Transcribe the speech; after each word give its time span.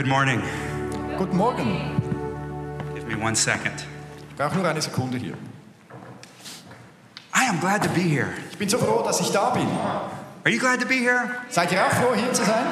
Good 0.00 0.08
morning. 0.08 0.40
Guten 1.18 1.36
Morgen. 1.36 2.00
Give 2.94 3.06
me 3.06 3.16
one 3.16 3.34
second. 3.36 3.84
Brauche 4.34 4.54
nur 4.56 4.66
eine 4.66 4.80
Sekunde 4.80 5.18
hier. 5.18 5.34
I 7.34 7.44
am 7.44 7.60
glad 7.60 7.82
to 7.82 7.90
be 7.90 8.00
here. 8.08 8.32
Ich 8.50 8.56
bin 8.56 8.70
so 8.70 8.78
froh, 8.78 9.02
dass 9.04 9.20
ich 9.20 9.30
da 9.30 9.50
bin. 9.50 9.66
Are 9.68 10.50
you 10.50 10.58
glad 10.58 10.80
to 10.80 10.86
be 10.86 10.94
here? 10.96 11.36
Seid 11.50 11.70
ihr 11.72 11.84
auch 11.84 11.92
froh, 11.92 12.14
hier 12.14 12.32
zu 12.32 12.42
sein? 12.46 12.64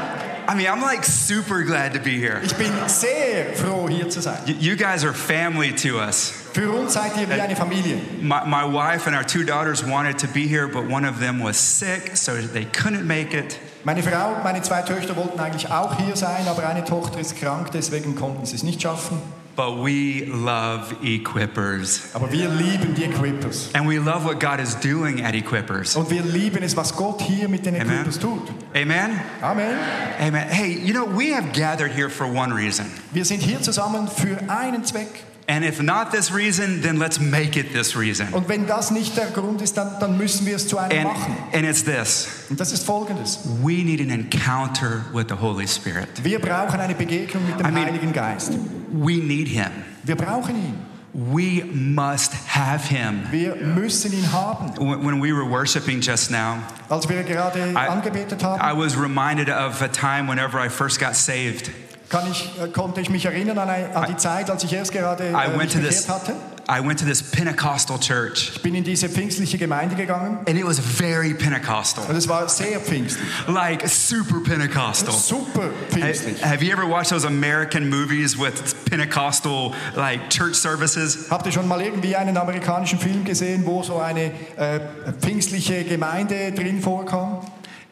I 0.49 0.55
mean, 0.55 0.69
I'm 0.69 0.81
like 0.81 1.05
super 1.05 1.63
glad 1.65 1.93
to 1.93 2.01
be 2.01 2.19
here. 2.19 2.41
Ich 2.43 2.55
bin 2.57 2.73
sehr 2.89 3.53
froh, 3.57 3.89
hier 3.91 4.09
zu 4.09 4.23
sein. 4.23 4.39
Y- 4.47 4.57
You 4.59 4.77
guys 4.77 5.05
are 5.05 5.13
family 5.13 5.75
to 5.83 5.99
us. 6.01 6.31
Für 6.55 6.71
uns 6.73 6.95
seid 6.95 7.15
ihr 7.19 7.29
wie 7.29 7.39
eine 7.39 7.57
Familie. 7.57 8.01
My, 8.23 8.47
my 8.47 8.65
wife 8.65 9.07
and 9.07 9.15
our 9.15 9.23
two 9.25 9.45
daughters 9.45 9.85
wanted 9.85 10.17
to 10.21 10.29
be 10.29 10.47
here, 10.49 10.67
but 10.67 10.89
one 10.89 11.05
of 11.07 11.21
them 11.21 11.41
was 11.41 11.59
sick, 11.59 12.17
so 12.17 12.41
they 12.41 12.65
couldn't 12.65 13.07
make 13.07 13.35
it. 13.35 13.59
Meine 13.85 14.03
Frau 14.03 14.35
und 14.35 14.45
meine 14.45 14.61
zwei 14.63 14.83
Töchter 14.83 15.17
wollten 15.17 15.39
eigentlich 15.39 15.71
auch 15.71 15.97
hier 15.99 16.17
sein, 16.17 16.47
aber 16.49 16.69
eine 16.69 16.85
Tochter 16.85 17.21
ist 17.21 17.37
krank, 17.37 17.71
deswegen 17.73 18.15
konnten 18.17 18.45
sie 18.45 18.57
es 18.57 18.63
nicht 18.63 18.83
schaffen. 18.83 19.19
But 19.59 19.85
we 19.85 20.25
love 20.25 20.95
Equippers. 21.03 22.15
Aber 22.15 22.31
wir 22.31 22.49
lieben 22.49 22.95
die 22.95 23.07
Equippers. 23.07 23.71
And 23.75 23.89
we 23.89 23.97
love 23.99 24.25
what 24.25 24.39
God 24.39 24.61
is 24.61 24.77
doing 24.79 25.25
at 25.25 25.35
Equippers. 25.35 25.97
Und 25.97 26.09
wir 26.11 26.23
lieben 26.23 26.63
es, 26.63 26.77
was 26.77 26.95
Gott 26.95 27.21
hier 27.23 27.49
mit 27.49 27.67
den 27.67 27.75
Amen. 27.75 27.91
Equippers 27.91 28.21
tut. 28.21 28.53
Amen? 28.73 29.21
Amen. 29.43 29.77
Amen. 30.21 30.49
Hey, 30.49 30.79
you 30.85 30.93
know, 30.93 31.07
we 31.07 31.35
have 31.35 31.53
gathered 31.53 31.91
here 31.91 32.09
for 32.09 32.27
one 32.27 32.55
reason. 32.55 32.87
Wir 33.11 33.25
sind 33.25 33.43
hier 33.43 33.61
zusammen 33.61 34.07
für 34.07 34.39
einen 34.49 34.85
Zweck. 34.85 35.25
And 35.51 35.65
if 35.65 35.81
not 35.81 36.11
this 36.13 36.31
reason, 36.31 36.83
then 36.83 36.99
let's 36.99 37.19
make 37.19 37.57
it 37.59 37.73
this 37.73 37.97
reason. 37.97 38.29
Und 38.33 38.49
wenn 38.51 38.67
das 38.67 38.91
nicht 38.91 39.17
der 39.17 39.29
Grund 39.29 39.63
ist, 39.63 39.79
dann, 39.79 39.99
dann 39.99 40.19
müssen 40.19 40.45
wir 40.45 40.57
es 40.57 40.69
zu 40.69 40.77
einem 40.77 41.07
And, 41.07 41.19
machen. 41.19 41.37
and 41.55 41.65
it's 41.65 41.83
this 41.85 42.29
Und 42.51 42.61
das 42.61 42.71
ist 42.71 42.85
folgendes. 42.85 43.39
we 43.63 43.83
need 43.83 44.01
an 44.03 44.11
encounter 44.11 45.07
with 45.15 45.27
the 45.31 45.37
Holy 45.41 45.67
Spirit. 45.67 46.09
Wir 46.23 46.39
brauchen 46.39 46.79
eine 46.81 46.95
Begegnung 46.95 47.47
mit 47.47 47.59
dem 47.59 47.67
I 47.67 47.71
mean- 47.71 47.87
Heiligen 47.87 48.13
Geist. 48.13 48.53
We 48.93 49.15
need 49.23 49.49
Him. 49.49 49.71
Wir 50.05 50.17
brauchen 50.17 50.55
ihn. 50.55 50.75
We 51.15 51.65
must 51.73 52.33
have 52.55 52.87
Him. 52.95 53.23
Wir 53.31 53.57
müssen 53.57 54.13
ihn 54.13 54.31
haben. 54.31 54.71
When 54.79 55.03
when 55.07 55.21
we 55.23 55.33
were 55.33 55.49
worshiping 55.49 56.03
just 56.03 56.31
now, 56.31 56.59
Als 56.91 57.09
wir 57.09 57.23
gerade 57.23 57.75
angebetet 57.75 58.45
haben, 58.45 58.61
I 58.61 58.75
was 58.79 58.97
reminded 58.99 59.49
of 59.49 59.81
a 59.81 59.89
time 59.89 60.29
whenever 60.29 60.61
I 60.63 60.69
first 60.69 61.01
got 61.01 61.17
saved. 61.17 61.71
Kann 62.09 62.31
ich, 62.31 62.51
äh, 62.63 62.69
konnte 62.69 63.01
ich 63.01 63.11
mich 63.11 63.25
erinnern 63.25 63.59
an, 63.59 63.69
an 63.69 64.07
die 64.09 64.17
Zeit, 64.17 64.51
als 64.51 64.65
ich 64.65 64.73
erst 64.73 64.93
gerade 64.93 65.31
I 65.31 65.63
äh, 65.63 65.67
this 65.69 66.09
hatte. 66.09 66.35
I 66.71 66.81
went 66.87 66.99
to 67.01 67.07
this 67.07 67.23
Pentecostal 67.23 67.99
church, 67.99 68.53
Ich 68.57 68.63
bin 68.63 68.75
in 68.75 68.85
diese 68.85 69.09
pfingstliche 69.09 69.57
Gemeinde 69.57 69.97
gegangen 69.97 70.41
and 70.47 70.51
it 70.51 70.67
was 70.67 70.79
very 70.79 71.33
Pentecostal, 71.33 72.05
und 72.07 72.15
es 72.15 72.29
war 72.29 72.47
sehr 72.47 72.79
pfingstlich. 72.79 73.27
like 73.47 73.89
super 73.89 74.41
Pentecostal. 74.45 75.15
Super 75.15 75.71
pfingstlich. 75.89 76.45
Have 76.45 76.63
you 76.63 76.71
ever 76.71 76.87
watched 76.87 77.09
those 77.09 77.27
American 77.27 77.89
movies 77.89 78.39
with 78.39 78.75
Pentecostal 78.85 79.73
like 79.97 80.29
church 80.29 80.57
services? 80.57 81.31
Habt 81.31 81.47
ihr 81.47 81.53
schon 81.53 81.67
mal 81.67 81.81
irgendwie 81.81 82.15
einen 82.15 82.37
amerikanischen 82.37 82.99
Film 82.99 83.25
gesehen, 83.25 83.65
wo 83.65 83.83
so 83.83 83.99
eine 83.99 84.31
äh, 84.57 84.81
pfingstliche 85.23 85.85
Gemeinde 85.85 86.53
drin 86.53 86.83
vorkam? 86.83 87.41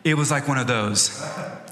It 0.03 0.19
was 0.19 0.29
like 0.29 0.47
one 0.47 0.61
of 0.61 0.67
those. 0.67 1.11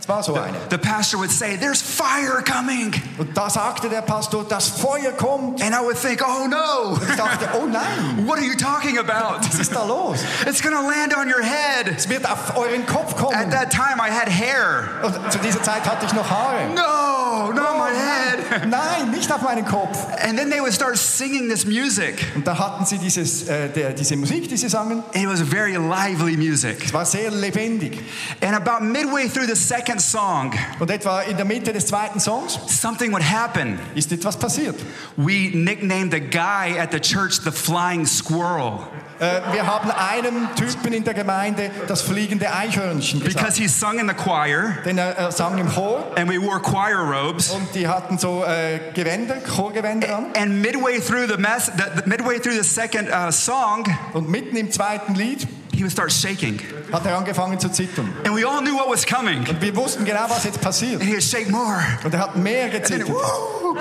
Es 0.04 0.08
war 0.10 0.22
so 0.22 0.34
eine. 0.34 0.58
The 0.68 0.76
pastor 0.76 1.18
would 1.18 1.32
say, 1.32 1.56
"There's 1.56 1.80
fire 1.80 2.42
coming," 2.44 2.92
Und 3.16 3.34
da 3.34 3.48
sagte 3.48 3.88
der 3.88 4.02
Pastor, 4.02 4.44
das 4.46 4.68
Feuer 4.68 5.12
kommt. 5.16 5.62
and 5.62 5.74
I 5.74 5.78
would 5.82 5.96
think, 5.96 6.20
"Oh 6.22 6.46
no, 6.46 6.98
Ich 7.08 7.16
dachte, 7.16 7.48
oh 7.54 7.64
nein, 7.66 8.26
what 8.26 8.36
are 8.36 8.44
you 8.44 8.54
talking 8.54 8.98
about? 8.98 9.38
was 9.46 9.58
ist 9.58 9.74
da 9.74 9.82
los? 9.82 10.18
It's 10.44 10.60
gonna 10.60 10.82
land 10.82 11.16
on 11.16 11.26
your 11.28 11.42
head." 11.42 11.88
Es 11.96 12.06
wird 12.06 12.30
auf 12.30 12.54
euren 12.54 12.84
Kopf 12.84 13.14
At 13.32 13.50
that 13.52 13.70
time, 13.70 13.96
I 13.98 14.10
had 14.10 14.28
hair. 14.28 14.84
Und 15.02 15.32
zu 15.32 15.38
dieser 15.38 15.62
Zeit 15.62 15.86
hatte 15.86 16.04
ich 16.04 16.12
noch 16.12 16.28
Haare. 16.28 16.66
No, 16.74 17.52
not 17.54 17.64
Oh, 17.74 17.78
my 17.78 17.90
head. 17.90 18.68
nein, 18.68 18.70
nein, 19.04 19.10
nicht 19.10 19.32
auf 19.32 19.40
meinen 19.40 19.64
Kopf. 19.64 19.96
And 20.22 20.36
then 20.38 20.50
they 20.50 20.60
would 20.60 20.74
start 20.74 20.98
singing 20.98 21.48
this 21.48 21.64
music. 21.64 22.26
Und 22.34 22.46
da 22.46 22.58
hatten 22.58 22.84
sie 22.84 22.98
dieses, 22.98 23.48
äh, 23.48 23.70
der, 23.70 23.92
diese 23.94 24.16
Musik, 24.16 24.48
die 24.50 24.58
sie 24.58 24.68
sangen. 24.68 25.02
And 25.14 25.16
it 25.24 25.28
was 25.28 25.40
very 25.40 25.76
lively 25.76 26.36
music. 26.36 26.84
Es 26.84 26.92
war 26.92 27.06
sehr 27.06 27.30
lebendig. 27.30 28.00
And 28.42 28.54
about 28.54 28.84
midway 28.84 29.28
through 29.30 29.46
the 29.46 29.56
second 29.56 29.93
song, 30.00 30.52
Und 30.78 30.90
etwa 30.90 31.20
in 31.22 31.36
der 31.36 31.44
Mitte 31.44 31.72
des 31.72 31.86
zweiten 31.86 32.20
Songs 32.20 32.58
something 32.68 33.12
would 33.12 33.22
happen. 33.24 33.78
ist 33.94 34.12
etwas 34.12 34.36
passiert. 34.38 34.76
We 35.16 35.50
nicknamed 35.52 36.12
the 36.12 36.20
guy 36.20 36.78
at 36.78 36.92
the 36.92 37.00
church 37.00 37.40
the 37.44 37.50
flying 37.52 38.06
squirrel 38.06 38.80
Äh, 39.20 39.40
wir 39.52 39.64
haben 39.64 39.92
einem 39.92 40.48
Typen 40.56 40.92
in 40.92 41.04
der 41.04 41.14
Gemeinde 41.14 41.70
das 41.86 42.02
fliegende 42.02 42.52
Eichhörnchen 42.52 43.20
gesagt. 43.22 43.36
because 43.36 43.56
he 43.62 43.68
sung 43.68 44.00
in 44.00 44.08
the 44.08 44.14
choir 44.14 44.78
Denn 44.84 44.98
er, 44.98 45.16
er 45.16 45.30
sang 45.30 45.56
im 45.58 45.68
Chor 45.72 46.04
and 46.16 46.28
we 46.28 46.36
wore 46.42 46.60
choir 46.60 46.96
robes. 46.98 47.50
und 47.50 47.62
die 47.76 47.86
hatten 47.86 48.18
so 48.18 48.42
äh, 48.44 48.80
Gewänder, 48.92 49.36
Chorgewänder 49.36 50.16
an. 50.16 50.26
And 50.36 50.60
midway 50.60 50.98
through 51.00 51.28
the 51.28 51.36
mess, 51.40 51.66
the, 51.76 51.84
the- 52.02 52.08
midway 52.08 52.40
through 52.40 52.56
the 52.60 52.64
second 52.68 53.08
uh, 53.08 53.30
song, 53.30 53.84
Und 54.14 54.28
mitten 54.28 54.56
im 54.56 54.72
zweiten 54.72 55.14
Lied 55.14 55.46
he 55.72 55.82
would 55.82 55.92
start 55.92 56.10
shaking, 56.12 56.58
hat 56.94 57.06
er 57.06 57.16
angefangen 57.18 57.58
zu 57.60 57.68
zittern. 57.70 58.12
and 58.24 58.34
we 58.36 58.44
all 58.46 58.60
knew 58.60 58.74
what 58.76 58.88
was 58.88 59.04
coming. 59.06 59.46
Und 59.48 59.60
wir 59.60 59.74
wussten 59.76 60.04
genau, 60.04 60.24
was 60.28 60.44
jetzt 60.44 60.60
passiert. 60.60 61.00
And 61.00 61.08
he 61.08 61.12
would 61.14 61.22
shake 61.22 61.50
more, 61.50 61.82
Und 62.04 62.14
er 62.14 62.20
hat 62.20 62.36
mehr 62.36 62.64
and, 62.64 62.72
gezittert. 62.72 63.08
woo, 63.08 63.76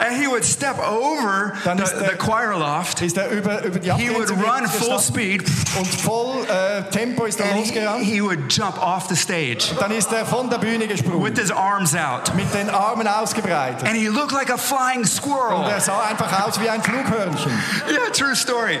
and 0.00 0.16
he 0.16 0.26
would 0.26 0.44
step 0.44 0.78
over 0.78 1.52
Dann 1.64 1.78
the, 1.78 1.84
der- 1.84 2.10
the 2.10 2.16
choir 2.16 2.56
loft. 2.58 3.00
Ist 3.02 3.16
er 3.16 3.28
über, 3.30 3.62
über 3.64 3.78
die 3.78 3.92
He 3.92 4.10
would 4.10 4.30
run 4.30 4.66
full 4.68 4.98
speed, 4.98 5.44
und 5.78 5.86
voll 5.86 6.44
äh, 6.48 6.82
Tempo 6.90 7.24
ist 7.26 7.38
er 7.40 7.46
and 7.50 7.56
losgerannt. 7.60 8.02
he, 8.04 8.14
he 8.14 8.22
would 8.22 8.50
jump 8.50 8.80
off 8.82 9.06
the 9.08 9.16
stage 9.16 9.74
Dann 9.78 9.90
ist 9.92 10.12
er 10.12 10.24
von 10.26 10.48
der 10.50 10.58
Bühne 10.58 10.86
gesprungen, 10.86 11.22
with 11.22 11.38
his 11.38 11.50
arms 11.50 11.94
out, 11.94 12.34
mit 12.34 12.52
den 12.54 12.70
Armen 12.70 13.06
ausgebreitet. 13.06 13.86
and 13.86 13.96
he 13.96 14.08
looked 14.08 14.32
like 14.32 14.50
a 14.50 14.56
flying 14.56 15.00
Und 15.00 15.06
squirrel. 15.08 15.68
er 15.70 15.80
sah 15.80 16.00
einfach 16.08 16.46
aus 16.46 16.60
wie 16.60 16.68
ein 16.68 16.82
Flughörnchen. 16.82 17.52
Yeah, 17.88 18.10
true 18.12 18.34
story. 18.34 18.78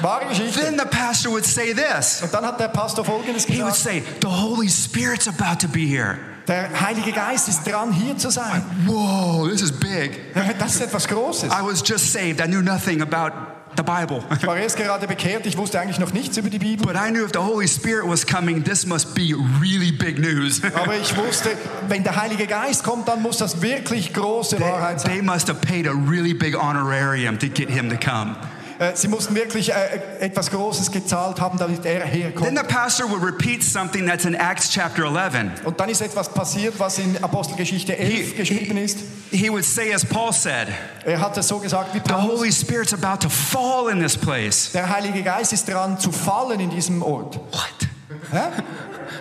Wahre 0.00 0.24
Geschichte. 0.26 0.60
Then 0.60 0.78
the 0.78 0.86
pastor 0.86 1.30
would 1.30 1.44
say 1.44 1.74
this. 1.74 2.22
Und 2.22 2.32
dann 2.32 2.46
hat 2.46 2.58
der 2.58 2.68
Pastor 2.68 2.99
Folgendes 3.04 3.44
He 3.46 3.62
would 3.62 3.72
gesagt. 3.72 3.76
say, 3.76 4.02
The 4.20 4.28
Holy 4.28 4.68
Spirit's 4.68 5.26
about 5.28 5.60
to 5.60 5.68
be 5.68 5.86
here. 5.86 6.18
Der 6.48 6.68
Heilige 6.80 7.12
Geist 7.12 7.48
ist 7.48 7.64
dran, 7.64 7.92
hier 7.92 8.16
zu 8.18 8.30
sein. 8.30 8.62
Whoa, 8.86 9.48
this 9.48 9.62
is 9.62 9.70
big. 9.70 10.18
Das 10.58 10.74
ist 10.74 10.80
etwas 10.80 11.06
Großes. 11.06 11.50
I 11.52 11.62
was 11.62 11.82
just 11.86 12.12
saved. 12.12 12.40
I 12.40 12.46
knew 12.46 12.60
nothing 12.62 13.02
about 13.02 13.30
the 13.76 13.84
Bible. 13.84 14.24
Ich 14.36 14.44
war 14.44 14.56
erst 14.56 14.76
gerade 14.76 15.06
bekehrt, 15.06 15.46
ich 15.46 15.56
wusste 15.56 15.78
eigentlich 15.78 16.00
noch 16.00 16.12
nichts 16.12 16.36
über 16.38 16.50
die 16.50 16.58
Bibel. 16.58 16.84
But 16.84 16.96
I 16.96 17.10
knew 17.10 17.24
if 17.24 17.30
the 17.32 17.38
Holy 17.38 17.68
Spirit 17.68 18.08
was 18.08 18.26
coming, 18.26 18.64
this 18.64 18.84
must 18.84 19.14
be 19.14 19.32
really 19.60 19.92
big 19.92 20.18
news. 20.18 20.60
Aber 20.74 20.96
ich 20.96 21.16
wusste, 21.16 21.50
wenn 21.88 22.02
der 22.02 22.20
Heilige 22.20 22.48
Geist 22.48 22.82
kommt, 22.82 23.06
dann 23.06 23.22
muss 23.22 23.36
das 23.36 23.62
wirklich 23.62 24.12
große 24.12 24.58
Wahrheit 24.60 25.00
sein. 25.02 25.12
they 25.12 25.22
must 25.22 25.48
have 25.48 25.60
paid 25.60 25.86
a 25.86 25.92
really 25.92 26.34
big 26.34 26.56
honorarium 26.56 27.38
to 27.38 27.46
get 27.46 27.70
him 27.70 27.88
to 27.90 27.96
come. 27.96 28.34
Äh, 28.80 28.96
Sie 28.96 29.08
mussten 29.08 29.34
wirklich 29.34 29.70
äh, 29.72 30.00
etwas 30.20 30.50
Großes 30.50 30.90
gezahlt 30.90 31.38
haben, 31.38 31.58
damit 31.58 31.84
er 31.84 32.00
Then 32.00 32.08
herkommt. 32.10 32.58
the 32.58 32.64
pastor 32.64 33.08
would 33.10 33.22
repeat 33.22 33.62
something 33.62 34.06
that's 34.06 34.24
in 34.24 34.34
Acts 34.34 34.70
chapter 34.70 35.04
11. 35.04 35.64
Und 35.66 35.78
dann 35.78 35.90
ist 35.90 36.00
etwas 36.00 36.30
passiert, 36.30 36.74
was 36.78 36.98
in 36.98 37.22
Apostelgeschichte 37.22 37.96
11 37.98 38.10
He, 38.30 38.32
geschrieben 38.34 38.76
he, 38.78 38.84
ist. 38.84 38.98
he 39.30 39.50
would 39.50 39.64
say, 39.66 39.92
as 39.92 40.02
Paul 40.02 40.32
said, 40.32 40.68
Er 41.04 41.20
hat 41.20 41.36
es 41.36 41.48
so 41.48 41.58
gesagt 41.58 41.94
wie 41.94 41.98
the 41.98 42.04
Paulus. 42.10 42.38
Holy 42.40 42.50
Spirit's 42.52 42.94
about 42.94 43.18
to 43.20 43.28
fall 43.28 43.90
in 43.92 44.00
this 44.00 44.16
place. 44.16 44.72
Der 44.72 44.88
Heilige 44.88 45.22
Geist 45.22 45.52
ist 45.52 45.68
dran 45.68 45.98
zu 46.00 46.10
fallen 46.10 46.58
in 46.58 46.70
diesem 46.70 47.02
Ort. 47.02 47.36
What? 47.36 47.88
Hä? 48.32 48.62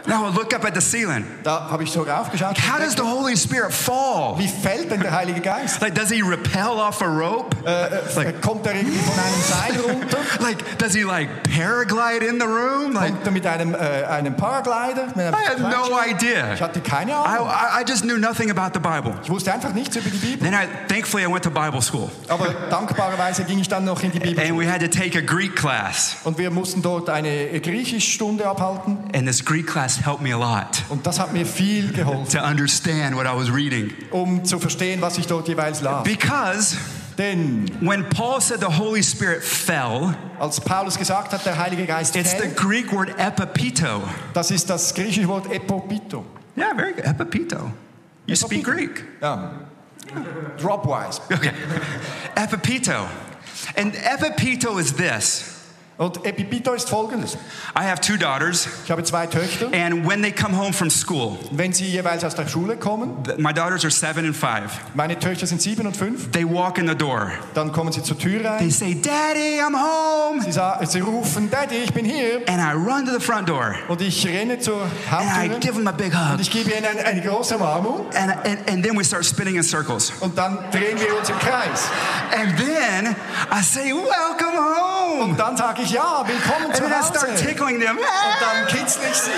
Now 0.07 0.25
I 0.27 0.35
look 0.35 0.53
up 0.53 0.65
at 0.65 0.75
the 0.75 0.81
ceiling. 0.81 1.25
Da 1.43 1.69
habe 1.69 1.83
ich 1.83 1.91
so 1.91 2.01
raufgeschaut. 2.03 2.57
How 2.57 2.79
does 2.79 2.93
the 2.95 3.03
Holy 3.03 3.35
Spirit 3.35 3.73
fall? 3.73 4.35
Wie 4.37 4.47
fällt 4.47 4.91
denn 4.91 5.01
der 5.01 5.11
Heilige 5.11 5.41
Geist? 5.41 5.81
Like, 5.81 5.95
does 5.95 6.09
he 6.09 6.21
repel 6.21 6.79
off 6.79 7.01
a 7.01 7.05
rope? 7.05 7.55
Äh, 7.65 8.33
kommt 8.41 8.65
er 8.65 8.75
irgendwie 8.75 8.97
von 8.99 9.13
einem 9.19 9.41
Seil 9.41 9.81
runter? 9.91 10.17
Like, 10.39 10.77
does 10.77 10.93
he 10.93 11.03
like 11.03 11.29
paraglide 11.43 12.23
in 12.25 12.39
the 12.39 12.45
room? 12.45 12.93
Like, 12.93 13.11
Kommt 13.13 13.25
er 13.25 13.31
mit 13.31 13.45
einem, 13.45 13.73
äh, 13.73 13.77
einem 14.05 14.35
Paraglider? 14.35 15.07
Mit 15.15 15.25
einem 15.25 15.33
I 15.35 15.47
had 15.47 15.59
no 15.59 15.97
idea. 15.99 16.53
Ich 16.53 16.61
hatte 16.61 16.81
keine 16.81 17.11
I, 17.11 17.15
Ahnung. 17.15 17.47
I, 17.47 17.81
I 17.81 17.85
just 17.87 18.03
knew 18.03 18.17
nothing 18.17 18.49
about 18.51 18.71
the 18.73 18.79
Bible. 18.79 19.15
Ich 19.23 19.29
wusste 19.29 19.53
einfach 19.53 19.73
nichts 19.73 19.95
über 19.95 20.09
die 20.09 20.17
Bibel. 20.17 20.39
Then 20.49 20.53
I, 20.53 20.67
thankfully, 20.87 21.23
I 21.23 21.27
went 21.31 21.43
to 21.43 21.49
Bible 21.51 21.81
school, 21.81 22.09
Aber 22.27 22.47
dankbarerweise 22.69 23.43
ging 23.43 23.59
ich 23.59 23.67
dann 23.67 23.85
noch 23.85 24.01
in 24.03 24.11
die 24.11 24.19
Bibel. 24.19 24.43
and 24.43 24.57
we 24.57 24.69
had 24.69 24.81
to 24.81 24.87
take 24.87 25.17
a 25.17 25.21
Greek 25.21 25.55
class. 25.55 26.17
Und 26.23 26.37
wir 26.37 26.51
mussten 26.51 26.81
dort 26.81 27.09
eine 27.09 27.59
Griechischstunde 27.59 28.47
abhalten. 28.47 28.97
And 29.13 29.27
this 29.27 29.43
Greek 29.43 29.67
class 29.67 29.78
helped 30.03 30.21
me 30.21 30.33
a 30.33 30.37
lot 30.37 30.83
Und 30.89 31.05
das 31.05 31.19
hat 31.19 31.33
mir 31.33 31.45
viel 31.45 31.91
geholfen, 31.91 32.39
to 32.39 32.45
understand 32.45 33.15
what 33.15 33.25
I 33.25 33.35
was 33.35 33.51
reading. 33.53 33.91
um 34.11 34.43
zu 34.45 34.59
verstehen, 34.59 35.01
was 35.01 35.17
ich 35.17 35.27
dort 35.27 35.47
jeweils 35.47 35.81
las. 35.81 36.03
Because 36.03 36.77
Denn 37.17 37.65
when 37.81 38.07
Paul 38.09 38.39
said 38.39 38.61
the 38.61 38.77
Holy 38.77 39.03
Spirit 39.03 39.43
fell, 39.43 40.15
als 40.39 40.61
Paulus 40.61 40.97
gesagt 40.97 41.33
hat, 41.33 41.45
der 41.45 41.57
Heilige 41.57 41.85
Geist 41.85 42.15
it's 42.15 42.31
the 42.31 42.47
Greek 42.55 42.91
word 42.93 43.09
epipito. 43.19 44.01
das 44.33 44.51
ist 44.51 44.69
das 44.69 44.93
griechische 44.93 45.27
Wort 45.27 45.51
epopito. 45.51 46.25
Yeah, 46.57 46.73
very 46.75 46.93
good. 46.93 47.05
Epipito. 47.05 47.71
You 48.25 48.35
speak 48.35 48.63
Greek. 48.63 49.03
Ja. 49.21 49.51
Dropwise. 50.57 51.19
Okay. 51.31 51.51
Epipito. 52.35 53.07
And 53.75 53.93
epipito 53.95 54.77
is 54.79 54.93
this. 54.93 55.58
Und 55.99 56.25
Epipito 56.25 56.71
ist 56.73 56.87
folgendes. 56.89 57.33
I 57.77 57.83
have 57.83 57.99
two 57.99 58.15
daughters, 58.15 58.69
Ich 58.85 58.89
habe 58.89 59.03
zwei 59.03 59.27
Töchter. 59.27 59.67
and 59.73 60.07
when 60.07 60.21
they 60.21 60.31
come 60.31 60.55
home 60.57 60.71
from 60.71 60.89
school, 60.89 61.37
Wenn 61.51 61.73
sie 61.73 61.87
jeweils 61.87 62.23
aus 62.23 62.35
der 62.35 62.47
Schule 62.47 62.77
kommen, 62.77 63.17
my 63.37 63.51
daughters 63.53 63.83
are 63.83 63.91
seven 63.91 64.25
and 64.25 64.33
five. 64.33 64.71
meine 64.93 65.19
Töchter 65.19 65.45
sind 65.45 65.61
sieben 65.61 65.85
und 65.85 65.97
fünf, 65.97 66.31
They 66.31 66.45
walk 66.49 66.77
in 66.77 66.87
the 66.87 66.95
door. 66.95 67.33
dann 67.53 67.73
kommen 67.73 67.91
sie 67.91 68.01
zur 68.01 68.17
Tür 68.17 68.39
They 68.59 68.71
say, 68.71 68.95
Daddy, 68.95 69.59
I'm 69.61 69.75
home. 69.75 70.41
Sie, 70.41 70.53
sa- 70.53 70.79
sie 70.85 71.01
rufen, 71.01 71.49
Daddy, 71.51 71.75
ich 71.83 71.93
bin 71.93 72.05
hier. 72.05 72.43
And 72.47 72.61
I 72.61 72.71
run 72.71 73.05
to 73.05 73.11
the 73.11 73.19
front 73.19 73.49
door 73.49 73.75
Und 73.89 73.99
ich 74.01 74.25
renne 74.25 74.57
zur 74.57 74.83
and 75.11 75.53
I 75.53 75.59
give 75.59 75.73
them 75.73 75.85
a 75.87 75.91
big 75.91 76.13
und 76.13 76.33
hug. 76.35 76.39
ich 76.39 76.49
gebe 76.49 76.71
ihnen 76.71 76.85
eine, 76.85 77.03
eine 77.05 77.21
große 77.21 77.57
Umarmung. 77.57 78.05
And, 78.15 78.31
and, 78.45 78.69
and 78.69 78.83
then 78.85 78.97
we 78.97 79.03
start 79.03 79.25
spinning 79.25 79.55
in 79.57 79.63
circles. 79.63 80.13
Und 80.21 80.37
dann 80.37 80.59
drehen 80.71 80.97
wir 80.97 81.17
uns 81.19 81.29
im 81.29 81.37
Kreis. 81.39 81.89
And 82.33 82.55
then 82.57 83.15
I 83.51 83.61
say, 83.61 83.91
Welcome 83.91 84.57
home. 84.57 85.23
Und 85.23 85.37
dann 85.37 85.57
sage 85.57 85.81
ich, 85.81 85.88
ja, 85.91 86.23
willkommen 86.25 86.67
And 86.67 86.75
zu 86.75 86.83
then 86.83 86.91
I 86.91 87.03
start 87.03 87.31
Hause. 87.31 87.45
tickling 87.45 87.79
them. 87.79 87.97
Und 87.97 88.41
dann 88.41 88.67
kitzle 88.67 89.03
ich 89.09 89.17
sie. 89.17 89.31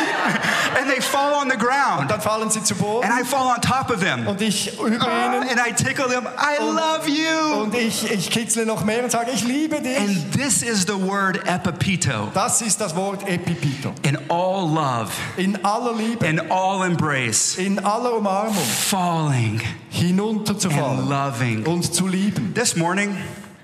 And 0.79 0.89
they 0.91 1.01
fall 1.01 1.33
on 1.33 1.49
the 1.49 1.57
ground. 1.57 2.09
Dann 2.09 2.21
fallen 2.21 2.49
sie 2.49 2.63
zu 2.63 2.75
Boden. 2.75 3.09
And 3.09 3.19
I 3.19 3.25
fall 3.25 3.47
on 3.47 3.61
top 3.61 3.89
of 3.89 3.99
them. 4.01 4.27
Und 4.27 4.41
ich 4.41 4.77
über 4.79 5.07
ah, 5.07 5.25
ihnen. 5.25 5.49
And 5.49 5.59
I 5.59 5.73
tickle 5.73 6.07
them. 6.07 6.25
I 6.25 6.61
love 6.61 7.07
you. 7.09 7.61
Und 7.61 7.75
ich, 7.75 8.09
ich 8.11 8.29
kitzle 8.29 8.65
noch 8.65 8.83
mehr 8.83 9.03
und 9.03 9.11
sage, 9.11 9.31
ich 9.31 9.43
liebe 9.43 9.81
dich. 9.81 9.97
And 9.97 10.31
this 10.33 10.61
is 10.61 10.85
the 10.85 10.99
word 10.99 11.39
epipito. 11.47 12.29
Das 12.33 12.61
ist 12.61 12.79
das 12.81 12.95
Wort 12.95 13.27
Epipito. 13.27 13.93
In 14.03 14.17
all 14.29 14.67
love, 14.67 15.11
In 15.37 15.63
aller 15.63 15.93
Liebe, 15.93 16.25
in 16.25 16.51
all 16.51 16.85
embrace, 16.85 17.57
in 17.57 17.79
aller 17.83 18.13
Umarmung 18.13 18.63
falling 18.63 19.61
and 19.61 19.63
hinunterzufallen 19.91 21.09
loving. 21.09 21.65
und 21.65 21.93
zu 21.93 22.07
lieben. 22.07 22.53
This 22.53 22.75
morning, 22.75 23.17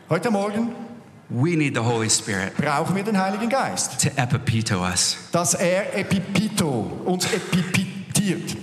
Heute 0.09 0.31
Morgen 0.31 0.86
we 1.29 1.55
need 1.55 1.73
the 1.75 1.81
Holy 1.83 2.09
Spirit 2.09 2.55
brauchen 2.57 2.95
wir 2.95 3.03
den 3.03 3.17
Heiligen 3.17 3.49
Geist, 3.49 4.01
to 4.01 4.09
epipito 4.15 4.81
us. 4.83 5.17
dass 5.31 5.53
er 5.55 5.93
Epipito 5.97 7.01
uns 7.05 7.25
epipitiert. 7.33 8.55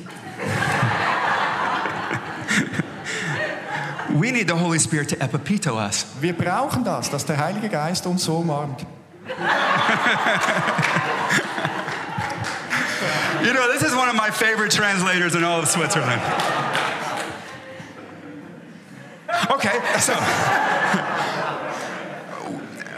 We 4.11 4.31
need 4.31 4.47
the 4.49 4.55
Holy 4.55 4.79
Spirit 4.79 5.09
to 5.09 5.17
epipito 5.17 5.77
us. 5.77 6.07
Wir 6.21 6.35
brauchen 6.35 6.85
das, 6.85 7.11
dass 7.11 7.27
der 7.27 7.37
Heilige 7.37 7.69
Geist 7.69 8.07
uns 8.07 8.25
so 8.25 8.37
umarmt. 8.37 8.87
You 13.43 13.53
know, 13.53 13.73
this 13.73 13.83
is 13.83 13.95
one 13.95 14.09
of 14.09 14.15
my 14.15 14.31
favorite 14.31 14.71
translators 14.71 15.35
in 15.35 15.43
all 15.45 15.59
of 15.61 15.69
Switzerland. 15.69 16.23
Okay, 19.51 19.81
so 19.99 20.15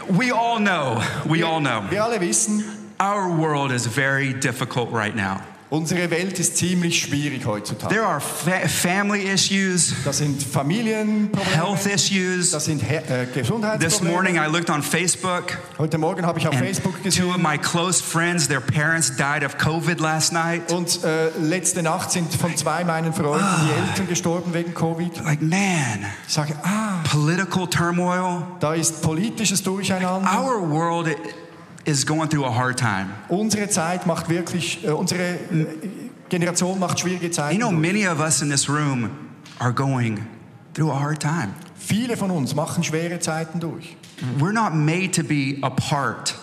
we 0.09 0.31
all 0.31 0.59
know, 0.59 1.03
we 1.27 1.43
all 1.43 1.59
know, 1.59 1.85
Wir 1.89 2.01
alle 2.01 2.15
er 2.15 2.19
wissen, 2.19 2.63
our 2.99 3.29
world 3.29 3.71
is 3.71 3.85
very 3.85 4.33
difficult 4.33 4.91
right 4.91 5.15
now. 5.15 5.43
Unsere 5.69 6.09
Welt 6.11 6.39
ist 6.39 6.57
ziemlich 6.57 6.99
schwierig 7.01 7.45
heutzutage. 7.45 7.93
There 7.93 8.05
are 8.05 8.21
fa- 8.21 8.67
family 8.67 9.23
issues, 9.23 9.93
Das 10.05 10.19
sind 10.19 10.41
Familienprobleme, 10.41 11.55
health 11.55 11.85
issues. 11.85 12.51
das 12.51 12.65
sind 12.65 12.81
He 12.81 12.95
äh, 12.95 13.25
This 13.25 14.01
morning 14.01 14.35
Gesundheitsprobleme. 14.35 14.47
I 14.47 14.51
looked 14.51 14.69
on 14.69 14.81
Facebook 14.83 15.57
Heute 15.77 15.97
Morgen 15.97 16.25
habe 16.25 16.39
ich 16.39 16.47
auf 16.47 16.55
Facebook 16.55 16.93
two 17.03 17.07
of 17.07 17.35
gesehen. 17.35 17.41
my 17.41 17.57
close 17.57 18.01
friends, 18.01 18.47
their 18.47 18.61
parents 18.61 19.15
died 19.15 19.43
of 19.45 19.57
COVID 19.57 19.99
last 19.99 20.31
night. 20.33 20.71
Und 20.71 21.03
äh, 21.03 21.29
letzte 21.39 21.83
Nacht 21.83 22.11
sind 22.11 22.33
von 22.33 22.55
zwei 22.55 22.83
meinen 22.83 23.13
Freunden 23.13 23.45
die 23.65 23.89
Eltern 23.89 24.07
gestorben 24.07 24.53
wegen 24.53 24.73
Covid. 24.73 25.17
Like, 25.23 25.41
man, 25.41 26.05
Ich 26.27 26.33
sage, 26.33 26.53
ah, 26.63 27.03
political 27.09 27.67
turmoil. 27.67 28.43
da 28.59 28.73
ist 28.73 29.01
politisches 29.01 29.61
Durcheinander. 29.63 30.29
Our 30.39 30.69
world 30.69 31.15
is 31.87 32.03
going 32.05 32.29
through 32.29 32.45
a 32.45 32.51
hard 32.51 32.77
time. 32.77 33.13
Unsere 33.29 33.69
Zeit 33.69 34.05
macht 34.05 34.29
wirklich, 34.29 34.83
äh, 34.83 34.89
unsere 34.91 35.21
äh, 35.21 35.65
Generation 36.29 36.77
macht 36.79 36.99
schwierige 36.99 37.27
You 37.27 37.31
Zeiten. 37.31 37.57
know, 37.59 37.69
durch. 37.71 37.81
many 37.81 38.05
of 38.05 38.19
us 38.19 38.41
in 38.41 38.49
this 38.49 38.67
room 38.69 39.09
are 39.59 39.71
going 39.71 40.19
through 40.73 40.91
a 40.91 40.99
hard 40.99 41.19
time. 41.21 41.53
Viele 41.75 42.17
von 42.17 42.29
uns 42.31 42.53
machen 42.53 42.83
schwere 42.83 43.19
Zeiten 43.19 43.59
durch. 43.59 43.95
We're 44.39 44.51
not 44.51 44.73
made 44.75 45.13
to 45.13 45.23
be 45.23 45.59
apart. 45.63 46.35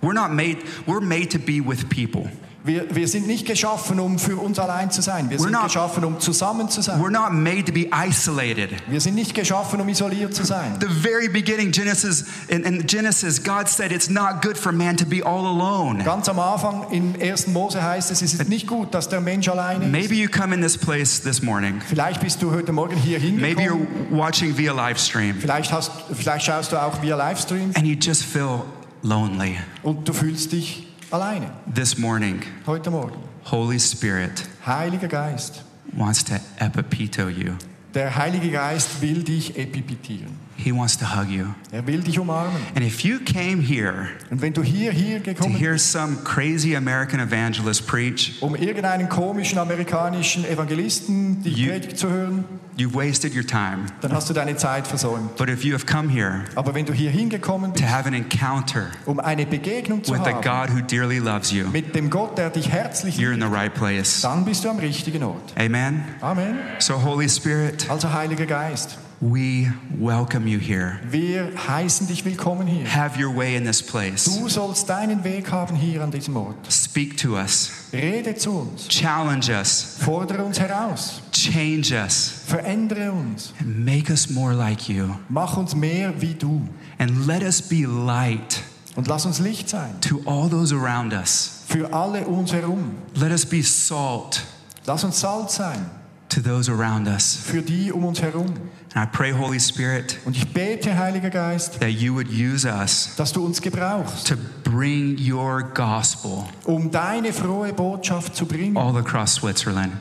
We're 0.00 0.14
not 0.14 0.32
made, 0.32 0.58
we're 0.86 1.00
made 1.00 1.30
to 1.30 1.38
be 1.38 1.60
with 1.60 1.88
people. 1.88 2.28
Wir, 2.68 2.94
wir 2.94 3.08
sind 3.08 3.26
nicht 3.26 3.46
geschaffen, 3.46 3.98
um 3.98 4.18
für 4.18 4.36
uns 4.36 4.58
allein 4.58 4.90
zu 4.90 5.00
sein. 5.00 5.30
Wir 5.30 5.38
We're 5.38 5.42
sind 5.44 5.52
not- 5.52 5.64
geschaffen, 5.64 6.04
um 6.04 6.20
zusammen 6.20 6.68
zu 6.68 6.82
sein. 6.82 7.00
We're 7.00 7.08
not 7.10 7.32
made 7.32 7.64
to 7.64 7.72
be 7.72 7.88
isolated. 7.90 8.70
Wir 8.88 9.00
sind 9.00 9.14
nicht 9.14 9.34
geschaffen, 9.34 9.80
um 9.80 9.88
isoliert 9.88 10.34
zu 10.34 10.44
sein. 10.44 10.76
The 10.80 10.86
very 10.86 11.28
beginning, 11.28 11.72
Genesis, 11.72 12.26
in, 12.48 12.64
in 12.64 12.86
Genesis, 12.86 13.42
God 13.42 13.68
said 13.68 13.90
it's 13.90 14.10
not 14.10 14.42
good 14.42 14.58
for 14.58 14.70
man 14.70 14.98
to 14.98 15.06
be 15.06 15.24
all 15.24 15.46
alone. 15.46 16.04
Ganz 16.04 16.28
am 16.28 16.38
Anfang 16.38 16.86
im 16.90 17.14
1. 17.18 17.46
Mose 17.46 17.82
heißt 17.82 18.10
es, 18.10 18.20
es 18.20 18.34
ist 18.34 18.48
nicht 18.50 18.66
gut, 18.66 18.92
dass 18.92 19.08
der 19.08 19.22
Mensch 19.22 19.48
alleine 19.48 19.86
ist. 19.86 19.90
Maybe 19.90 20.14
you 20.14 20.28
come 20.28 20.54
in 20.54 20.60
this 20.60 20.76
place 20.76 21.22
this 21.22 21.40
morning. 21.42 21.80
Vielleicht 21.88 22.20
bist 22.20 22.42
du 22.42 22.50
heute 22.52 22.72
Morgen 22.72 22.96
hier 22.96 23.18
Maybe 23.18 23.62
you're 23.62 23.78
hingekommen. 23.78 23.86
watching 24.10 24.58
via 24.58 24.74
live 24.74 24.98
stream 24.98 25.36
Vielleicht, 25.40 25.72
hast, 25.72 25.90
vielleicht 26.12 26.44
schaust 26.44 26.70
du 26.72 26.76
auch 26.76 27.00
via 27.00 27.16
Livestream 27.16 27.70
and 27.76 27.86
you 27.86 27.96
just 27.98 28.24
feel 28.24 28.60
lonely. 29.02 29.56
und 29.82 30.06
du 30.06 30.12
fühlst 30.12 30.52
dich 30.52 30.87
alleine. 31.10 31.50
This 31.72 31.98
morning, 31.98 32.42
Heute 32.66 32.90
Morgen. 32.90 33.16
Holy 33.50 33.78
Spirit 33.78 34.44
Heiliger 34.66 35.08
Geist. 35.08 35.62
wants 35.96 36.22
to 36.24 36.34
epipito 36.60 37.28
you. 37.28 37.54
Der 37.94 38.14
Heilige 38.16 38.50
Geist 38.50 39.00
will 39.00 39.22
dich 39.22 39.56
epipitieren. 39.56 40.36
He 40.56 40.72
wants 40.72 40.98
to 40.98 41.06
hug 41.06 41.28
you. 41.30 41.46
Er 41.72 41.86
will 41.86 42.00
dich 42.02 42.18
umarmen. 42.18 42.60
And 42.74 42.84
if 42.84 43.00
you 43.04 43.18
came 43.20 43.62
here 43.62 44.08
Und 44.30 44.42
wenn 44.42 44.52
du 44.52 44.62
hier, 44.62 44.92
hier 44.92 45.18
to 45.18 45.24
gekommen 45.24 45.54
hear 45.56 45.78
some 45.78 46.16
crazy 46.24 46.76
American 46.76 47.20
evangelist 47.20 47.86
preach, 47.86 48.36
um 48.40 48.54
irgendeinen 48.56 49.08
komischen 49.08 49.58
amerikanischen 49.58 50.44
Evangelisten 50.44 51.42
die 51.42 51.50
You- 51.50 51.70
Predigt 51.70 51.96
zu 51.98 52.10
hören, 52.10 52.44
you've 52.78 52.94
wasted 52.94 53.34
your 53.34 53.44
time. 53.46 53.86
dann 54.00 54.12
hast 54.12 54.28
du 54.30 54.34
deine 54.34 54.56
Zeit 54.56 54.86
versäumt. 54.86 55.36
But 55.36 55.48
if 55.48 55.64
you 55.64 55.74
have 55.74 55.84
come 55.86 56.08
here 56.08 56.44
Aber 56.54 56.74
wenn 56.74 56.86
du 56.86 56.92
hier 56.92 57.10
hingekommen 57.10 57.72
to 57.74 57.80
bist, 57.82 57.92
have 57.92 58.06
an 58.06 58.14
encounter 58.14 58.86
um 59.06 59.20
eine 59.20 59.46
Begegnung 59.46 60.02
zu 60.04 60.12
with 60.12 60.20
a 60.20 60.32
haben 60.32 60.42
God 60.42 60.74
who 60.76 60.80
dearly 60.80 61.18
loves 61.18 61.50
you, 61.52 61.66
mit 61.68 61.94
dem 61.94 62.10
Gott, 62.10 62.38
der 62.38 62.50
dich 62.50 62.68
herzlich 62.70 63.16
you're 63.18 63.32
in 63.32 63.40
liebt, 63.40 63.50
the 63.52 63.56
right 63.56 63.74
place. 63.74 64.20
dann 64.22 64.44
bist 64.44 64.64
du 64.64 64.70
am 64.70 64.78
richtigen 64.78 65.22
Ort. 65.22 65.52
Amen. 65.56 66.04
Amen. 66.20 66.58
So, 66.78 67.02
Holy 67.02 67.28
Spirit, 67.28 67.88
Also 67.90 68.12
Heiliger 68.12 68.46
Geist, 68.46 68.98
we 69.20 69.66
welcome 69.98 70.46
you 70.46 70.58
here. 70.60 71.00
wir 71.10 71.50
heißen 71.66 72.06
dich 72.06 72.24
willkommen 72.24 72.66
hier. 72.68 72.84
Have 72.94 73.18
your 73.20 73.34
way 73.34 73.56
in 73.56 73.64
this 73.64 73.82
place. 73.82 74.24
Du 74.24 74.48
sollst 74.48 74.88
deinen 74.88 75.24
Weg 75.24 75.50
haben 75.50 75.74
hier 75.74 76.02
an 76.04 76.10
diesem 76.12 76.36
Ort. 76.36 76.70
Speak 76.70 77.16
to 77.16 77.36
us, 77.36 77.70
Rede 77.92 78.34
zu 78.36 78.52
uns, 78.52 78.86
challenge 78.88 79.48
us, 79.50 79.96
fordere 79.98 80.44
uns 80.44 80.60
heraus, 80.60 81.20
change 81.32 81.92
us, 81.94 82.32
verändere 82.46 83.10
uns, 83.10 83.52
and 83.58 83.84
make 83.84 84.08
us 84.10 84.30
more 84.30 84.54
like 84.54 84.88
you. 84.88 85.08
mach 85.28 85.56
uns 85.56 85.74
mehr 85.74 86.12
wie 86.20 86.34
du 86.34 86.62
And 86.98 87.26
let 87.26 87.42
us 87.42 87.60
be 87.60 87.86
light 87.86 88.62
und 88.94 89.08
lass 89.08 89.26
uns 89.26 89.40
Licht 89.40 89.68
sein 89.68 90.00
to 90.00 90.20
all 90.26 90.48
those 90.48 90.72
around 90.74 91.12
us. 91.12 91.62
für 91.66 91.92
alle 91.92 92.24
uns 92.26 92.52
herum. 92.52 92.94
Let 93.14 93.32
us 93.32 93.44
be 93.44 93.62
salt 93.64 94.42
Lass 94.86 95.02
uns 95.04 95.20
Salz 95.20 95.56
sein 95.56 95.90
to 96.28 96.40
those 96.40 96.70
around 96.70 97.08
us. 97.08 97.36
für 97.42 97.62
die 97.62 97.90
um 97.92 98.04
uns 98.04 98.22
herum. 98.22 98.46
And 98.94 99.04
I 99.04 99.06
pray, 99.06 99.32
Holy 99.32 99.60
Spirit, 99.60 100.18
Und 100.24 100.36
ich 100.36 100.46
bete, 100.52 100.96
Heiliger 100.96 101.30
Geist, 101.30 101.80
that 101.80 101.90
you 101.92 102.14
would 102.14 102.28
use 102.28 102.64
us 102.64 103.14
dass 103.16 103.32
du 103.32 103.44
uns 103.44 103.60
gebrauchst, 103.60 104.26
to 104.28 104.36
bring 104.64 105.16
your 105.18 105.62
gospel 105.62 106.44
um 106.64 106.90
deine 106.90 107.32
frohe 107.32 107.72
Botschaft 107.72 108.34
zu 108.34 108.46
bringen 108.46 108.76
all 108.76 108.96
across 108.96 109.34
Switzerland. 109.34 109.92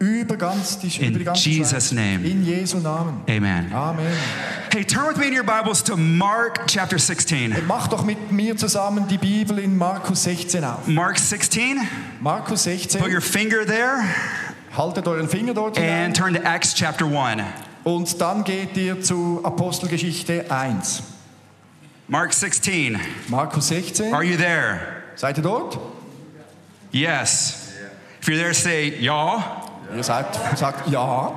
über, 0.00 0.36
ganz 0.36 0.78
die, 0.78 0.88
In 1.00 1.14
über 1.14 1.34
Jesus' 1.34 1.70
Schweiz. 1.70 1.92
name. 1.92 2.24
In 2.24 2.44
Jesu 2.44 2.78
Namen. 2.78 3.22
Amen. 3.28 3.72
Amen. 3.72 4.12
Hey, 4.72 4.84
turn 4.84 5.08
with 5.08 5.16
me 5.16 5.26
in 5.28 5.34
your 5.34 5.44
Bibles 5.44 5.82
to 5.84 5.96
Mark 5.96 6.66
chapter 6.68 6.98
16. 6.98 7.66
Mach 7.66 7.88
doch 7.88 8.04
mit 8.04 8.30
mir 8.30 8.56
zusammen 8.56 9.06
die 9.08 9.18
Bibel 9.18 9.58
in 9.58 9.76
Markus 9.76 10.24
16 10.24 10.62
auf. 10.64 10.86
Mark 10.86 11.18
16, 11.18 11.80
Markus 12.20 12.64
put 12.98 13.12
your 13.12 13.20
finger 13.20 13.64
there 13.64 14.04
haltet 14.76 15.08
euren 15.08 15.28
Finger 15.28 15.54
dort 15.54 15.76
and 15.76 15.86
hinein 15.86 16.14
turn 16.14 16.34
to 16.34 16.40
Acts 16.44 16.74
chapter 16.74 17.06
1. 17.06 17.42
und 17.84 18.20
dann 18.20 18.44
geht 18.44 18.76
ihr 18.76 19.00
zu 19.00 19.40
Apostelgeschichte 19.42 20.50
1. 20.50 21.02
Mark 22.06 22.32
16, 22.32 22.98
Markus 23.28 23.68
16, 23.68 24.14
are 24.14 24.24
you 24.24 24.36
there? 24.36 24.80
seid 25.14 25.36
ihr 25.36 25.42
dort? 25.42 25.78
Yes. 26.92 27.72
If 28.20 28.28
you're 28.28 28.38
there, 28.38 28.54
say, 28.54 28.88
y'all. 29.00 29.42
Ihr 29.94 30.02
seid, 30.02 30.26
sagt 30.56 30.88
ja. 30.88 31.32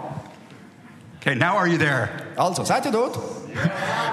Okay, 1.19 1.35
now 1.35 1.57
are 1.57 1.67
you 1.67 1.77
there? 1.77 2.09
Also, 2.35 2.63
seid 2.63 2.85
ihr 2.85 2.91
dort? 2.91 3.17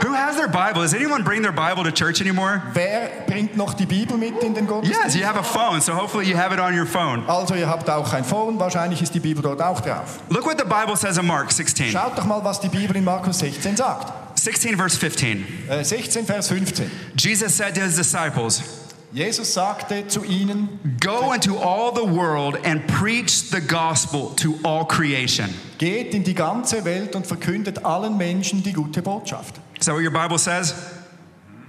Who 0.04 0.14
has 0.14 0.37
their 0.37 0.49
Bible? 0.49 0.83
Does 0.83 0.95
anyone 0.95 1.23
bring 1.23 1.42
their 1.42 1.52
Bible 1.52 1.85
to 1.85 1.90
church 1.90 2.21
anymore? 2.21 2.62
Wer 2.73 3.11
bringt 3.26 3.57
noch 3.57 3.75
die 3.75 3.87
Bibel 3.87 4.16
mit 4.16 4.42
in 4.42 4.54
den 4.54 4.66
Gottesdienst? 4.66 5.04
Yes, 5.04 5.16
you 5.16 5.25
have 5.25 5.38
a 5.38 5.42
phone, 5.42 5.80
so 5.80 5.95
hopefully 5.95 6.26
you 6.28 6.37
have 6.37 6.52
it 6.52 6.61
on 6.61 6.75
your 6.78 6.87
phone. 6.87 7.25
Also 7.28 7.54
ihr 7.54 7.68
habt 7.68 7.88
auch 7.90 8.12
ein 8.12 8.25
Phone, 8.25 8.59
wahrscheinlich 8.59 9.02
ist 9.02 9.14
die 9.14 9.21
Bibel 9.21 9.42
dort 9.42 9.61
auch 9.61 9.80
drauf. 9.80 10.21
Look 10.28 10.47
what 10.47 10.59
the 10.59 10.64
Bible 10.64 10.97
says 10.97 11.18
in 11.18 11.26
Mark 11.26 11.50
16. 11.52 11.90
Schaut 11.90 12.16
doch 12.16 12.25
mal, 12.25 12.42
was 12.45 12.61
die 12.61 12.68
Bibel 12.68 12.97
in 12.97 13.04
Markus 13.04 13.38
16 13.40 13.76
sagt. 13.76 14.38
16, 14.38 14.76
verse 14.76 14.97
15. 14.99 15.66
Äh, 15.68 15.85
16, 15.85 16.25
Vers 16.25 16.49
15. 16.49 16.90
Jesus 17.16 17.57
said 17.57 17.75
to 17.75 17.80
his 17.80 17.97
disciples, 17.97 18.62
Jesus 19.12 19.55
sagte 19.55 20.07
zu 20.07 20.23
ihnen, 20.25 20.69
Go 21.00 21.33
into 21.33 21.57
all 21.59 21.93
the 21.95 22.03
world 22.07 22.59
and 22.65 22.87
preach 22.87 23.50
the 23.50 23.61
gospel 23.61 24.35
to 24.37 24.55
all 24.62 24.85
creation. 24.87 25.49
geht 25.79 26.12
in 26.15 26.25
die 26.25 26.35
ganze 26.35 26.85
Welt 26.85 27.15
und 27.17 27.27
verkündet 27.27 27.85
allen 27.85 28.17
Menschen 28.19 28.62
die 28.62 28.73
gute 28.73 29.00
Botschaft. 29.00 29.57
Is 29.81 29.87
that 29.87 29.95
what 29.95 30.03
your 30.05 30.11
Bible 30.12 30.38
says? 30.38 30.75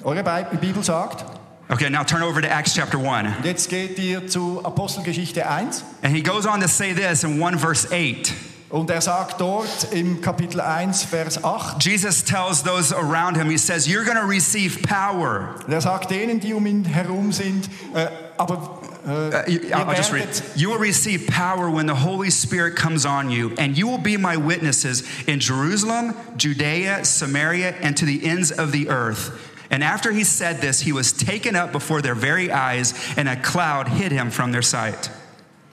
Eure 0.04 0.24
Bi- 0.24 0.58
Bibel 0.60 0.84
sagt, 0.84 1.24
Okay, 1.72 1.88
now 1.90 2.04
turn 2.04 2.24
over 2.24 2.42
to 2.42 2.48
Acts 2.50 2.74
chapter 2.74 2.98
1. 2.98 3.38
und 3.38 3.46
jetzt 3.46 3.70
geht 3.70 4.00
ihr 4.00 4.28
zu 4.28 4.60
Apostelgeschichte 4.64 5.48
1 5.48 5.84
And 6.02 6.14
he 6.16 6.22
goes 6.24 6.46
on 6.48 6.60
to 6.62 6.68
say 6.68 6.94
this 6.94 7.24
in 7.24 7.40
1 7.42 7.60
verse 7.60 7.88
8. 7.92 8.34
Und 8.70 8.90
er 8.90 9.02
sagt 9.02 9.42
dort 9.42 9.88
im 9.92 10.22
Kapitel 10.22 10.62
1, 10.62 11.04
Vers 11.04 11.44
8, 11.44 11.84
Jesus 11.84 12.24
tells 12.24 12.64
those 12.64 12.94
around 12.94 13.36
him, 13.36 13.50
he 13.50 13.58
says, 13.58 13.88
You're 13.88 14.06
going 14.06 14.18
to 14.18 14.28
receive 14.28 14.82
power. 14.84 15.56
er 15.68 15.82
sagt 15.82 16.12
denen, 16.12 16.40
die 16.40 16.54
um 16.54 16.66
ihn 16.66 16.86
herum 16.86 17.32
sind, 17.32 17.70
äh, 17.94 18.08
aber 18.38 18.54
äh, 18.56 18.90
Uh, 19.10 19.44
I'll 19.74 19.96
just 19.96 20.12
read. 20.12 20.28
You 20.56 20.70
will 20.70 20.78
receive 20.78 21.26
power 21.28 21.70
when 21.72 21.88
the 21.88 21.96
Holy 21.96 22.30
Spirit 22.30 22.76
comes 22.76 23.06
on 23.06 23.32
you, 23.32 23.56
and 23.58 23.78
you 23.78 23.88
will 23.88 23.98
be 23.98 24.18
my 24.18 24.38
witnesses 24.38 25.04
in 25.26 25.40
Jerusalem, 25.40 26.14
Judea, 26.38 27.06
Samaria, 27.06 27.76
and 27.82 27.96
to 27.98 28.06
the 28.06 28.26
ends 28.26 28.52
of 28.52 28.72
the 28.72 28.90
earth. 28.90 29.32
And 29.72 29.84
after 29.84 30.12
he 30.12 30.24
said 30.24 30.62
this, 30.62 30.82
he 30.82 30.92
was 30.92 31.14
taken 31.14 31.56
up 31.56 31.72
before 31.72 32.02
their 32.02 32.16
very 32.16 32.52
eyes, 32.52 32.94
and 33.16 33.30
a 33.30 33.36
cloud 33.36 33.88
hid 33.88 34.12
him 34.12 34.32
from 34.32 34.52
their 34.52 34.62
sight. 34.62 35.10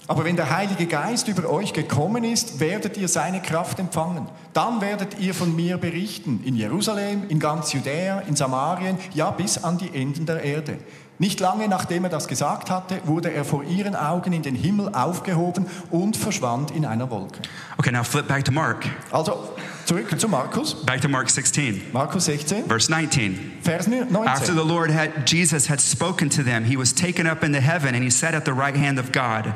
Aber 0.09 0.25
wenn 0.25 0.37
der 0.37 0.55
Heilige 0.57 0.87
Geist 0.87 1.27
über 1.27 1.51
euch 1.51 1.73
gekommen 1.73 2.23
ist, 2.23 2.61
werdet 2.61 2.97
ihr 2.97 3.09
seine 3.09 3.43
Kraft 3.43 3.79
empfangen. 3.81 4.27
Dann 4.53 4.81
werdet 4.81 5.19
ihr 5.19 5.35
von 5.35 5.55
mir 5.55 5.79
berichten. 5.79 6.43
In 6.45 6.55
Jerusalem, 6.55 7.25
in 7.29 7.41
ganz 7.41 7.73
Judäa, 7.73 8.21
in 8.21 8.37
Samarien, 8.37 8.99
ja 9.15 9.31
bis 9.33 9.63
an 9.65 9.79
die 9.79 9.93
Enden 9.93 10.25
der 10.25 10.43
Erde. 10.43 10.79
Nicht 11.19 11.41
lange 11.41 11.67
nachdem 11.67 12.05
er 12.05 12.11
das 12.11 12.29
gesagt 12.29 12.71
hatte, 12.71 13.01
wurde 13.07 13.33
er 13.33 13.45
vor 13.45 13.65
ihren 13.65 13.97
Augen 13.97 14.35
in 14.35 14.43
den 14.43 14.55
Himmel 14.55 14.95
aufgehoben 14.95 15.65
und 15.91 16.15
verschwand 16.17 16.71
in 16.73 16.85
einer 16.85 17.11
Wolke. 17.11 17.41
Okay, 17.79 17.91
now 17.91 18.05
flip 18.05 18.29
back 18.29 18.45
to 18.45 18.53
Mark. 18.53 18.85
Also 19.11 19.49
zurück 19.87 20.21
zu 20.21 20.29
Markus. 20.29 20.75
Back 20.85 21.01
to 21.01 21.09
Mark 21.09 21.31
16, 21.31 21.85
Markus 21.93 22.27
16, 22.27 22.67
verse 22.67 22.91
19. 22.91 23.55
Vers 23.63 23.89
After 23.89 24.53
19. 24.53 24.57
the 24.57 24.63
Lord 24.63 24.91
had 24.91 25.11
Jesus 25.27 25.71
had 25.71 25.81
spoken 25.81 26.29
to 26.29 26.43
them, 26.43 26.65
he 26.65 26.77
was 26.77 26.93
taken 26.93 27.27
up 27.27 27.43
into 27.43 27.61
heaven 27.61 27.95
and 27.95 28.05
he 28.05 28.11
sat 28.11 28.35
at 28.35 28.45
the 28.45 28.53
right 28.53 28.77
hand 28.77 28.99
of 28.99 29.11
God. 29.11 29.55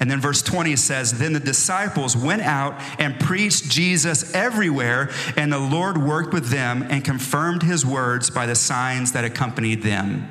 And 0.00 0.10
then 0.10 0.20
verse 0.20 0.42
20 0.42 0.76
says, 0.76 1.18
Then 1.18 1.32
the 1.32 1.40
disciples 1.40 2.16
went 2.16 2.42
out 2.42 2.74
and 2.98 3.18
preached 3.18 3.70
Jesus 3.70 4.34
everywhere, 4.34 5.10
and 5.36 5.52
the 5.52 5.58
Lord 5.58 5.98
worked 5.98 6.32
with 6.32 6.50
them 6.50 6.82
and 6.88 7.04
confirmed 7.04 7.62
his 7.62 7.84
words 7.84 8.30
by 8.30 8.46
the 8.46 8.54
signs 8.54 9.12
that 9.12 9.24
accompanied 9.24 9.82
them. 9.82 10.28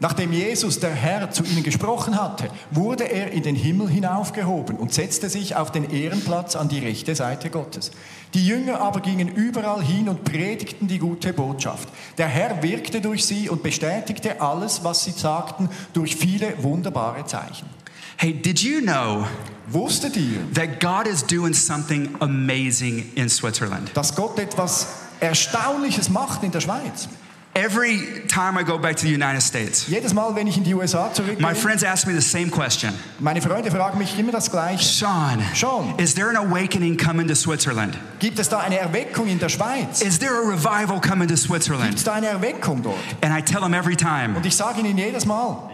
Nachdem 0.00 0.32
Jesus, 0.32 0.80
der 0.80 0.90
Herr, 0.90 1.30
zu 1.30 1.44
ihnen 1.44 1.62
gesprochen 1.62 2.20
hatte, 2.20 2.50
wurde 2.70 3.04
er 3.04 3.30
in 3.30 3.42
den 3.42 3.54
Himmel 3.54 3.88
hinaufgehoben 3.88 4.76
und 4.76 4.92
setzte 4.92 5.30
sich 5.30 5.54
auf 5.54 5.70
den 5.70 5.88
Ehrenplatz 5.88 6.56
an 6.56 6.68
die 6.68 6.80
rechte 6.80 7.14
Seite 7.14 7.48
Gottes. 7.48 7.92
Die 8.34 8.44
Jünger 8.44 8.80
aber 8.80 9.00
gingen 9.00 9.28
überall 9.28 9.82
hin 9.82 10.08
und 10.08 10.24
predigten 10.24 10.88
die 10.88 10.98
gute 10.98 11.32
Botschaft. 11.32 11.88
Der 12.18 12.26
Herr 12.26 12.62
wirkte 12.62 13.00
durch 13.00 13.24
sie 13.24 13.48
und 13.48 13.62
bestätigte 13.62 14.40
alles, 14.40 14.82
was 14.82 15.04
sie 15.04 15.12
sagten, 15.12 15.70
durch 15.92 16.16
viele 16.16 16.62
wunderbare 16.62 17.24
Zeichen. 17.24 17.68
Hey, 18.16 18.32
did 18.32 18.62
you 18.62 18.80
know 18.80 19.26
Wusstet 19.70 20.16
ihr, 20.16 20.40
that 20.52 20.80
God 20.80 21.06
is 21.06 21.22
doing 21.22 21.54
something 21.54 22.14
amazing 22.20 23.10
in 23.16 23.28
Switzerland? 23.28 23.90
dass 23.94 24.14
Gott 24.14 24.38
etwas 24.38 24.86
Erstaunliches 25.20 26.08
macht 26.10 26.42
in 26.42 26.50
der 26.50 26.60
Schweiz? 26.60 27.08
Every 27.56 28.24
time 28.26 28.58
I 28.58 28.64
go 28.64 28.78
back 28.78 28.96
to 28.96 29.02
the 29.06 29.12
United 29.12 29.40
States, 29.40 29.86
Jedes 29.88 30.12
Mal, 30.12 30.34
wenn 30.34 30.48
ich 30.48 30.56
in 30.56 30.64
die 30.64 30.74
USA 30.74 31.12
zurückgehe, 31.12 31.40
my 31.40 31.54
friends 31.54 31.84
ask 31.84 32.04
me 32.04 32.12
the 32.12 32.20
same 32.20 32.50
question 32.50 32.92
meine 33.20 33.40
Freunde 33.40 33.70
fragen 33.70 33.96
mich 33.98 34.18
immer 34.18 34.32
das 34.32 34.50
Gleiche. 34.50 34.82
Sean, 34.84 35.40
Sean. 35.54 35.94
is 35.98 36.14
there 36.14 36.28
an 36.30 36.36
awakening 36.36 36.96
coming 36.96 37.28
to 37.28 37.34
Switzerland? 37.36 37.96
Gibt 38.18 38.40
es 38.40 38.48
da 38.48 38.58
eine 38.58 38.76
Erweckung 38.78 39.28
in 39.28 39.38
der 39.38 39.48
Schweiz? 39.48 40.02
Is 40.02 40.18
there 40.18 40.34
a 40.34 40.40
revival 40.48 41.00
coming 41.00 41.28
to 41.28 41.34
Gibt 41.34 41.38
Switzerland? 41.46 41.94
es 41.94 42.02
da 42.02 42.14
eine 42.14 42.26
Erweckung 42.26 42.82
dort? 42.82 42.96
And 43.22 43.32
I 43.32 43.40
tell 43.40 43.60
them 43.60 43.72
every 43.72 43.96
time, 43.96 44.36
Und 44.36 44.44
ich 44.44 44.56
sage 44.56 44.80
Ihnen 44.80 44.98
jedes 44.98 45.24
Mal, 45.24 45.70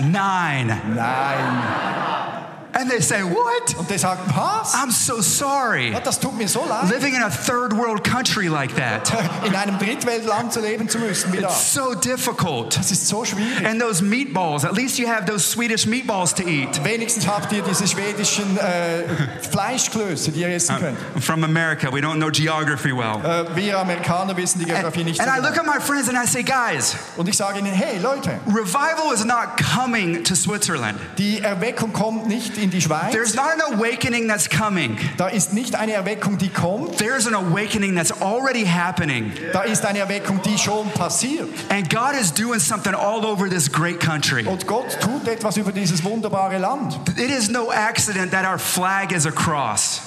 nine. 0.00 0.76
nein. 0.96 1.62
And 2.78 2.90
they 2.90 3.00
say, 3.00 3.22
What? 3.22 3.74
Und 3.78 3.88
die 3.90 3.96
sagen, 3.98 4.20
was? 4.34 4.74
I'm 4.74 4.90
so 4.90 5.22
sorry. 5.22 5.92
Ja, 5.92 6.00
Das 6.00 6.20
tut 6.20 6.36
mir 6.36 6.46
so 6.48 6.64
leid, 6.68 6.90
Living 6.90 7.14
in 7.14 7.22
a 7.22 7.30
third 7.30 7.72
world 7.72 8.04
country 8.04 8.48
like 8.48 8.74
that. 8.76 9.10
in 9.46 9.54
einem 9.54 9.78
Drittweltland 9.78 10.52
zu 10.52 10.60
leben 10.60 10.88
zu 10.88 10.98
müssen 10.98 11.32
wie 11.32 11.38
It's 11.38 11.72
so 11.72 11.94
difficult. 11.94 12.76
Das 12.76 12.90
ist 12.90 13.08
so 13.08 13.24
schwierig. 13.24 13.66
And 13.66 13.80
those 13.80 14.02
meatballs, 14.02 14.64
at 14.64 14.74
least 14.74 14.98
you 14.98 15.08
have 15.08 15.24
those 15.24 15.46
Swedish 15.48 15.86
meatballs 15.86 16.34
to 16.34 16.42
eat. 16.42 16.82
Wenigstens 16.84 17.26
habt 17.26 17.50
ihr 17.52 17.62
diese 17.62 17.86
schwedischen 17.88 18.58
äh, 18.58 19.04
Fleischklöße, 19.50 20.32
die 20.32 20.40
ihr 20.40 20.48
essen 20.48 20.76
uh, 20.76 20.78
könnt. 20.78 20.98
I'm 21.16 21.22
from 21.22 21.44
America. 21.44 21.90
We 21.92 22.00
don't 22.00 22.16
know 22.16 22.30
geography 22.30 22.92
well. 22.92 23.20
Äh, 23.24 23.56
wir 23.56 23.78
Amerikaner 23.78 24.36
wissen 24.36 24.58
die 24.58 24.64
And, 24.66 24.74
Geografie 24.74 25.04
nicht 25.04 25.16
so 25.16 25.22
and 25.22 25.32
I 25.32 25.40
look 25.40 25.56
at 25.56 25.64
my 25.66 25.80
friends 25.80 26.08
and 26.08 26.18
I 26.18 26.26
say, 26.26 26.42
Guys, 26.42 26.94
Und 27.16 27.28
ich 27.28 27.36
sage 27.36 27.58
ihnen, 27.58 27.72
hey 27.72 27.98
Leute, 27.98 28.38
revival 28.46 29.12
is 29.14 29.24
not 29.24 29.56
coming 29.74 30.22
to 30.24 30.34
Switzerland. 30.34 30.98
die 31.18 31.40
Erweckung 31.40 31.92
kommt 31.92 32.28
nicht 32.28 32.58
in 32.58 32.65
die 32.70 32.80
Schweiz. 32.80 33.12
There's 33.12 33.34
not 33.34 33.52
an 33.54 33.74
awakening 33.74 34.28
that's 34.28 34.48
coming. 34.48 34.98
Da 35.16 35.28
ist 35.28 35.52
nicht 35.52 35.74
eine 35.74 35.92
Erweckung, 35.92 36.38
die 36.38 36.48
kommt. 36.48 36.98
There's 36.98 37.26
an 37.26 37.34
awakening 37.34 37.94
that's 37.94 38.12
already 38.20 38.64
happening. 38.64 39.32
Da 39.52 39.62
ist 39.62 39.84
eine 39.84 40.00
Erweckung, 40.00 40.40
die 40.42 40.58
schon 40.58 40.90
passiert. 40.90 41.48
And 41.68 41.88
God 41.90 42.14
is 42.20 42.32
doing 42.32 42.60
something 42.60 42.94
all 42.94 43.24
over 43.24 43.48
this 43.48 43.70
great 43.70 44.00
country. 44.00 44.46
Und 44.46 44.66
Gott 44.66 44.98
tut 45.00 45.26
etwas 45.28 45.56
über 45.56 45.72
dieses 45.72 46.02
wunderbare 46.04 46.58
Land. 46.58 46.98
It 47.16 47.30
is 47.30 47.48
no 47.48 47.70
accident 47.72 48.32
that 48.32 48.44
our 48.44 48.58
flag 48.58 49.12
is 49.12 49.26
a 49.26 49.32
cross. 49.32 50.05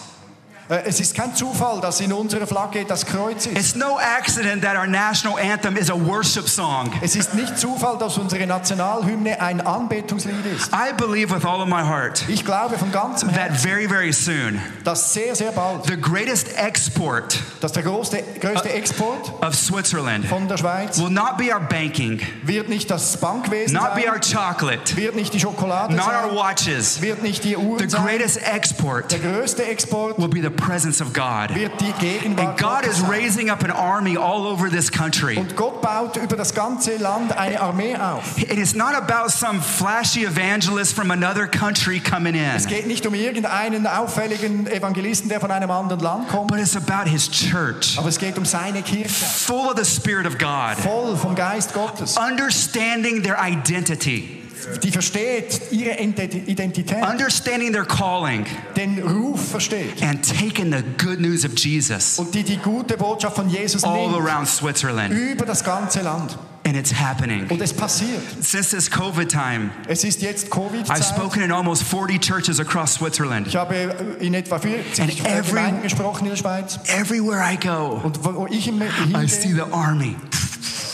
Äh, 0.70 0.84
Es 0.86 1.00
ist 1.00 1.16
kein 1.16 1.34
Zufall, 1.36 1.82
dass 1.82 2.00
in 2.00 2.14
unserer 2.14 2.46
Flagge 2.46 2.86
das 2.86 3.06
Kreuz 3.06 3.46
ist. 3.48 3.58
It's 3.58 3.76
no 3.76 3.98
accident 4.00 4.62
that 4.64 4.76
our 4.78 4.88
national 4.88 5.38
anthem 5.40 5.76
is 5.78 5.90
a 5.90 5.96
worship 5.96 6.48
song. 6.48 6.92
Es 7.02 7.16
ist 7.16 7.34
nicht 7.34 7.58
Zufall, 7.58 7.98
dass 7.98 8.18
unsere 8.18 8.46
Nationalhymne 8.46 9.42
ein 9.42 9.62
Anbetungslied 9.62 10.46
ist. 10.56 10.72
I 10.74 10.94
believe 10.96 11.34
with 11.36 11.44
all 11.46 11.62
of 11.62 11.68
my 11.68 11.82
heart 11.82 12.24
Ich 12.28 12.46
glaube 12.46 12.78
von 12.78 12.92
ganzem 12.92 13.30
that 13.30 13.38
Herzen, 13.52 13.58
very, 13.68 13.88
very 13.88 14.12
soon, 14.14 14.62
dass 14.84 15.14
sehr, 15.14 15.36
sehr 15.36 15.52
bald, 15.52 15.86
the 15.88 15.98
greatest 16.00 16.48
export 16.58 17.40
dass 17.62 17.72
der 17.74 17.84
größte, 17.84 18.24
größte 18.40 18.70
Export 18.70 19.34
of 19.44 19.56
Switzerland 19.56 20.26
von 20.28 20.48
der 20.48 20.58
Schweiz 20.58 20.98
will 21.00 21.10
not 21.10 21.38
be 21.38 21.46
our 21.54 21.60
banking, 21.60 22.20
wird 22.44 22.70
nicht 22.70 22.90
das 22.92 23.18
Bankwesen 23.18 23.74
not 23.74 23.96
be 23.96 24.02
sein, 24.04 24.12
our 24.12 24.20
chocolate, 24.20 24.96
wird 24.96 25.16
nicht 25.16 25.34
die 25.34 25.40
Schokolade 25.40 25.94
not 25.96 26.06
our 26.08 26.30
sein, 26.30 26.36
watches. 26.36 27.02
wird 27.02 27.24
nicht 27.24 27.44
die 27.44 27.50
The 27.50 27.58
Uhren 27.58 27.90
sein. 27.90 28.04
greatest 28.06 28.38
export 28.48 29.12
Der 29.12 29.20
größte 29.20 29.66
Export 29.66 30.18
will 30.20 30.28
be 30.30 30.42
the 30.42 30.50
presence 30.60 31.02
of 31.02 31.14
God. 31.14 31.54
wird 31.56 31.80
die 31.80 31.94
Gegenwart 32.00 32.48
And 32.48 32.58
God 32.58 32.86
is 32.86 33.02
raising 33.02 33.50
up 33.50 33.64
an 33.64 33.72
army 33.72 34.18
all 34.18 34.46
over 34.46 34.70
this 34.70 34.92
country. 34.92 35.38
Und 35.38 35.56
Gott 35.56 35.82
baut 35.82 36.18
über 36.18 36.36
das 36.36 36.54
ganze 36.54 36.98
Land 36.98 37.38
eine 37.38 37.60
Armee 37.60 37.96
auf. 37.96 38.38
It 38.38 38.58
is 38.58 38.76
not 38.76 38.94
about 38.94 39.30
some 39.30 39.62
flashy 39.62 40.26
evangelist 40.26 40.94
from 40.96 41.12
another 41.12 41.48
country 41.48 42.00
coming 42.00 42.36
Es 42.36 42.66
in, 42.66 42.70
geht 42.70 42.88
nicht 42.88 43.06
um 43.06 43.14
irgendeinen 43.14 43.88
auffälligen 43.88 44.68
Evangelisten, 44.68 45.30
der 45.30 45.40
von 45.40 45.52
einem 45.52 45.72
anderen 45.72 46.02
Land 46.02 46.30
kommt, 46.30 46.48
but 46.48 46.60
it's 46.60 46.76
about 46.76 47.10
his 47.10 47.30
church, 47.30 47.98
aber 47.98 48.10
es 48.10 48.18
geht 48.18 48.38
um 48.38 48.46
seine 48.46 48.82
Kirche, 48.82 49.26
full 49.26 49.68
of 49.68 49.78
the 49.78 49.86
Spirit 49.86 50.26
of 50.26 50.38
God, 50.38 50.78
voll 50.82 51.16
vom 51.16 51.36
Geist 51.36 51.74
Gottes, 51.74 52.18
understanding 52.18 53.24
their 53.24 53.38
identity, 53.40 54.39
die 54.84 54.92
versteht 54.92 55.62
ihre 55.72 56.00
Identität, 56.00 56.98
understanding 57.04 57.72
their 57.72 57.86
calling, 57.86 58.46
den 58.76 59.00
Ruf 59.02 59.50
versteht 59.52 60.02
and 60.02 60.22
taking 60.28 60.72
the 60.72 60.84
good 61.04 61.20
news 61.20 61.46
of 61.46 61.52
Jesus 61.58 62.20
und 62.20 62.34
die 62.34 62.44
die 62.44 62.58
gute 62.58 62.98
Botschaft 62.98 63.36
von 63.36 63.50
Jesus 63.50 63.84
all 63.84 64.10
nimmt 64.10 64.16
around 64.16 64.48
Switzerland. 64.48 65.14
über 65.14 65.46
das 65.46 65.64
ganze 65.64 66.02
Land. 66.02 66.38
And 66.68 66.76
it's 66.78 66.94
happening. 66.94 67.48
Und 67.50 67.60
es 67.62 67.74
passiert. 67.74 68.22
Since 68.42 68.76
this 68.76 68.92
COVID 68.92 69.28
time, 69.32 69.72
Es 69.88 70.04
ist 70.04 70.22
jetzt 70.22 70.54
I've 70.54 71.04
spoken 71.04 71.42
in 71.42 71.52
almost 71.52 71.84
40 71.84 72.20
churches 72.22 72.60
across 72.60 72.96
Switzerland. 72.96 73.48
Ich 73.48 73.56
habe 73.56 73.74
äh, 73.76 74.26
in 74.26 74.34
etwa 74.36 74.60
40 74.60 75.02
And 75.02 75.10
äh, 75.10 75.40
every- 75.40 75.48
Gemeinden 75.48 75.82
gesprochen 75.84 76.26
in 76.26 76.32
der 76.32 76.38
Schweiz. 76.38 76.78
Everywhere 76.88 77.42
I 77.52 77.58
go, 77.58 78.02
Und 78.04 78.24
wo 78.24 78.36
wo 78.36 78.48
ich 78.48 78.68
im- 78.68 78.82
I 78.82 79.28
see 79.28 79.54
the 79.54 79.62
army. 79.72 80.16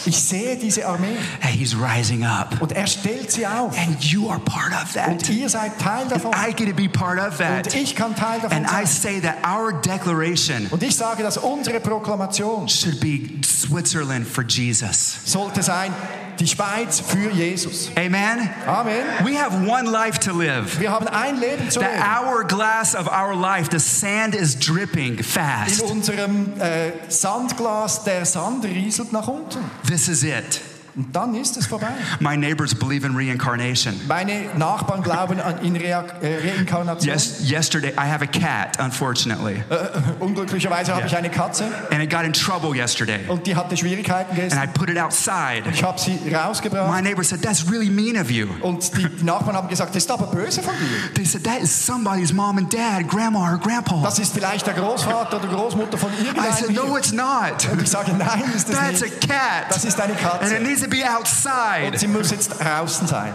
Ich 0.06 0.20
sehe 0.22 0.56
diese 0.56 0.86
Armee 0.86 1.16
And 1.42 1.52
he's 1.52 1.76
rising 1.76 2.24
up. 2.26 2.62
und 2.62 2.72
er 2.72 2.88
stellt 2.88 3.32
sie 3.32 3.46
auf. 3.46 3.78
And 3.78 4.02
you 4.04 4.30
are 4.30 4.40
part 4.40 4.72
of 4.74 4.96
Und 5.08 5.22
that. 5.22 5.30
ihr 5.30 5.50
seid 5.50 5.78
Teil 5.80 6.08
davon. 6.08 6.32
I 6.34 6.54
get 6.54 6.68
to 6.70 6.74
be 6.76 6.88
part 6.90 7.20
of 7.20 7.40
Und 7.40 7.46
that. 7.66 7.74
ich 7.76 7.96
kann 7.96 8.16
Teil 8.16 8.40
davon 8.40 8.58
And 8.58 8.68
I 8.72 8.86
say 8.86 9.20
that 9.22 9.38
our 9.46 9.72
declaration 9.74 10.68
Und 10.72 10.84
ich 10.84 10.96
sage, 10.96 11.24
dass 11.24 11.38
unsere 11.38 11.80
Proklamation 11.80 12.68
should 12.70 13.00
be 13.00 13.22
Switzerland 13.46 14.28
for 14.28 14.44
Jesus. 14.44 15.18
sollte 15.26 15.62
sein, 15.64 15.94
Die 16.38 16.48
Schweiz 16.48 17.00
für 17.00 17.30
Jesus. 17.32 17.90
Amen. 17.96 18.50
Amen. 18.68 19.06
We 19.24 19.38
have 19.42 19.56
one 19.66 19.90
life 19.90 20.20
to 20.20 20.38
live. 20.38 20.82
Wir 20.82 20.92
haben 20.92 21.08
ein 21.08 21.40
Leben 21.40 21.70
zu 21.72 21.80
The 21.80 21.86
leben. 21.86 22.04
hourglass 22.04 22.94
of 22.94 23.08
our 23.08 23.34
life, 23.34 23.70
the 23.72 23.80
sand 23.80 24.36
is 24.36 24.54
dripping 24.60 25.24
fast. 25.24 25.80
In 25.84 25.92
unserem 25.92 26.52
äh, 26.60 26.92
Sandglas, 27.08 28.04
der 28.04 28.26
Sand 28.26 28.66
rieselt 28.66 29.14
nach 29.14 29.30
unten. 29.30 29.60
This 29.96 30.10
is 30.10 30.26
it. 30.26 30.75
Und 30.96 31.14
dann 31.14 31.36
ist 31.36 31.58
es 31.58 31.68
vorbei. 31.68 31.88
My 32.20 32.38
neighbors 32.38 32.74
believe 32.74 33.06
in 33.06 33.16
reincarnation. 33.16 34.00
Meine 34.08 34.46
Nachbarn 34.58 35.02
glauben 35.02 35.42
an 35.42 35.58
in 35.62 35.76
Rea 35.76 36.06
eh, 36.22 36.28
äh, 36.28 36.52
Reinkarnation. 36.56 37.14
Yes, 37.14 37.42
yesterday 37.50 37.90
I 37.98 38.10
have 38.10 38.24
a 38.24 38.28
cat, 38.28 38.80
unfortunately, 38.80 39.56
Äh, 39.70 40.24
unglücklicherweise 40.24 40.96
habe 40.96 41.08
ich 41.08 41.16
eine 41.16 41.30
Katze 41.30 41.66
and 41.92 42.02
it 42.02 42.10
got 42.10 42.24
in 42.24 42.32
trouble 42.32 42.74
yesterday. 42.76 43.20
und 43.28 43.46
die 43.46 43.56
hatte 43.56 43.76
Schwierigkeiten 43.76 44.36
gestern. 44.36 44.60
And. 44.60 44.70
I 44.70 44.74
put 44.80 44.90
it 44.90 44.98
outside. 44.98 45.64
Ich 45.72 45.84
habe 45.84 46.00
sie 46.00 46.18
rausgebracht 46.34 46.90
My 46.90 47.02
neighbor 47.02 47.24
said, 47.24 47.42
That's 47.42 47.70
really 47.70 47.90
mean 47.90 48.18
of 48.18 48.32
you. 48.32 48.48
und 48.62 48.90
die, 48.98 49.26
Nachbarn 49.26 49.58
haben 49.58 49.68
gesagt, 49.68 49.94
das 49.96 50.04
ist 50.04 50.12
aber 50.12 50.28
böse 50.28 50.62
von 50.62 50.74
dir. 50.76 51.14
They 51.16 51.26
said, 51.26 51.44
That 51.44 51.60
is 51.62 51.72
somebody's 51.86 52.32
mom 52.32 52.58
and 52.58 52.74
dad, 52.74 53.08
grandma 53.10 53.52
or 53.52 53.58
grandpa. 53.58 54.02
Das 54.02 54.20
ist 54.20 54.34
vielleicht 54.34 54.66
der 54.66 54.74
Großvater 54.76 55.38
oder 55.38 55.48
Großmutter 55.48 55.98
von 55.98 56.10
I 56.12 56.52
said, 56.54 56.72
No, 56.72 56.96
it's 56.96 57.12
not. 57.12 57.68
Und 57.72 57.82
ich 57.82 57.90
sage, 57.90 58.14
nein, 58.14 58.44
ist 58.56 58.70
das 58.70 58.78
That's 58.78 59.04
a 59.04 59.08
cat. 59.08 59.66
Das 59.70 59.84
ist 59.84 60.00
eine 60.00 60.14
Katze. 60.14 60.56
To 60.86 60.90
be 60.90 61.04
Und 61.04 61.10
outside. 61.18 61.98
sie 61.98 62.08
muss 62.08 62.32
jetzt 62.32 62.60
draußen 62.60 63.08
sein. 63.08 63.34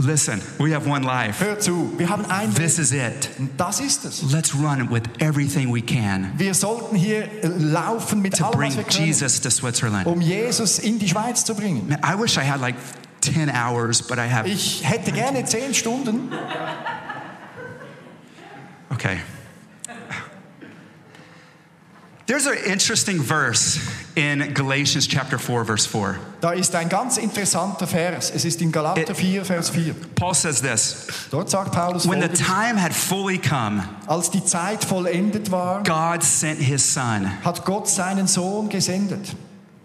Listen, 0.00 0.40
we 0.58 0.72
have 0.72 0.88
one 0.88 1.04
life. 1.04 1.44
Hör 1.44 1.58
zu, 1.58 1.92
wir 1.98 2.08
haben 2.08 2.24
ein. 2.26 2.54
This 2.54 2.78
is 2.78 2.92
it. 2.92 3.30
Das 3.56 3.80
ist 3.80 4.04
es. 4.04 4.22
Let's 4.32 4.54
run 4.54 4.88
with 4.90 5.02
everything 5.18 5.74
we 5.74 5.82
can 5.82 6.32
Wir 6.36 6.54
sollten 6.54 6.94
hier 6.94 7.24
äh, 7.42 7.48
laufen 7.58 8.22
mit 8.22 8.36
to 8.36 8.44
allem, 8.44 8.58
bring 8.58 8.68
was 8.70 8.76
wir 8.76 8.84
können, 8.84 9.06
Jesus 9.06 9.40
to 9.40 9.50
Switzerland. 9.50 10.06
um 10.06 10.20
Jesus 10.20 10.78
in 10.78 11.00
die 11.00 11.08
Schweiz 11.08 11.44
zu 11.44 11.52
bringen. 11.54 11.88
Man, 11.88 11.98
I 12.04 12.16
wish 12.16 12.36
I 12.36 12.48
had 12.48 12.60
like 12.60 12.76
10 13.22 13.50
hours, 13.50 14.00
but 14.00 14.18
I 14.18 14.28
have. 14.32 14.48
Ich 14.48 14.82
hätte 14.88 15.10
gerne 15.10 15.44
zehn 15.44 15.74
Stunden. 15.74 16.30
Okay. 18.90 19.18
There's 22.28 22.46
an 22.46 22.58
interesting 22.66 23.22
verse 23.22 23.80
in 24.14 24.52
Galatians 24.52 25.06
chapter 25.06 25.38
4, 25.38 25.64
verse 25.64 25.86
4. 25.86 26.18
Da 26.42 26.50
ist 26.52 26.74
ein 26.74 26.90
ganz 26.90 27.16
interessanter 27.16 27.86
Vers. 27.86 28.30
Es 28.30 28.44
ist 28.44 28.60
in 28.60 28.70
Galater 28.70 29.00
It- 29.12 29.16
4, 29.16 29.46
Vers 29.46 29.70
4. 29.70 29.94
Paul 30.14 30.34
says 30.34 30.60
this 30.60 31.06
Dort 31.30 31.48
sagt 31.48 31.72
Paulus 31.72 32.06
When 32.06 32.20
the 32.20 32.28
time 32.28 32.76
had 32.76 32.94
fully 32.94 33.38
come, 33.38 33.82
als 34.06 34.30
die 34.30 34.44
Zeit 34.44 34.84
vollendet 34.84 35.50
war, 35.50 35.82
God 35.84 36.22
sent 36.22 36.60
his 36.60 36.82
son. 36.92 37.30
hat 37.42 37.64
Gott 37.64 37.88
seinen 37.88 38.26
Sohn 38.26 38.68
gesendet. 38.68 39.34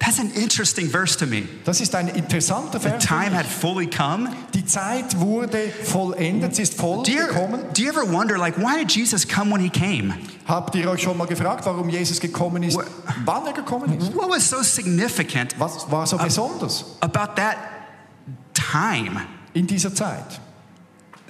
That's 0.05 0.19
an 0.19 0.31
interesting 0.31 0.89
verse 0.89 1.15
to 1.19 1.25
me. 1.25 1.43
Das 1.63 1.79
ist 1.79 1.95
ein 1.95 2.09
interessanter 2.09 2.77
The 2.79 2.89
Vers. 2.89 3.03
für 3.05 3.07
time 3.07 3.31
had 3.37 3.45
fully 3.45 3.87
come. 3.87 4.29
Die 4.53 4.65
Zeit 4.65 5.17
wurde 5.19 5.69
vollendet, 5.83 6.55
sie 6.55 6.63
ist 6.63 6.73
voll 6.73 7.03
Do 7.03 7.11
you, 7.11 7.25
gekommen. 7.27 7.61
do 7.73 7.81
you 7.83 7.89
ever 7.89 8.03
wonder, 8.11 8.37
like, 8.37 8.57
why 8.57 8.77
did 8.77 8.91
Jesus 8.91 9.25
come 9.25 9.49
when 9.53 9.61
he 9.61 9.69
came? 9.69 10.13
Habt 10.45 10.75
ihr 10.75 10.89
euch 10.89 11.01
schon 11.03 11.17
mal 11.17 11.25
gefragt, 11.27 11.65
warum 11.65 11.87
Jesus 11.89 12.19
gekommen 12.19 12.63
ist, 12.63 12.75
What- 12.75 12.87
wann 13.23 13.45
er 13.47 13.53
gekommen 13.53 13.97
ist? 13.97 14.13
What 14.13 14.29
was 14.29 14.49
so 14.49 14.61
significant 14.61 15.55
Was 15.57 15.89
war 15.89 16.05
so 16.05 16.17
besonders 16.17 16.83
about 16.99 17.35
that 17.37 17.55
time? 18.53 19.21
in 19.53 19.67
dieser 19.67 19.93
Zeit? 19.95 20.41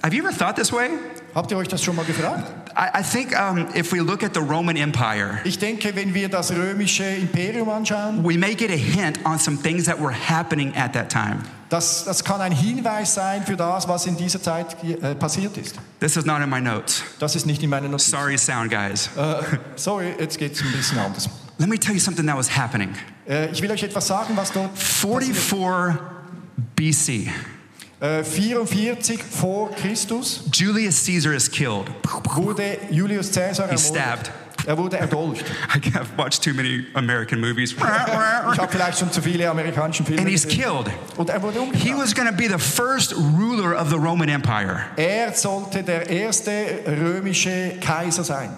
Have 0.02 0.14
you 0.14 0.24
ever 0.26 0.36
thought 0.36 0.56
this 0.56 0.72
way? 0.72 0.88
Habt 1.34 1.50
ihr 1.50 1.58
euch 1.58 1.68
das 1.68 1.82
schon 1.82 1.94
mal 1.94 2.04
gefragt? 2.04 2.50
I, 2.76 2.90
I 3.00 3.02
think 3.02 3.32
um, 3.38 3.68
if 3.74 3.92
we 3.92 4.00
look 4.00 4.22
at 4.24 4.34
the 4.34 4.40
Roman 4.40 4.76
Empire, 4.76 5.40
Ich 5.44 5.58
denke, 5.58 5.94
wenn 5.94 6.12
wir 6.12 6.28
das 6.28 6.50
römische 6.50 7.04
Imperium 7.04 7.68
anschauen, 7.68 8.24
we 8.24 8.36
may 8.36 8.54
get 8.54 8.70
a 8.70 8.76
hint 8.76 9.18
on 9.24 9.38
some 9.38 9.56
things 9.56 9.84
that 9.86 10.00
were 10.00 10.12
happening 10.12 10.74
at 10.76 10.92
that 10.92 11.08
time. 11.08 11.42
das, 11.68 12.04
das 12.04 12.24
kann 12.24 12.40
ein 12.40 12.52
Hinweis 12.52 13.14
sein 13.14 13.44
für 13.44 13.56
das, 13.56 13.86
was 13.88 14.06
in 14.06 14.16
dieser 14.16 14.42
Zeit 14.42 14.76
äh, 14.82 15.14
passiert 15.14 15.56
ist. 15.56 15.76
This 16.00 16.16
is 16.16 16.24
not 16.24 16.40
in 16.42 16.50
my 16.50 16.60
notes. 16.60 17.02
Das 17.20 17.36
ist 17.36 17.46
nicht 17.46 17.62
in 17.62 17.70
meinen 17.70 17.90
Notizen. 17.92 18.10
Sorry, 18.10 18.36
sound 18.38 18.70
guys. 18.70 19.08
Äh, 19.16 19.42
sorry, 19.76 20.14
jetzt 20.18 20.38
geht 20.38 20.54
es 20.54 20.60
ein 20.62 20.72
bisschen 20.72 20.98
anders. 20.98 21.28
Let 21.58 21.68
me 21.68 21.78
tell 21.78 21.94
you 21.94 22.00
something 22.00 22.26
that 22.26 22.36
was 22.36 22.56
happening. 22.56 22.90
Äh, 23.28 23.50
ich 23.52 23.62
will 23.62 23.70
euch 23.70 23.84
etwas 23.84 24.08
sagen, 24.08 24.36
was 24.36 24.50
dort 24.50 24.74
passiert. 24.74 25.36
44 25.36 26.00
BC, 26.76 27.08
Äh, 27.08 27.30
44 28.04 29.22
vor 29.22 29.70
Christus 29.70 30.42
Julius 30.52 31.04
Caesar 31.06 31.32
is 31.32 31.50
killed. 31.50 31.88
wurde 32.34 32.78
Julius 32.90 33.32
Caesar 33.32 33.68
He's 33.70 33.86
stabbed. 33.86 34.30
Er 34.66 34.78
wurde 34.78 34.98
erdolcht. 34.98 35.44
I 35.74 35.90
have 35.94 36.16
watched 36.16 36.42
too 36.42 36.54
many 36.54 36.86
American 36.94 37.40
movies. 37.40 37.72
Ich 37.72 37.80
habe 37.80 38.68
vielleicht 38.70 38.98
schon 38.98 39.10
zu 39.12 39.20
viele 39.20 39.48
amerikanische 39.48 40.04
Filme 40.04 40.20
And 40.20 40.30
he's 40.30 40.46
killed. 40.46 40.90
Und 41.16 41.30
er 41.30 41.42
wurde 41.42 41.60
He 41.74 41.94
was 41.94 42.14
going 42.14 42.28
to 42.28 42.34
be 42.34 42.48
the 42.48 42.58
first 42.58 43.14
ruler 43.14 43.74
of 43.74 43.88
the 43.90 43.96
Roman 43.96 44.28
Empire. 44.28 44.84
Er 44.96 45.32
sollte 45.34 45.82
der 45.82 46.08
erste 46.08 46.52
römische 46.86 47.74
Kaiser 47.80 48.24
sein. 48.24 48.50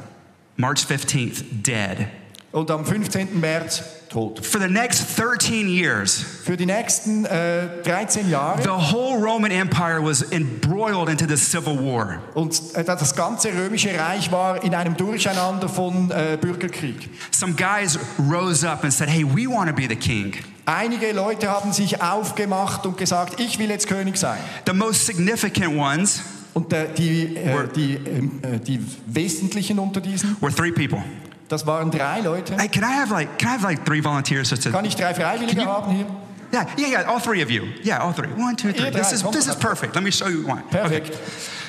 March 0.57 0.81
15th, 0.81 1.45
dead. 1.51 2.07
Und 2.53 2.71
am 2.71 2.85
15. 2.85 3.39
März 3.39 3.83
tot. 4.09 4.45
For 4.45 4.61
the 4.61 4.69
next 4.69 5.17
13 5.17 5.69
years, 5.69 6.25
Für 6.45 6.57
die 6.57 6.67
nächsten 6.67 7.25
äh, 7.25 7.83
13 7.85 8.31
Jahre. 8.31 8.63
the 8.63 8.69
whole 8.69 9.19
Roman 9.19 9.51
Empire 9.51 10.03
was 10.03 10.23
embroiled 10.33 11.09
into 11.09 11.27
the 11.27 11.37
Civil 11.37 11.79
War. 11.79 12.21
Und 12.35 12.61
äh, 12.75 12.85
das 12.85 13.15
ganze 13.15 13.49
römische 13.53 13.91
Reich 13.99 14.31
war 14.33 14.63
in 14.63 14.75
einem 14.75 14.97
Durcheinander 14.97 15.69
von 15.69 16.11
äh, 16.11 16.39
Bürgerkrieg. 16.41 17.09
Some 17.31 17.55
guys 17.55 17.99
rose 18.19 18.69
up 18.69 18.85
and 18.85 18.93
said, 18.93 19.09
Hey, 19.09 19.25
we 19.25 19.47
want 19.47 19.69
to 19.69 19.75
be 19.75 19.87
the 19.89 19.97
king. 19.97 20.35
Einige 20.65 21.13
Leute 21.13 21.49
haben 21.49 21.73
sich 21.73 22.03
aufgemacht 22.03 22.87
und 22.87 22.99
gesagt, 22.99 23.41
ich 23.41 23.59
will 23.59 23.71
jetzt 23.71 23.87
König 23.87 24.17
sein. 24.17 24.39
The 24.67 24.73
most 24.73 25.07
significant 25.07 25.77
ones 25.79 26.23
Und 26.55 26.73
äh, 26.73 26.87
die, 26.97 27.37
äh, 27.37 27.69
die, 27.75 27.95
ähm, 27.95 28.41
äh, 28.43 28.59
die 28.59 28.81
wesentlichen 29.07 29.79
unter 29.79 30.01
diesen, 30.01 30.37
were 30.41 30.53
three 30.53 30.73
people. 30.73 31.03
Das 31.49 31.67
waren 31.67 31.91
drei 31.91 32.21
Leute. 32.21 32.55
Hey, 32.57 32.69
can 32.69 32.83
I 32.83 32.93
have 32.99 33.11
like, 33.13 33.39
can 33.39 33.49
I 33.49 33.53
have 33.53 33.63
like 33.63 33.85
three 33.85 34.01
volunteers 34.01 34.51
just 34.51 34.63
to? 34.65 34.71
Kann 34.71 34.85
ich 34.85 34.97
drei 34.97 35.15
Freiwillige 35.15 35.61
you- 35.61 35.67
haben 35.69 35.91
hier? 35.93 36.07
Yeah, 36.53 36.65
yeah, 36.77 36.89
yeah, 36.89 37.03
all 37.11 37.19
three 37.21 37.43
of 37.43 37.51
you. 37.51 37.65
Yeah, 37.83 37.99
all 37.99 38.13
three. 38.13 38.29
One, 38.29 38.55
two, 38.57 38.73
three. 38.73 38.91
This 38.91 39.13
is 39.13 39.23
this 39.33 39.49
is 39.49 39.57
perfect. 39.57 39.95
Let 39.95 40.05
me 40.05 40.11
show 40.11 40.29
you 40.29 40.47
one. 40.47 40.63
Perfekt. 40.71 41.19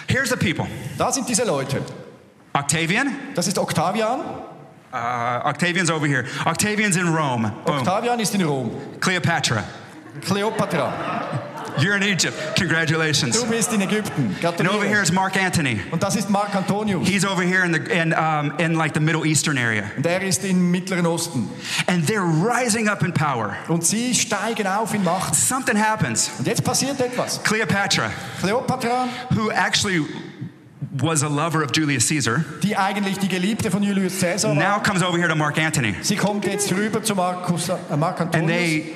Here's 0.08 0.30
the 0.30 0.38
people. 0.38 0.68
Da 0.98 1.12
sind 1.12 1.28
diese 1.28 1.44
Leute. 1.46 1.82
Octavian. 2.54 3.34
Das 3.34 3.48
ist 3.48 3.58
Octavian. 3.58 4.20
Uh, 4.94 5.42
Octavian's 5.50 5.90
over 5.90 6.08
here. 6.08 6.26
Octavian's 6.46 6.96
in 6.96 7.08
Rome. 7.13 7.52
Boom. 7.66 7.80
Octavian 7.80 8.20
ist 8.20 8.34
in 8.36 8.42
Rom. 8.44 8.72
Cleopatra. 9.00 9.63
Kleopatra. 10.22 11.37
You're 11.80 11.96
in 11.96 12.04
Egypt. 12.04 12.36
Congratulations. 12.58 13.40
Du 13.40 13.48
bist 13.48 13.72
in 13.74 13.82
Ägypten. 13.82 14.36
And 14.44 14.68
over 14.68 14.86
here 14.86 15.02
is 15.02 15.12
Mark 15.12 15.36
Antony. 15.38 15.80
Und 15.92 16.02
das 16.02 16.16
ist 16.16 16.30
Mark 16.30 16.56
Antonius. 16.56 17.08
He's 17.08 17.26
over 17.26 17.44
here 17.44 17.63
in 17.63 17.74
the 17.74 17.80
in 17.92 18.13
um, 18.13 18.54
in 18.60 18.76
like 18.76 18.94
the 18.94 19.00
Middle 19.00 19.26
Eastern 19.26 19.58
area, 19.58 19.84
Und 19.96 20.06
er 20.06 20.22
ist 20.22 20.44
im 20.44 20.72
Mittleren 20.72 21.06
Osten. 21.06 21.50
and 21.88 22.06
they're 22.08 22.22
rising 22.26 22.88
up 22.88 23.04
in 23.04 23.12
power. 23.13 23.56
Und 23.68 23.86
sie 23.86 24.13
steigen 24.13 24.68
auf 24.68 24.94
in 24.94 25.04
Macht. 25.04 25.36
Something 25.36 25.78
happens. 25.78 26.30
Und 26.40 26.48
jetzt 26.48 26.63
passiert 26.63 27.00
etwas. 27.00 27.42
Cleopatra, 27.44 28.12
Kleopatra, 28.42 29.08
who 29.36 29.52
actually 29.52 30.06
was 31.00 31.22
a 31.22 31.28
lover 31.28 31.63
of 31.63 31.72
Julius 31.72 32.08
Caesar, 32.08 32.44
die 32.63 32.76
eigentlich 32.76 33.20
die 33.20 33.28
Geliebte 33.28 33.70
von 33.70 33.84
Julius 33.84 34.20
Caesar 34.20 34.54
now 34.56 34.80
comes 34.80 35.04
over 35.04 35.18
here 35.18 35.28
to 35.28 35.36
Mark 35.36 35.58
Antony, 35.60 35.96
sie 36.02 36.16
kommt 36.16 36.46
jetzt 36.46 36.72
rüber 36.72 37.04
zu 37.04 37.13
Marcus, 37.13 37.70
äh, 37.70 37.76
Mark 37.98 38.20
and 38.22 38.34
Antonius. 38.36 38.58
they 38.58 38.94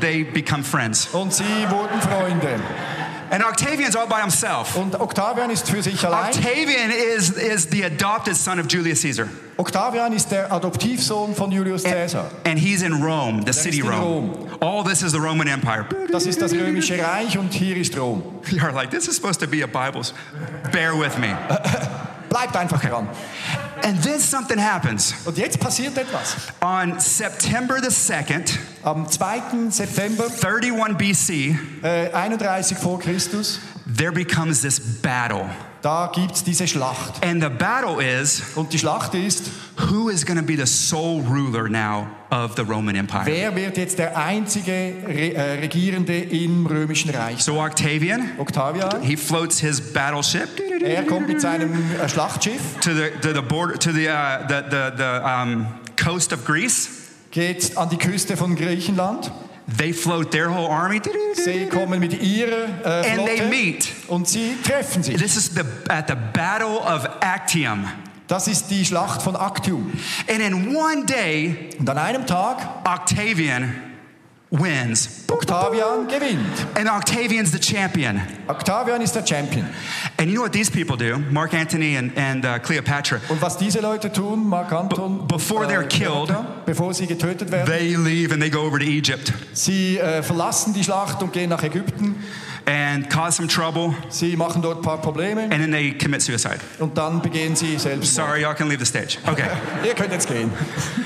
they 0.00 0.24
become 0.24 0.62
friends. 0.62 1.08
Und 1.12 1.32
sie 1.32 1.44
wurden 1.68 2.00
Freunde. 2.00 2.60
And 3.30 3.42
Octavian's 3.42 3.96
all 3.96 4.06
by 4.06 4.20
himself. 4.20 4.76
Und 4.76 4.94
Octavian 5.00 5.48
ist 5.48 5.66
für 5.70 5.82
sich 5.82 6.04
allein. 6.04 6.34
Octavian 6.34 6.90
is 6.90 7.30
is 7.30 7.66
the 7.70 7.82
adopted 7.84 8.36
son 8.36 8.60
of 8.60 8.66
Julius 8.68 9.00
Caesar, 9.00 9.26
Octavian 9.56 10.12
ist 10.12 10.30
der 10.30 10.52
Adoptivsohn 10.52 11.34
von 11.34 11.50
Julius 11.50 11.82
Caesar. 11.84 12.30
and 12.44 12.58
he's 12.58 12.82
in 12.82 13.02
Rome, 13.02 13.42
the 13.46 13.52
city 13.54 13.80
in 13.80 13.88
Rome. 13.88 14.50
All 14.60 14.84
this 14.84 15.02
is 15.02 15.12
the 15.12 15.18
Roman 15.18 15.48
Empire. 15.48 15.86
Das 16.10 16.26
ist 16.26 16.42
das 16.42 16.52
römische 16.52 16.98
Reich 17.02 17.38
und 17.38 17.54
hier 17.54 17.76
ist 17.78 17.96
Rom. 17.96 18.22
You're 18.50 18.72
like, 18.72 18.90
this 18.90 19.08
is 19.08 19.16
supposed 19.16 19.40
to 19.40 19.46
be 19.46 19.62
a 19.62 19.66
Bible. 19.66 20.02
Bear 20.70 20.94
with 20.94 21.16
me. 21.18 21.28
Bleibt 22.32 22.56
einfach 22.56 22.80
dran. 22.80 23.08
And 23.84 24.02
then 24.02 24.18
something 24.18 24.58
happens. 24.58 25.14
Und 25.26 25.36
jetzt 25.36 25.60
passiert 25.60 25.98
etwas. 25.98 26.34
On 26.62 26.98
September 26.98 27.76
the 27.82 27.90
2nd, 27.90 28.58
Am 28.84 29.06
2. 29.06 29.68
September 29.68 30.24
31 30.42 30.96
BC, 30.96 31.58
äh, 31.82 32.10
31 32.10 32.78
vor 32.78 32.98
Christus, 33.00 33.60
there 33.98 34.12
becomes 34.12 34.62
this 34.62 34.80
battle. 34.80 35.50
da 35.82 36.10
gibt 36.14 36.36
es 36.36 36.42
diese 36.44 36.66
Schlacht. 36.66 37.22
And 37.22 37.42
the 37.42 37.50
battle 37.50 38.00
is 38.02 38.40
Und 38.54 38.72
die 38.72 38.78
Schlacht 38.78 39.14
ist, 39.14 39.50
who 39.90 40.08
is 40.08 40.24
going 40.24 40.38
to 40.38 40.44
be 40.44 40.56
the 40.56 40.64
sole 40.64 41.22
ruler 41.28 41.68
now 41.68 42.06
of 42.30 42.54
the 42.56 42.62
Roman 42.62 42.94
Empire? 42.94 43.26
wer 43.26 43.54
wird 43.54 43.76
jetzt 43.76 43.98
der 43.98 44.16
einzige 44.16 44.72
Re 44.72 45.34
äh, 45.34 45.58
Regierende 45.60 46.16
im 46.18 46.66
römischen 46.66 47.10
Reich? 47.10 47.42
So 47.42 47.60
Octavian, 47.60 48.30
Octavian, 48.38 49.02
he 49.02 49.16
floats 49.16 49.58
his 49.58 49.80
battleship 49.80 50.48
er 50.84 51.04
kommt 51.04 51.28
mit 51.28 51.40
seinem 51.40 51.72
äh, 52.00 52.08
Schlachtschiff, 52.08 52.60
to 52.80 52.90
the 52.94 53.10
to 53.20 53.34
the 53.34 53.42
border 53.42 53.78
to 53.78 53.92
the 53.92 54.08
uh, 54.08 54.46
the 54.48 54.62
the, 54.70 54.92
the 54.96 55.20
um, 55.24 55.66
coast 56.02 56.32
of 56.32 56.44
Greece. 56.44 56.88
geht 57.30 57.76
an 57.78 57.88
die 57.90 57.96
Küste 57.98 58.36
von 58.36 58.54
Griechenland. 58.56 59.30
They 59.78 59.92
float 59.92 60.32
their 60.32 60.50
whole 60.50 60.68
army. 60.68 61.00
Sie 61.34 61.66
kommen 61.66 62.00
mit 62.00 62.20
ihrer 62.20 62.64
äh, 62.84 63.10
And 63.10 63.24
they 63.26 63.36
Flotte 63.36 63.48
meet. 63.48 63.88
und 64.08 64.28
sie 64.28 64.56
treffen 64.66 65.02
sich. 65.02 65.16
This 65.16 65.36
is 65.36 65.54
the, 65.54 65.62
at 65.88 66.08
the 66.08 66.16
Battle 66.32 66.78
of 66.78 67.08
Actium. 67.20 67.84
Das 68.26 68.48
ist 68.48 68.70
die 68.70 68.84
Schlacht 68.84 69.22
von 69.22 69.36
Actium. 69.36 69.92
And 70.28 70.40
in 70.40 70.74
one 70.74 71.04
day, 71.06 71.70
Und 71.78 71.88
an 71.88 71.98
einem 71.98 72.26
Tag, 72.26 72.58
Octavian 72.84 73.72
wins. 74.52 75.24
Octavian 75.30 76.06
gewinnt. 76.06 76.66
And 76.76 76.88
Octavian's 76.88 77.50
the 77.50 77.58
champion. 77.58 78.20
Octavian 78.48 79.00
ist 79.00 79.14
der 79.14 79.24
Champion. 79.24 79.66
And 80.18 80.28
you 80.28 80.36
know 80.36 80.42
what 80.42 80.52
these 80.52 80.70
people 80.70 80.96
do? 80.96 81.18
Mark 81.30 81.54
Antony 81.54 81.96
and, 81.96 82.16
and 82.16 82.44
uh, 82.44 82.58
Cleopatra. 82.58 83.20
Und 83.28 83.40
was 83.40 83.56
diese 83.56 83.80
Leute 83.80 84.12
tun, 84.12 84.46
Mark 84.46 84.70
Anton, 84.72 85.26
Be- 85.26 85.34
before 85.34 85.66
they're 85.66 85.86
killed, 85.88 86.28
Cleopatra, 86.28 86.62
bevor 86.66 86.94
sie 86.94 87.06
getötet 87.06 87.50
werden, 87.50 87.66
They 87.66 87.96
leave 87.96 88.32
and 88.32 88.42
they 88.42 88.50
go 88.50 88.60
over 88.60 88.78
to 88.78 88.84
Egypt 88.84 89.32
sie 89.52 89.98
äh, 89.98 90.22
verlassen 90.22 90.74
die 90.74 90.84
Schlacht 90.84 91.22
und 91.22 91.32
gehen 91.32 91.50
nach 91.50 91.62
Ägypten. 91.62 92.16
And 92.66 93.08
cause 93.10 93.36
some 93.36 93.48
trouble, 93.48 93.94
Sie 94.08 94.36
machen 94.36 94.62
dort 94.62 94.78
ein 94.78 94.82
paar 94.82 94.98
Probleme 95.00 95.42
and 95.42 95.52
then 95.60 95.70
they 95.72 95.92
commit 95.92 96.22
suicide. 96.22 96.60
und 96.78 96.96
dann 96.96 97.20
begehen 97.20 97.56
sie 97.56 97.76
selbst. 97.78 98.14
Sorry, 98.14 98.42
y'all 98.42 98.54
can 98.54 98.68
leave 98.68 98.78
the 98.78 98.86
stage. 98.86 99.18
Okay. 99.26 99.48
Ihr 99.84 99.94
könnt 99.94 100.12
jetzt 100.12 100.28
gehen. 100.28 100.50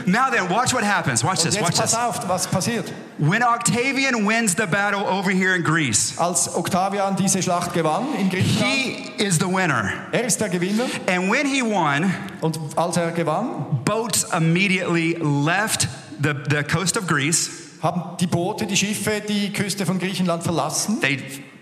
now 0.06 0.30
then, 0.30 0.48
watch 0.50 0.72
what 0.74 0.82
happens. 0.84 1.22
Watch 1.24 1.42
this. 1.42 1.56
Watch 1.60 1.76
pass 1.76 1.90
this. 1.90 1.94
auf, 1.98 2.28
was 2.28 2.46
passiert. 2.46 2.92
When 3.18 3.42
Octavian 3.42 4.26
wins 4.26 4.54
the 4.54 4.66
battle 4.66 5.00
over 5.06 5.30
here 5.30 5.54
in 5.54 5.62
Greece, 5.62 6.14
Als 6.18 6.54
Octavian 6.54 7.16
diese 7.16 7.42
Schlacht 7.42 7.72
gewann 7.72 8.06
in 8.18 8.28
Griechenland, 8.28 8.70
he 8.74 9.12
is 9.24 9.38
the 9.38 9.46
winner. 9.46 9.90
er 10.12 10.24
ist 10.24 10.38
der 10.40 10.50
Gewinner 10.50 10.84
And 11.06 11.30
when 11.30 11.46
he 11.46 11.62
won, 11.62 12.12
und 12.42 12.58
als 12.76 12.96
er 12.98 13.12
gewann, 13.12 13.80
boats 13.86 14.24
immediately 14.36 15.16
left 15.20 15.88
the, 16.22 16.34
the 16.50 16.62
coast 16.62 16.98
of 16.98 17.06
Greece. 17.06 17.50
haben 17.82 18.16
die 18.20 18.26
Boote, 18.26 18.66
die 18.66 18.76
Schiffe 18.76 19.22
die 19.26 19.52
Küste 19.52 19.86
von 19.86 19.98
Griechenland 19.98 20.42
verlassen. 20.42 21.00
They, 21.00 21.18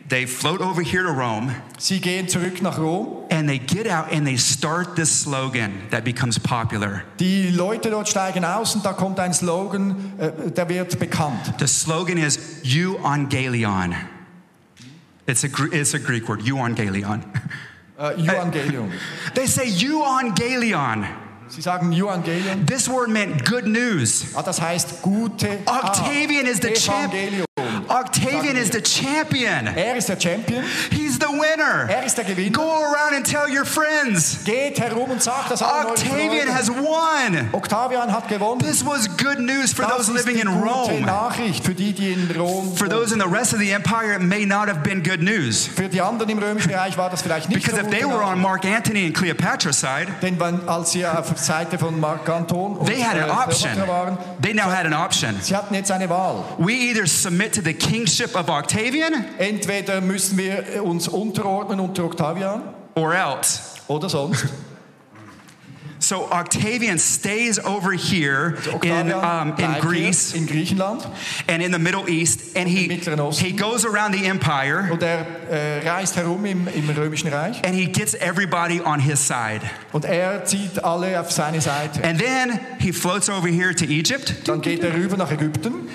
they 0.09 0.27
float 0.27 0.61
over 0.61 0.83
here 0.83 1.03
to 1.03 1.11
Rome 1.13 1.55
Sie 1.79 2.01
gehen 2.01 2.29
zurück 2.29 2.61
nach 2.63 2.79
Rom. 2.79 3.25
and 3.31 3.49
they 3.49 3.59
get 3.59 3.87
out 3.87 4.13
and 4.13 4.27
they 4.27 4.37
start 4.37 4.97
this 4.97 5.11
slogan 5.11 5.73
that 5.91 6.05
becomes 6.05 6.39
popular. 6.39 7.03
Die 7.19 7.51
Leute 7.51 7.91
dort 7.91 8.09
steigen 8.09 8.45
aus 8.45 8.75
und 8.75 8.85
da 8.85 8.93
kommt 8.93 9.19
ein 9.19 9.33
Slogan, 9.33 10.13
äh, 10.19 10.51
der 10.51 10.69
wird 10.69 10.99
bekannt. 10.99 11.55
The 11.59 11.67
slogan 11.67 12.19
is 12.19 12.39
Euangelion. 12.65 13.95
It's 15.27 15.43
a, 15.45 15.49
it's 15.73 15.95
a 15.95 15.99
Greek 15.99 16.29
word, 16.29 16.43
Euangelion. 16.43 17.23
Äh, 17.97 18.15
Evangelium. 18.21 18.91
They 19.37 19.47
say 19.47 19.67
Euangelion. 19.71 21.07
Sie 21.47 21.61
sagen 21.63 21.93
Evangelium. 21.93 22.67
This 22.67 22.89
word 22.89 23.09
meant 23.09 23.45
good 23.45 23.67
news. 23.69 24.35
Ah, 24.35 24.43
das 24.43 24.61
heißt 24.61 25.01
gute 25.03 25.61
Ah, 25.67 25.91
Octavian 25.91 26.47
is 26.47 26.59
the 26.61 26.73
champ- 26.73 27.15
Evangelium. 27.15 27.45
Octavian 28.35 28.57
is 28.57 28.71
the 28.71 28.81
champion. 28.81 29.67
Er 29.77 29.97
ist 29.97 30.09
der 30.09 30.19
Champion. 30.21 30.65
He's 30.91 31.19
the 31.19 31.27
winner. 31.29 31.89
Er 31.89 32.05
ist 32.05 32.17
der 32.17 32.25
Gewinner. 32.25 32.51
Go 32.53 32.63
around 32.63 33.15
and 33.15 33.25
tell 33.25 33.49
your 33.49 33.65
friends. 33.65 34.39
Geht 34.45 34.81
herum 34.81 35.11
und 35.11 35.23
sagt 35.23 35.51
das 35.51 35.63
allen 35.63 35.87
Octavian 35.87 36.49
has 36.53 36.69
won. 36.71 37.49
Octavian 37.53 38.13
hat 38.13 38.29
gewonnen. 38.29 38.61
This 38.61 38.85
was 38.85 39.09
good 39.17 39.39
news 39.39 39.73
for 39.73 39.85
Das 39.85 40.07
those 40.07 40.13
living 40.13 40.39
in 40.39 40.49
Rome. 40.49 41.01
Nachricht 41.01 41.65
für 41.65 41.75
die, 41.75 41.93
die 41.93 42.13
in 42.13 42.31
Rom 42.37 42.75
For 42.77 42.89
those 42.89 43.13
in 43.15 43.21
the 43.21 43.27
rest 43.29 43.53
of 43.53 43.61
the 43.61 43.71
empire, 43.71 44.15
it 44.15 44.23
may 44.23 44.45
not 44.45 44.69
have 44.69 44.81
been 44.83 45.03
good 45.03 45.21
news. 45.23 45.67
Für 45.67 45.89
die 45.89 46.01
anderen 46.01 46.31
im 46.31 46.39
Römischen 46.39 46.73
Reich 46.75 46.97
war 46.99 47.11
das 47.11 47.23
vielleicht 47.23 47.49
nicht 47.49 47.63
Because 47.65 47.81
so 47.81 47.87
if 47.87 47.91
they 47.91 48.05
were 48.05 48.23
on 48.23 48.41
Mark 48.41 48.65
Antony 48.65 49.07
and 49.07 49.15
Cleopatra's 49.15 49.79
side, 49.81 50.09
Denn 50.23 50.39
wenn, 50.41 50.69
als 50.69 50.93
sie 50.93 51.07
auf 51.07 51.29
der 51.29 51.37
Seite 51.39 51.79
von 51.79 51.99
Mark 52.01 52.29
Anton 52.29 52.77
und 52.77 52.87
they 52.87 53.03
had 53.03 53.17
an 53.17 53.29
äh, 53.29 53.33
option. 53.33 53.71
Waren, 53.87 54.19
They 54.43 54.55
now 54.55 54.65
had 54.65 54.87
an 54.87 54.95
option. 54.95 55.37
sie 55.41 55.55
hatten 55.55 55.75
jetzt 55.75 55.91
eine 55.91 56.09
Wahl. 56.09 56.45
We 56.59 56.73
either 56.73 57.07
submit 57.07 57.55
to 57.55 57.61
the 57.63 57.75
kingship 57.75 58.24
of 58.35 58.49
Octavian 58.49 59.25
Entweder 59.39 60.01
müssen 60.01 60.39
wir 60.39 60.83
uns 60.85 61.09
unterordnen 61.09 61.81
unter 61.81 62.05
Octavian 62.05 62.63
or 62.95 63.15
else. 63.15 63.61
oder 63.89 64.09
sonst. 64.09 64.47
So 66.01 66.31
Octavian 66.31 66.99
stays 66.99 67.59
over 67.65 67.93
here 67.93 68.59
in, 68.83 69.11
um, 69.11 69.55
in 69.57 69.81
Greece 69.81 70.35
in 70.35 70.47
Griechenland 70.47 71.07
and 71.49 71.63
in 71.63 71.73
the 71.73 71.79
Middle 71.79 72.07
East, 72.11 72.55
and 72.55 72.69
he, 72.69 72.85
Im 72.85 72.89
Mittleren 72.99 73.21
Osten. 73.21 73.47
he 73.47 73.53
goes 73.53 73.87
around 73.87 74.13
the 74.13 74.27
empire 74.27 74.91
und 74.93 75.03
er 75.03 75.25
äh, 75.51 75.89
reist 75.89 76.17
herum 76.17 76.45
im, 76.45 76.69
im 76.69 76.91
Römischen 76.91 77.29
Reich 77.33 77.65
and 77.65 77.75
he 77.75 77.87
gets 77.87 78.13
everybody 78.17 78.83
on 78.83 79.01
his 79.01 79.19
side. 79.27 79.63
und 79.93 80.05
er 80.05 80.45
zieht 80.45 80.85
alle 80.85 81.19
auf 81.19 81.33
seine 81.33 81.63
Seite. 81.63 82.05
And 82.05 82.21
then 82.21 82.61
he 82.81 82.93
floats 82.93 83.31
over 83.31 83.49
here 83.49 83.75
to 83.75 83.87
Egypt 83.87 84.35
Dann 84.45 84.61
geht 84.61 84.85
er 84.85 84.93
rüber 84.93 85.17
nach 85.17 85.31
Ägypten 85.33 85.89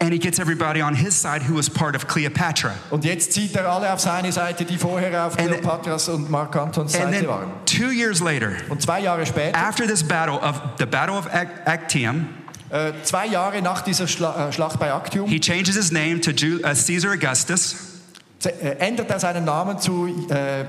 and 0.00 0.12
he 0.12 0.18
gets 0.18 0.38
everybody 0.38 0.82
on 0.82 0.94
his 0.94 1.14
side 1.20 1.42
who 1.48 1.54
was 1.56 1.68
part 1.70 1.96
of 1.96 2.06
Cleopatra. 2.06 2.72
und 2.90 3.04
jetzt 3.04 3.32
zieht 3.32 3.54
er 3.56 3.66
alle 3.70 3.92
auf 3.92 4.00
seine 4.00 4.30
Seite, 4.32 4.64
die 4.64 4.76
vorher 4.76 5.26
auf 5.26 5.38
And- 5.38 5.48
Kleopatras 5.48 6.08
und 6.08 6.30
Mark 6.30 6.54
Antons 6.56 6.92
Seite 6.92 7.10
then 7.10 7.26
waren. 7.28 7.50
two 7.64 7.90
years 7.90 8.20
later, 8.20 8.52
Und 8.68 8.82
zwei 8.82 9.00
Jahre 9.00 9.24
später, 9.26 9.56
after 9.56 9.86
this 9.86 10.02
battle 10.02 10.38
of 10.40 10.60
the 10.78 10.86
Battle 10.86 11.16
of 11.16 11.26
Actium, 11.64 12.28
äh, 12.70 12.92
zwei 13.04 13.26
Jahre 13.26 13.62
nach 13.62 13.80
dieser 13.82 14.06
Schla 14.06 14.48
äh, 14.48 14.52
Schlacht 14.52 14.78
bei 14.78 14.88
Actium, 14.90 15.28
he 15.28 15.38
changes 15.40 15.76
his 15.76 15.90
name 15.92 16.20
to 16.20 16.30
Ju- 16.32 16.58
uh, 16.58 16.74
Caesar 16.74 17.12
Augustus 17.12 17.76
äh, 18.44 18.76
ändert 18.78 19.10
er 19.10 19.18
seinen 19.18 19.44
Namen 19.44 19.78
zu 19.78 20.06
äh, 20.28 20.64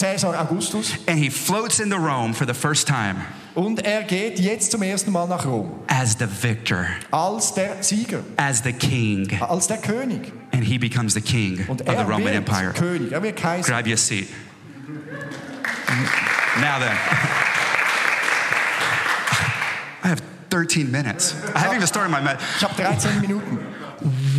Caesar 0.00 0.40
Augustus 0.40 0.92
and 1.06 1.18
he 1.18 1.28
floats 1.30 1.78
into 1.78 1.96
Rome 1.96 2.32
for 2.32 2.46
the 2.46 2.54
first 2.54 2.86
time 2.88 3.16
und 3.62 3.84
er 3.84 4.02
geht 4.04 4.38
jetzt 4.40 4.70
zum 4.70 4.82
ersten 4.82 5.12
Mal 5.12 5.28
nach 5.28 5.44
Rom 5.44 5.70
as 5.88 6.16
the 6.18 6.26
victor, 6.42 6.86
als 7.10 7.52
der 7.54 7.82
Sieger, 7.82 8.20
as 8.36 8.62
the 8.62 8.72
king, 8.72 9.28
als 9.42 9.66
der 9.66 9.76
König. 9.78 10.32
and 10.52 10.64
he 10.64 10.78
becomes 10.78 11.12
the 11.14 11.20
king 11.20 11.64
Und 11.68 11.82
of 11.82 11.86
the 11.88 11.92
er 11.94 12.02
Roman 12.04 12.24
wird 12.24 12.34
Empire. 12.36 12.72
König, 12.72 13.12
er 13.12 13.22
wird 13.22 13.36
Kaiser. 13.36 13.72
Grab 13.72 13.86
you 13.86 13.94
a 13.94 13.96
seat. 13.96 14.28
Now 16.60 16.78
then, 16.78 16.96
I 20.02 20.08
have 20.08 20.22
13 20.50 20.90
minutes. 20.90 21.34
I 21.54 21.58
haven't 21.58 21.76
even 21.76 21.86
started 21.86 22.10
my. 22.10 22.20
Med- 22.20 22.38
Ich 22.56 22.62
habe 22.64 22.74
13 22.74 23.20
Minuten. 23.20 23.58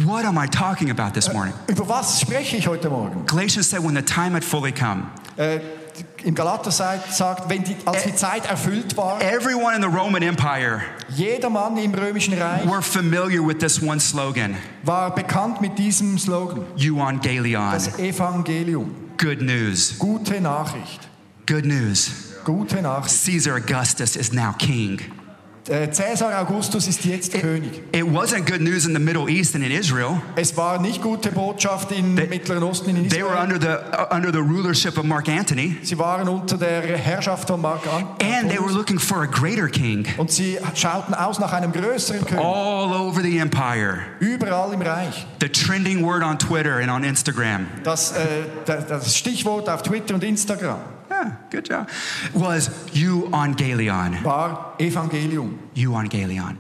what 0.06 0.26
am 0.26 0.38
I 0.38 0.48
talking 0.48 0.90
about 0.90 1.14
this 1.14 1.32
morning? 1.32 1.54
Über 1.68 1.88
was 1.88 2.20
spreche 2.20 2.58
ich 2.58 2.68
heute 2.68 2.90
Morgen? 2.90 3.26
Galatians 3.28 3.70
said, 3.70 3.84
when 3.84 3.94
the 3.96 4.02
time 4.02 4.34
had 4.34 4.44
fully 4.44 4.72
come, 4.72 5.04
Äh, 5.38 5.60
Im 6.24 6.36
Galater 6.36 6.72
sagt, 6.72 7.50
wenn 7.50 7.64
die, 7.64 7.76
als 7.86 8.04
die 8.04 8.16
Zeit 8.16 8.46
erfüllt 8.50 8.96
war, 8.96 9.22
everyone 9.22 9.76
in 9.76 9.82
the 9.82 9.88
Roman 9.88 10.22
Empire 10.22 10.82
jeder 11.10 11.50
Mann 11.50 11.78
im 11.78 11.94
Römischen 11.94 12.34
Reich 12.36 12.66
were 12.66 12.82
familiar 12.82 13.46
with 13.46 13.58
this 13.58 13.82
one 13.82 14.00
slogan 14.00 14.56
war 14.84 15.14
bekannt 15.14 15.62
mit 15.62 15.78
diesem 15.78 16.18
Slogan. 16.18 16.66
Euangelion. 16.78 17.72
Das 17.72 18.00
Evangelium. 18.00 18.96
Good 19.18 19.42
news. 19.42 19.98
Gute 20.00 20.42
Nachricht. 20.42 21.08
Good 21.46 21.66
news. 21.66 22.12
Gute 22.44 22.82
Nachricht. 22.82 23.26
Caesar 23.26 23.56
Augustus 23.58 24.16
is 24.16 24.32
now 24.32 24.54
king. 24.58 25.00
Äh, 25.70 25.88
Caesar 25.90 26.40
Augustus 26.42 26.88
ist 26.88 27.06
jetzt 27.06 27.34
König. 27.34 27.84
It 27.94 28.04
wasn't 28.04 28.50
good 28.50 28.62
news 28.62 28.86
in 28.88 28.94
the 28.96 29.00
Middle 29.00 29.30
East 29.30 29.54
and 29.54 29.64
in 29.64 29.72
Israel. 29.72 30.20
Es 30.36 30.58
war 30.58 30.82
nicht 30.82 31.04
gute 31.04 31.32
Botschaft 31.32 31.92
im 31.92 32.16
Mittleren 32.16 32.64
Osten 32.64 32.96
in 32.96 33.08
They 33.10 33.22
were 33.22 33.28
Israel. 33.36 33.44
under 33.44 33.60
the, 33.60 33.68
uh, 33.96 34.16
under 34.16 34.32
the 34.32 34.40
rulership 34.40 34.98
of 34.98 35.04
Mark 35.06 35.30
Antony, 35.30 35.78
Sie 35.84 35.98
waren 36.00 36.28
unter 36.28 36.58
der 36.58 36.82
Herrschaft 36.98 37.48
von 37.48 37.62
Mark 37.62 37.82
An 37.86 38.08
and 38.22 38.50
they 38.50 38.58
were 38.60 38.72
looking 38.74 38.98
for 38.98 39.22
a 39.22 39.28
greater 39.28 39.68
king 39.70 40.06
Und 40.18 40.32
sie 40.32 40.58
schauten 40.74 41.14
aus 41.14 41.38
nach 41.38 41.54
einem 41.54 41.72
größeren 41.72 42.26
König. 42.26 42.44
all 42.44 42.92
over 42.94 43.22
the 43.22 43.38
empire. 43.38 44.00
Überall 44.20 44.74
im 44.74 44.82
Reich. 44.82 45.28
The 45.42 45.50
trending 45.50 46.04
word 46.04 46.24
on 46.24 46.40
Twitter 46.40 46.78
and 46.78 46.90
on 46.90 47.04
Instagram, 47.04 47.68
Das, 47.84 48.14
äh, 48.14 48.26
das 48.66 49.16
Stichwort 49.16 49.70
auf 49.70 49.84
Twitter 49.84 50.16
und 50.16 50.24
Instagram 50.24 50.80
yeah, 51.22 51.36
good 51.50 51.66
job, 51.66 51.90
was 52.34 52.70
you 52.94 53.30
on 53.34 53.56
Euangelion. 53.56 54.24
war 54.24 54.76
Evangelium. 54.80 55.60
Euangelion. 55.76 56.58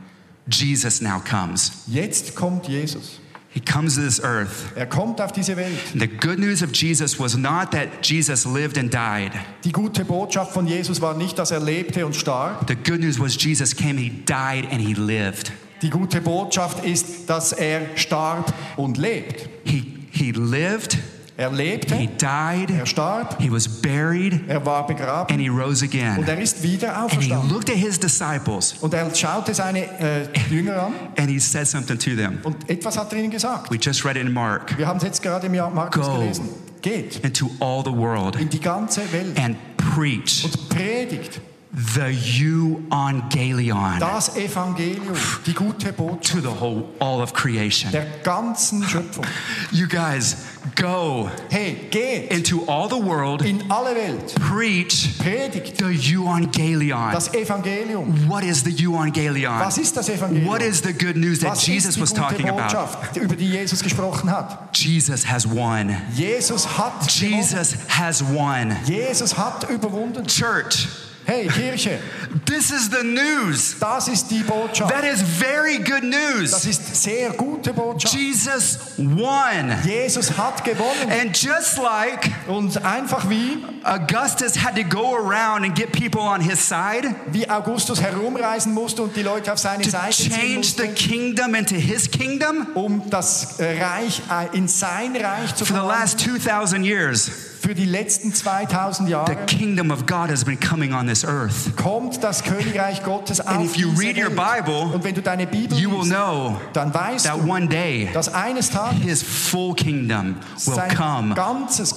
Jesus 0.47 1.01
now 1.01 1.19
comes. 1.19 1.85
Jetzt 1.87 2.35
kommt 2.35 2.67
Jesus. 2.67 3.19
He 3.53 3.59
comes 3.59 3.95
to 3.95 4.01
this 4.01 4.21
earth. 4.23 4.71
Er 4.77 4.85
kommt 4.85 5.19
auf 5.19 5.33
diese 5.33 5.57
Welt. 5.57 5.77
The 5.93 6.07
good 6.07 6.39
news 6.39 6.63
of 6.63 6.71
Jesus 6.73 7.19
was 7.19 7.35
not 7.35 7.71
that 7.71 8.01
Jesus 8.01 8.45
lived 8.45 8.77
and 8.77 8.89
died. 8.89 9.33
Die 9.65 9.73
gute 9.73 10.05
Botschaft 10.05 10.53
von 10.53 10.67
Jesus 10.67 11.01
war 11.01 11.15
nicht, 11.15 11.37
dass 11.37 11.51
er 11.51 11.59
lebte 11.59 12.05
und 12.05 12.15
starb. 12.15 12.65
The 12.69 12.75
good 12.75 13.01
news 13.01 13.19
was 13.19 13.35
Jesus 13.35 13.75
came, 13.75 13.97
he 13.97 14.09
died, 14.09 14.71
and 14.71 14.79
he 14.79 14.93
lived. 14.93 15.51
Die 15.81 15.89
gute 15.89 16.21
Botschaft 16.21 16.85
ist, 16.85 17.29
dass 17.29 17.51
er 17.51 17.81
starb 17.95 18.53
und 18.77 18.97
lebt. 18.97 19.49
He, 19.65 19.83
he 20.11 20.31
lived, 20.31 20.97
Er 21.41 21.51
lebte, 21.51 21.95
he 21.95 22.07
died, 22.07 22.69
er 22.69 22.85
starb, 22.85 23.35
he 23.41 23.49
was 23.51 23.67
buried, 23.67 24.47
er 24.47 24.63
war 24.63 24.85
begraben 24.85 25.33
and 25.33 25.41
he 25.41 25.49
rose 25.49 25.83
und 25.83 25.91
again. 25.91 26.23
er 26.27 26.39
ist 26.39 26.61
wieder 26.61 26.95
And 26.95 27.09
he 27.11 27.17
auferstanden. 27.17 27.49
looked 27.49 27.69
at 27.71 27.75
his 27.77 27.99
disciples 27.99 28.75
Und 28.79 28.93
er 28.93 29.09
schaute 29.15 29.55
seine 29.55 29.79
äh, 29.99 30.27
Jünger 30.51 30.83
an 30.83 30.93
and 31.17 31.29
he 31.31 31.39
said 31.39 31.65
something 31.67 31.97
to 31.97 32.11
them. 32.15 32.37
und 32.43 32.69
etwas 32.69 32.95
hat 32.95 33.11
er 33.11 33.17
ihnen 33.19 33.31
gesagt. 33.31 33.71
We 33.71 33.77
just 33.81 34.05
read 34.05 34.17
it 34.17 34.21
in 34.21 34.31
Mark. 34.31 34.77
Wir 34.77 34.85
haben 34.85 34.97
es 34.97 35.03
jetzt 35.03 35.23
gerade 35.23 35.47
im 35.47 35.53
Markus 35.73 36.05
Go. 36.05 36.19
gelesen. 36.19 36.47
Geht 36.83 37.17
Into 37.23 37.49
all 37.59 37.83
the 37.83 37.91
world 37.91 38.35
in 38.35 38.47
die 38.49 38.59
ganze 38.59 39.01
Welt 39.11 39.39
and 39.39 39.55
preach 39.77 40.43
und 40.45 40.69
predigt 40.69 41.41
the 41.73 42.11
euangelion 42.11 43.97
Das 43.99 44.35
Evangelium, 44.35 45.15
die 45.45 45.53
gute 45.53 45.93
Botschaft 45.93 46.33
to 46.33 46.41
the 46.41 46.59
whole 46.59 46.83
all 46.99 47.21
of 47.21 47.33
creation. 47.33 47.91
der 47.91 48.05
ganzen 48.23 48.83
Schöpfung. 48.83 49.25
You 49.71 49.87
guys 49.87 50.35
go 50.75 51.29
Hey, 51.49 51.87
geht 51.89 52.29
into 52.31 52.65
all 52.67 52.89
the 52.89 53.01
world, 53.01 53.41
in 53.43 53.71
alle 53.71 53.95
Welt, 53.95 54.35
preach 54.49 55.17
predigt 55.17 55.77
the 55.77 55.85
euangelion. 56.15 57.11
das 57.13 57.33
Evangelium. 57.33 58.27
What 58.27 58.43
is 58.43 58.63
the 58.63 58.71
euangelion? 58.85 59.59
Was 59.59 59.77
ist 59.77 59.95
das 59.95 60.09
Evangelium? 60.09 60.47
What 60.47 60.61
is 60.61 60.81
the 60.81 60.91
good 60.93 61.15
news 61.15 61.39
that 61.39 61.51
Was 61.51 61.65
Jesus 61.65 61.97
was 61.97 62.13
talking 62.13 62.49
about? 62.49 62.63
Botschaft, 62.63 63.15
über 63.15 63.35
die 63.35 63.47
Jesus 63.49 63.81
gesprochen 63.81 64.29
hat? 64.29 64.75
Jesus 64.75 65.25
has 65.25 65.49
won. 65.49 65.95
Jesus 66.13 66.65
hat 66.77 67.07
gewonnen. 67.07 67.37
Jesus 67.39 67.75
has 67.87 68.21
won. 68.21 68.75
Jesus 68.85 69.37
hat 69.37 69.69
überwunden. 69.69 70.27
Church, 70.27 70.87
Hey, 71.31 71.47
Kirche, 71.47 71.97
this 72.45 72.71
is 72.71 72.89
the 72.89 73.03
news. 73.03 73.77
das 73.79 74.09
ist 74.09 74.29
die 74.29 74.43
Botschaft. 74.43 74.91
That 74.91 75.05
is 75.05 75.21
very 75.21 75.77
good 75.77 76.03
Das 76.03 76.65
news. 76.65 76.65
ist 76.65 77.03
sehr 77.03 77.29
gute 77.29 77.71
Botschaft. 77.71 78.13
Jesus 78.13 78.79
won. 78.97 79.73
Jesus 79.85 80.37
hat 80.37 80.65
gewonnen. 80.65 81.09
And 81.09 81.41
just 81.41 81.77
like 81.77 82.29
Und 82.47 82.83
einfach 82.83 83.29
wie, 83.29 83.63
Augustus 83.83 84.61
had 84.61 84.75
to 84.75 84.83
go 84.83 85.15
around 85.15 85.63
and 85.63 85.73
get 85.73 85.93
people 85.93 86.19
on 86.19 86.41
his 86.41 86.59
side 86.59 87.15
wie 87.31 87.49
Augustus 87.49 88.01
herumreisen 88.01 88.73
musste 88.73 89.01
und 89.01 89.15
die 89.15 89.23
Leute 89.23 89.53
auf 89.53 89.59
seine 89.59 89.83
to 89.83 89.89
Seite 89.89 90.11
ziehen 90.11 90.61
change 90.61 90.67
the 90.77 90.87
kingdom 90.89 91.55
into 91.55 91.75
his 91.75 92.11
kingdom 92.11 92.67
um 92.73 93.09
das 93.09 93.55
Reich 93.57 94.21
äh, 94.29 94.57
in 94.57 94.67
sein 94.67 95.15
Reich 95.15 95.55
zu 95.55 95.63
for 95.63 95.77
the 95.77 95.87
last 95.87 96.19
2,000 96.19 96.83
years. 96.83 97.31
Für 97.61 97.75
die 97.75 97.85
letzten 97.85 98.33
2000 98.33 99.05
The 99.05 99.11
Jahre 99.11 99.35
kingdom 99.45 99.91
of 99.91 100.07
God 100.07 100.31
has 100.31 100.43
been 100.43 100.59
coming 100.59 100.93
on 100.93 101.05
this 101.07 101.20
earth. 101.25 101.75
kommt 101.75 102.23
das 102.23 102.43
Königreich 102.43 103.03
Gottes 103.03 103.39
auf 103.41 103.47
And 103.47 103.65
if 103.65 103.75
you 103.75 103.89
read 103.97 104.17
your 104.17 104.29
Bible, 104.29 104.93
Und 104.93 105.03
wenn 105.03 105.15
du 105.15 105.21
deine 105.21 105.47
Bibel 105.47 105.77
You 105.77 105.91
will 105.91 106.07
know 106.09 106.57
dann 106.73 106.93
weißt 106.93 107.25
that 107.25 107.37
du, 107.43 107.49
one 107.49 107.67
day 107.67 108.09
dass 108.13 108.33
eines 108.33 108.69
Tages 108.69 109.01
his 109.01 109.23
full 109.23 109.73
kingdom 109.75 110.35
will 110.65 110.77
come 110.95 111.35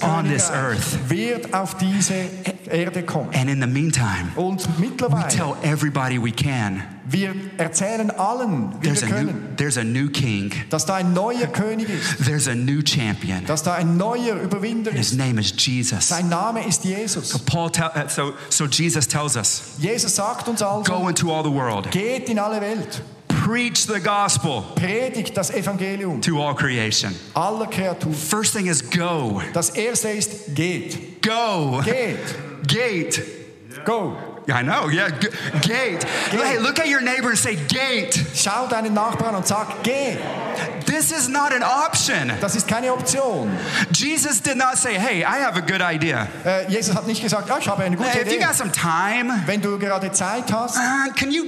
on 0.01 0.27
this 0.27 0.49
earth. 0.49 1.09
wird 1.09 1.53
auf 1.53 1.75
diese 1.77 2.13
Erde 2.69 3.03
kommen. 3.03 3.29
And 3.33 3.49
in 3.49 3.61
the 3.61 3.67
meantime, 3.67 4.31
Und 4.35 4.67
we 4.79 4.87
tell 5.29 5.55
everybody 5.63 6.17
we 6.21 6.31
can 6.31 6.83
wir 7.07 7.35
erzählen 7.57 8.09
allen, 8.11 8.73
wie 8.81 8.87
there's 8.87 9.01
wir 9.01 9.15
a 9.15 9.21
new, 9.21 9.27
können, 9.27 9.55
there's 9.57 9.77
a 9.77 9.83
new 9.83 10.09
king, 10.09 10.51
dass 10.69 10.85
da 10.85 10.95
ein 10.95 11.13
neuer 11.13 11.47
König 11.47 11.87
ist, 11.89 12.25
there's 12.25 12.47
a 12.47 12.55
new 12.55 12.81
champion. 12.81 13.45
dass 13.45 13.61
da 13.63 13.75
ein 13.75 13.95
neuer 13.97 14.35
Überwinder 14.41 14.91
His 14.91 15.11
ist. 15.11 15.17
name 15.17 15.39
is 15.39 15.53
Jesus. 15.57 16.07
Sein 16.07 16.29
Name 16.29 16.65
ist 16.67 16.83
Jesus. 16.83 17.37
Paul 17.45 17.69
tell, 17.69 17.91
uh, 17.95 18.07
so, 18.09 18.33
so 18.49 18.65
Jesus 18.65 19.07
tells 19.07 19.35
us 19.35 19.75
Jesus 19.79 20.15
sagt 20.15 20.47
uns 20.47 20.61
also, 20.61 20.91
go 20.91 21.07
into 21.07 21.31
all 21.31 21.43
the 21.43 21.51
world, 21.51 21.91
geht 21.91 22.27
in 22.29 22.39
alle 22.39 22.59
Welt, 22.59 23.01
preach 23.27 23.85
the 23.85 23.99
gospel 23.99 24.63
predigt 24.75 25.37
das 25.37 25.51
Evangelium 25.51 26.21
to 26.21 26.41
all 26.41 26.55
creation. 26.55 27.13
aller 27.35 27.67
Kreaturen. 27.67 28.13
First 28.15 28.53
thing 28.55 28.65
is 28.65 28.81
go. 28.89 29.41
Das 29.53 29.69
erste 29.69 30.09
ist, 30.09 30.55
geht. 30.55 31.21
Go. 31.21 31.81
Geht. 31.83 32.17
Gate. 32.67 33.21
Go. 33.85 34.15
I 34.47 34.61
know, 34.61 34.89
yeah. 34.89 35.09
G- 35.09 35.29
gate. 35.61 36.03
Hey, 36.29 36.59
look 36.59 36.79
at 36.79 36.87
your 36.87 37.01
neighbor 37.01 37.29
and 37.29 37.37
say, 37.37 37.55
gate. 37.55 38.13
Schau 38.35 38.67
deinen 38.67 38.93
Nachbarn 38.93 39.35
und 39.35 39.47
sag, 39.47 39.83
geh. 39.83 40.17
This 40.85 41.11
is 41.11 41.27
not 41.27 41.51
an 41.51 41.63
option. 41.63 42.31
Das 42.41 42.55
ist 42.55 42.67
keine 42.67 42.93
Option. 42.93 43.49
Jesus 43.91 44.39
did 44.41 44.55
not 44.55 44.77
say, 44.77 44.93
hey, 44.99 45.23
I 45.23 45.39
have 45.43 45.57
a 45.57 45.61
good 45.61 45.81
idea. 45.81 46.27
Äh, 46.45 46.69
Jesus 46.71 46.95
hat 46.95 47.07
nicht 47.07 47.21
gesagt, 47.23 47.49
ja, 47.49 47.57
ich 47.57 47.67
habe 47.67 47.83
eine 47.83 47.97
gute 47.97 48.07
Hey, 48.09 48.21
if 48.21 48.27
you 48.27 48.33
Idee. 48.37 48.45
got 48.45 48.55
some 48.55 48.71
time, 48.71 49.33
Wenn 49.47 49.61
du 49.61 49.79
gerade 49.79 50.11
Zeit 50.11 50.51
hast, 50.53 50.77
uh, 50.77 51.11
can 51.15 51.31
you 51.31 51.43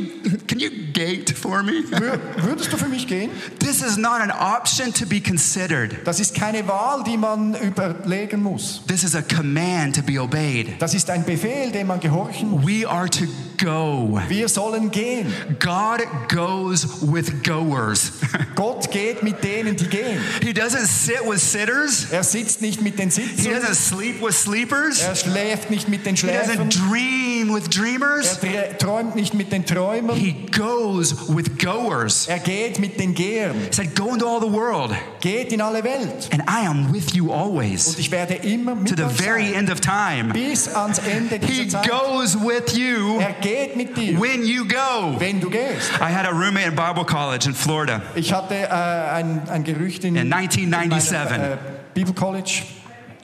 can 0.48 0.60
you 0.60 0.70
gate 0.92 1.32
for 1.38 1.62
me? 1.62 1.72
wür- 1.92 2.20
würdest 2.38 2.74
du 2.74 2.78
für 2.78 2.88
mich 2.88 3.06
gehen? 3.08 3.30
this 3.60 3.84
is 3.84 3.96
not 3.98 4.20
an 4.22 4.32
option 4.32 4.92
to 4.92 5.06
be 5.06 5.22
considered. 5.22 5.96
Das 6.06 6.20
ist 6.20 6.34
keine 6.36 6.68
Wahl, 6.68 7.04
die 7.04 7.16
man 7.18 7.54
überlegen 7.56 8.42
muss. 8.42 8.82
This 8.88 9.04
is 9.04 9.16
a 9.16 9.22
command 9.22 9.96
to 9.96 10.02
be 10.02 10.20
obeyed. 10.20 10.82
Das 10.82 10.96
ist 10.96 11.10
ein 11.12 11.24
Befehl, 11.24 11.72
dem 11.72 11.88
man 11.88 12.00
gehorchen 12.00 12.50
muss. 12.50 12.66
We 12.68 12.87
are 12.88 13.10
to 13.10 13.26
go. 13.58 14.20
Wir 14.28 14.48
sollen 14.48 14.92
gehen. 14.92 15.34
God 15.60 16.02
goes 16.30 17.02
with 17.02 17.44
goers. 17.44 18.12
Gott 18.56 18.92
geht 18.92 19.24
mit 19.24 19.44
denen, 19.44 19.76
die 19.76 19.88
gehen. 19.88 20.22
he 20.42 20.54
doesn't 20.54 20.88
sit 20.88 21.22
with 21.26 21.42
sitters. 21.42 22.08
Er 22.12 22.24
sitzt 22.24 22.62
nicht 22.62 22.82
mit 22.82 22.98
den 22.98 23.12
Sitzern. 23.12 23.38
He 23.38 23.50
doesn't 23.50 23.76
sleep 23.76 24.22
with 24.22 24.36
sleepers. 24.36 25.02
Er 25.02 25.16
schläft 25.16 25.70
nicht 25.70 25.88
mit 25.90 26.06
den 26.06 26.18
Schläfern. 26.18 26.52
He 26.52 26.58
doesn't 26.58 26.90
dream 26.90 27.27
with 27.46 27.66
Er 27.66 27.70
dreamers. 27.70 28.40
drä- 28.40 28.78
träumt 28.78 29.16
nicht 29.16 29.34
mit 29.34 29.52
den 29.52 29.66
Träumern. 29.66 30.16
He 30.18 30.36
goes 30.58 31.16
with 31.30 31.58
goers. 31.58 32.28
Er 32.28 32.40
geht 32.40 32.80
mit 32.80 33.00
den 33.00 33.14
Gehern. 33.14 33.56
He 33.56 33.74
said, 33.74 33.96
Go 33.96 34.14
into 34.14 34.28
all 34.28 34.40
the 34.42 34.52
world, 34.52 34.92
Geht 35.22 35.52
in 35.52 35.62
alle 35.62 35.84
Welt. 35.84 36.30
and 36.32 36.42
I 36.50 36.66
am 36.68 36.92
with 36.94 37.14
you 37.14 37.32
Und 37.32 37.40
always 37.40 37.98
ich 38.00 38.12
werde 38.12 38.36
immer 38.36 38.74
to 38.74 38.82
mit 38.82 38.98
the 38.98 39.04
euch 39.04 39.12
very 39.14 39.46
sein. 39.52 39.54
end 39.56 39.72
of 39.72 39.80
time. 39.82 40.34
Bis 40.34 40.68
ans 40.74 41.00
Ende 41.00 41.40
He 41.46 41.68
Zeit. 41.68 41.88
goes 41.90 42.36
with 42.36 42.76
you 42.78 43.20
Er 43.20 43.34
geht 43.42 43.76
mit 43.76 43.96
dir, 43.98 44.20
when 44.20 44.46
you 44.46 44.66
go. 44.66 45.16
wenn 45.20 45.40
du 45.40 45.50
gehst. 45.50 45.92
I 46.00 46.12
had 46.14 46.26
a 46.26 46.32
roommate 46.32 46.68
at 46.68 46.76
Bible 46.76 47.06
College 47.06 47.48
in 47.48 47.54
Florida 47.56 48.02
Ich 48.16 48.32
hatte 48.34 48.56
äh, 48.56 48.68
ein, 48.70 49.42
ein 49.50 49.64
Gerücht 49.64 50.04
in, 50.04 50.16
in 50.16 50.32
1997. 50.32 51.12
in 51.12 51.42
meinem, 51.42 51.54
äh, 51.54 51.58
Bibelcollege 51.94 52.52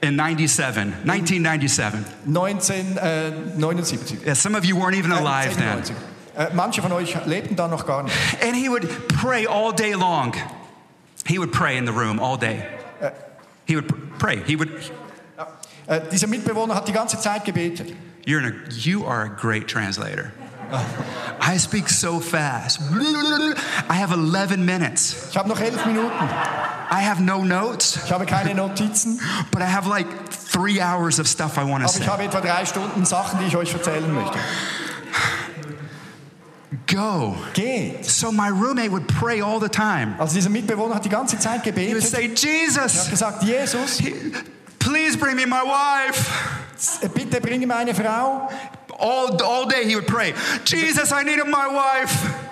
In 0.04 0.18
97, 0.18 0.92
1997. 1.06 2.04
1979. 2.26 4.18
Äh, 4.22 4.26
yeah, 4.26 4.34
some 4.34 4.54
of 4.54 4.64
you 4.66 4.76
weren't 4.76 4.94
even 4.96 5.12
Äh, 5.12 5.18
alive 5.18 5.56
then. 5.56 5.82
96. 5.82 5.96
Äh, 6.36 6.48
manche 6.52 6.82
von 6.82 6.92
euch 6.92 7.16
lebten 7.24 7.56
da 7.56 7.68
noch 7.68 7.86
gar 7.86 8.02
nicht. 8.02 8.14
And 8.42 8.54
he 8.54 8.68
would 8.68 8.86
pray 9.08 9.46
all 9.46 9.72
day 9.72 9.94
long. 9.94 10.34
He 11.26 11.38
would 11.38 11.52
pray 11.52 11.78
in 11.78 11.86
the 11.86 11.92
room 11.92 12.20
all 12.20 12.36
day. 12.36 12.66
Äh. 13.00 13.12
He 13.66 13.76
would 13.76 13.88
pray. 14.18 14.42
He 14.44 14.58
would. 14.58 14.68
Äh, 15.86 16.00
dieser 16.12 16.26
Mitbewohner 16.26 16.74
hat 16.74 16.86
die 16.86 16.92
ganze 16.92 17.18
Zeit 17.18 17.44
gebetet. 17.46 17.94
You're 18.26 18.46
a, 18.46 18.52
you 18.70 19.06
are 19.06 19.22
a 19.24 19.28
great 19.28 19.68
translator. 19.68 20.32
I 21.40 21.58
speak 21.58 21.88
so 21.88 22.20
fast. 22.20 22.80
I 23.90 23.94
have 23.94 24.12
11 24.12 24.64
minutes. 24.64 25.28
Ich 25.30 25.36
habe 25.36 25.48
noch 25.48 25.60
elf 25.60 25.84
Minuten. 25.86 26.10
I 26.90 27.02
have 27.02 27.20
no 27.22 27.42
notes, 27.44 27.98
Ich 28.04 28.12
habe 28.12 28.24
keine 28.26 28.54
Notizen, 28.54 29.20
but 29.50 29.60
I 29.62 29.66
have 29.66 29.88
like 29.88 30.06
three 30.30 30.80
hours 30.80 31.18
of 31.18 31.26
stuff 31.26 31.56
I 31.58 31.62
want 31.64 31.82
to 31.84 31.88
aber 31.90 31.98
ich 31.98 32.04
say. 32.04 32.06
habe 32.06 32.22
etwa 32.24 32.40
drei 32.40 32.64
Stunden 32.66 33.04
Sachen, 33.04 33.40
die 33.40 33.46
ich 33.46 33.56
euch 33.56 33.72
erzählen 33.72 34.12
möchte. 34.14 34.38
Go. 36.86 37.36
Geht. 37.54 38.04
So 38.04 38.30
my 38.32 38.48
roommate 38.50 38.90
would 38.90 39.06
pray 39.08 39.40
all 39.40 39.58
the 39.60 39.68
time. 39.68 40.14
Also 40.18 40.34
dieser 40.34 40.50
Mitbewohner 40.50 40.94
hat 40.96 41.04
die 41.04 41.08
ganze 41.08 41.38
Zeit 41.38 41.62
He 41.64 41.70
would 41.70 41.74
gebetet. 41.76 42.02
say, 42.04 42.24
Er 42.24 42.30
hat 42.30 42.38
Jesus, 42.38 43.10
gesagt, 43.10 43.42
Jesus, 43.42 43.98
please 44.78 45.16
bring 45.16 45.36
me 45.36 45.46
my 45.46 45.62
wife. 45.62 46.30
bitte 47.14 47.40
bringe 47.40 47.66
meine 47.66 47.94
Frau. 47.94 48.48
All, 48.98 49.42
all 49.42 49.66
day 49.66 49.84
he 49.84 49.96
would 49.96 50.06
pray, 50.06 50.34
Jesus, 50.64 51.12
I 51.12 51.22
need 51.22 51.42
my 51.44 51.68
wife. 51.68 52.43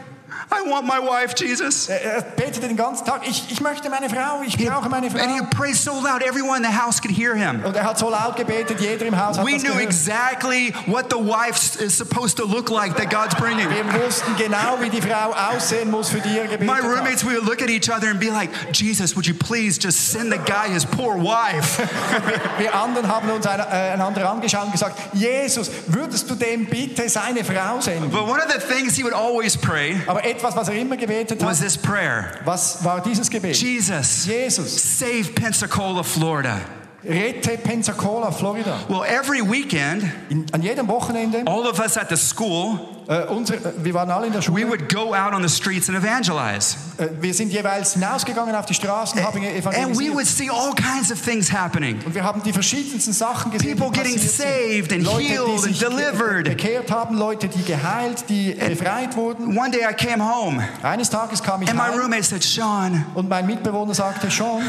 I 0.52 0.68
want 0.68 0.86
my 0.86 0.98
wife, 0.98 1.34
Jesus. 1.36 1.88
Er 1.88 2.22
betete 2.22 2.60
den 2.68 2.76
ganzen 2.76 3.04
Tag, 3.06 3.22
ich, 3.26 3.50
ich 3.50 3.60
möchte 3.60 3.88
meine 3.90 4.08
Frau, 4.10 4.42
ich 4.46 4.56
brauche 4.56 4.88
meine 4.88 5.06
And 5.06 5.16
he 5.16 5.38
Frau. 5.38 5.44
would 5.44 5.50
pray 5.50 5.72
so 5.72 5.92
loud, 6.00 6.22
everyone 6.22 6.58
in 6.58 6.62
the 6.64 6.76
house 6.78 7.00
could 7.00 7.10
hear 7.16 7.34
him. 7.34 7.62
Und 7.64 7.74
er 7.76 7.84
hat 7.84 7.98
so 7.98 8.10
laut 8.10 8.36
gebetet, 8.36 8.80
jeder 8.80 9.06
im 9.06 9.18
Haus 9.18 9.38
hat 9.38 9.46
We 9.46 9.52
knew 9.58 9.72
gehört. 9.72 9.82
exactly 9.82 10.74
what 10.86 11.06
the 11.10 11.16
wife 11.18 11.80
is 11.80 11.96
supposed 11.96 12.36
to 12.36 12.44
look 12.44 12.70
like 12.70 12.96
that 12.96 13.10
God's 13.10 13.34
bringing. 13.36 13.68
Wir 13.70 13.84
wussten 14.04 14.34
genau, 14.36 14.78
wie 14.80 14.90
die 14.90 15.00
Frau 15.00 15.32
aussehen 15.32 15.90
muss, 15.90 16.10
für 16.10 16.20
die 16.20 16.36
er 16.38 16.44
gebetet 16.46 16.66
My 16.66 16.80
roommates, 16.80 17.24
we 17.24 17.34
would 17.34 17.44
look 17.46 17.62
at 17.62 17.70
each 17.70 17.88
other 17.90 18.08
and 18.10 18.20
be 18.20 18.30
like, 18.30 18.50
Jesus, 18.72 19.14
would 19.16 19.26
you 19.26 19.34
please 19.34 19.78
just 19.82 20.10
send 20.12 20.30
the 20.32 20.38
guy 20.38 20.68
his 20.68 20.84
poor 20.84 21.16
wife? 21.16 21.80
Wir 22.58 22.74
anderen 22.74 23.08
haben 23.08 23.30
uns 23.30 23.46
eine, 23.46 23.62
äh, 23.64 23.92
einander 23.92 24.28
angeschaut 24.30 24.66
und 24.66 24.72
gesagt, 24.72 24.98
Jesus, 25.14 25.70
würdest 25.86 26.28
du 26.30 26.34
dem 26.34 26.66
bitte 26.66 27.08
seine 27.08 27.44
Frau 27.44 27.80
senden? 27.80 28.10
But 28.10 28.22
one 28.28 28.40
of 28.40 28.50
the 28.52 28.58
things 28.60 28.96
he 28.96 29.02
would 29.04 29.14
always 29.14 29.56
pray 29.56 30.00
Aber 30.06 30.24
etwas, 30.24 30.41
was 30.42 30.68
er 30.68 30.74
immer 30.74 30.96
gebetet 30.96 31.42
was 31.42 31.58
this 31.60 31.76
prayer 31.76 32.40
was 32.44 32.82
war 32.82 33.00
dieses 33.00 33.28
Gebet? 33.30 33.56
Jesus, 33.56 34.26
Jesus, 34.26 34.98
save 34.98 35.32
Pensacola, 35.34 36.02
Florida. 36.02 36.60
rette 37.04 37.58
Pensacola, 37.58 38.30
Florida. 38.30 38.78
Well, 38.88 39.04
every 39.04 39.42
weekend, 39.42 40.04
In, 40.28 40.46
an 40.52 40.62
jedem 40.62 40.86
Wochenende, 40.88 41.42
all 41.46 41.66
of 41.66 41.78
us 41.80 41.96
at 41.96 42.08
the 42.08 42.16
school, 42.16 42.91
äh, 43.12 43.26
unser, 43.28 43.54
äh, 43.54 43.58
wir 43.78 43.94
waren 43.94 44.10
alle 44.10 44.26
in 44.26 44.32
der 44.32 44.40
we 44.40 44.44
Schule, 44.44 44.68
would 44.68 44.88
go 44.88 45.14
out 45.14 45.34
on 45.34 45.46
the 45.46 45.48
streets 45.54 45.88
and 45.88 45.98
evangelize. 45.98 46.76
äh, 46.98 47.08
wir 47.20 47.34
sind 47.34 47.52
jeweils 47.52 47.94
hinausgegangen 47.94 48.54
auf 48.54 48.66
die 48.66 48.74
Straßen, 48.74 49.22
haben 49.22 49.38
And 49.38 49.44
we 49.44 49.58
evangelisiert. 49.58 50.14
would 50.14 50.26
see 50.26 50.50
all 50.50 50.74
kinds 50.74 51.12
of 51.12 51.20
things 51.20 51.52
happening. 51.52 52.00
Und 52.04 52.14
wir 52.14 52.24
haben 52.24 52.42
die 52.42 52.52
verschiedensten 52.52 53.12
Sachen 53.12 53.50
gesehen, 53.50 53.76
People 53.78 53.92
die 53.92 54.00
getting 54.02 54.18
saved 54.18 54.92
and 54.92 55.02
Leute, 55.04 55.22
healed 55.24 55.64
and 55.64 55.80
delivered. 55.80 56.44
bekehrt 56.44 56.90
haben, 56.90 57.16
Leute, 57.16 57.48
die 57.48 57.62
geheilt, 57.62 58.24
die 58.28 58.52
befreit 58.54 59.16
wurden. 59.16 59.56
One 59.58 59.70
day 59.70 59.80
I 59.88 59.92
came 59.94 60.22
home 60.24 60.62
Eines 60.82 61.10
Tages 61.10 61.42
kam 61.42 61.62
ich 61.62 61.68
and 61.68 61.78
my 61.78 61.88
roommate 61.96 62.24
said, 62.24 62.42
Sean, 62.44 63.04
und 63.14 63.28
mein 63.28 63.46
Mitbewohner 63.46 63.94
sagte, 63.94 64.30
Sean, 64.30 64.62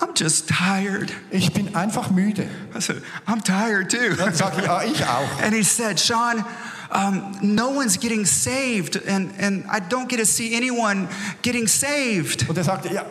I'm 0.00 0.14
just 0.14 0.48
tired. 0.48 1.12
ich 1.30 1.52
bin 1.52 1.74
einfach 1.74 2.10
müde. 2.10 2.46
I 2.76 2.80
said, 2.80 3.02
I'm 3.26 3.42
tired 3.42 3.90
too. 3.90 4.14
Dann 4.16 4.34
sage 4.34 4.60
ich, 4.60 4.66
ja, 4.66 4.82
ich 4.82 5.02
auch. 5.04 5.42
And 5.42 5.54
he 5.54 5.62
said, 5.62 5.98
Sean, 5.98 6.44
um, 6.90 7.32
no 7.40 7.70
one's 7.70 7.98
getting 7.98 8.24
saved, 8.24 8.96
and, 9.06 9.32
and 9.38 9.64
I 9.70 9.80
don't 9.80 10.08
get 10.08 10.18
to 10.18 10.26
see 10.26 10.54
anyone 10.56 11.08
getting 11.42 11.66
saved. 11.66 12.48
Und 12.48 12.56
er 12.56 12.64
sagte, 12.64 12.92
ja, 12.92 13.04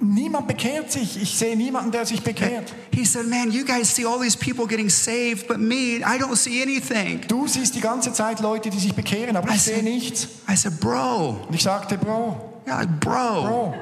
niemand 0.00 0.46
bekehrt 0.46 0.92
sich. 0.92 1.20
Ich 1.20 1.36
sehe 1.36 1.56
niemanden, 1.56 1.90
der 1.92 2.04
sich 2.04 2.22
bekehrt. 2.22 2.72
He 2.92 3.04
said, 3.04 3.26
Man, 3.26 3.50
you 3.50 3.64
guys 3.64 3.94
see 3.94 4.04
all 4.04 4.20
these 4.20 4.36
people 4.36 4.66
getting 4.66 4.90
saved, 4.90 5.48
but 5.48 5.58
me, 5.58 6.00
I 6.04 6.18
don't 6.18 6.36
see 6.36 6.62
anything. 6.62 7.20
Du 7.28 7.46
siehst 7.46 7.74
die 7.74 7.80
ganze 7.80 8.12
Zeit 8.12 8.40
Leute, 8.40 8.70
die 8.70 8.78
sich 8.78 8.94
bekehren, 8.94 9.36
aber 9.36 9.50
I 9.50 9.54
ich 9.54 9.62
sehe 9.62 9.82
nichts. 9.82 10.28
I 10.48 10.56
said, 10.56 10.78
Bro, 10.80 11.46
Und 11.48 11.54
ich 11.54 11.62
sagte, 11.62 11.96
Bro, 11.96 12.60
yeah, 12.66 12.84
bro, 13.00 13.42
Bro, 13.42 13.74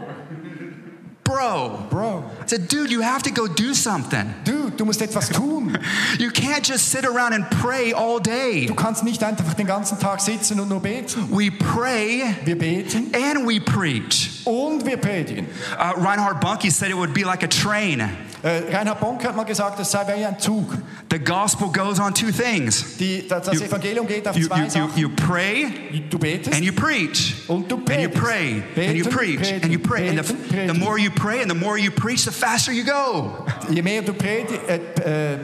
bro. 1.30 1.86
Bro, 1.90 2.24
I 2.42 2.46
said, 2.46 2.68
Dude, 2.68 2.90
you 2.90 3.00
have 3.02 3.22
to 3.22 3.30
go 3.30 3.46
do 3.46 3.72
something. 3.74 4.34
Dude, 4.44 4.76
du 4.76 4.84
musst 4.84 5.00
etwas 5.00 5.28
tun. 5.28 5.78
You 6.18 6.30
can't 6.30 6.64
just 6.64 6.88
sit 6.88 7.04
around 7.04 7.34
and 7.34 7.44
pray 7.50 7.92
all 7.92 8.18
day. 8.18 8.66
Du 8.66 8.74
kannst 8.74 9.04
nicht 9.04 9.22
einfach 9.22 9.54
den 9.54 9.66
ganzen 9.66 9.98
Tag 9.98 10.20
sitzen 10.20 10.58
und 10.60 10.68
nur 10.68 10.80
beten. 10.80 11.28
We 11.30 11.50
pray 11.50 12.34
Wir 12.44 12.58
beten 12.58 13.12
and 13.14 13.46
we 13.46 13.60
preach. 13.60 14.42
und 14.44 14.84
wir 14.84 14.96
predigen. 14.96 15.46
Uh, 15.78 15.92
Reinhard 16.00 16.40
Bonke 16.40 16.70
said 16.70 16.90
it 16.90 16.96
would 16.96 17.14
be 17.14 17.24
like 17.24 17.42
a 17.42 17.48
train. 17.48 18.02
Äh, 18.42 18.74
Reinhard 18.74 19.00
Bonke 19.00 19.28
hat 19.28 19.36
mal 19.36 19.44
gesagt, 19.44 19.78
es 19.80 19.90
sei 19.90 20.04
wie 20.16 20.24
ein 20.24 20.38
Zug. 20.38 20.72
The 21.10 21.18
gospel 21.18 21.68
goes 21.68 22.00
on 22.00 22.14
two 22.14 22.30
things. 22.30 22.96
Die, 22.96 23.26
das 23.28 23.44
das 23.46 23.54
You- 23.54 23.64
Evangelium 23.66 24.06
geht 24.06 24.26
auf 24.26 24.34
You, 24.36 24.46
zwei 24.46 24.62
you, 24.62 24.70
Sachen. 24.70 24.90
you 24.98 25.08
pray 25.10 25.66
Du 26.08 26.18
betest 26.18 26.54
and 26.54 26.64
you 26.64 26.72
preach. 26.72 27.34
und 27.48 27.70
du 27.70 27.76
And 27.76 27.88
you 27.88 28.08
predigst. 28.08 28.22
pray 28.22 28.62
and 28.88 28.96
you 28.96 29.04
Beten, 29.04 29.16
preach 29.16 29.52
and 29.62 29.72
you 29.72 29.78
pray. 29.78 30.08
And 30.08 30.24
the, 30.24 30.34
the 30.72 30.78
more 30.78 30.98
you 30.98 31.10
pray 31.10 31.42
and 31.42 31.50
the 31.50 31.54
more 31.56 31.78
you 31.78 31.90
preach, 31.90 32.24
the 32.24 32.30
faster 32.32 32.72
you 32.72 32.84
go. 32.84 33.44
Je 33.68 33.82
mehr 33.82 34.00
du 34.02 34.14
predi 34.14 34.54
äh, 34.66 35.34
äh, 35.34 35.38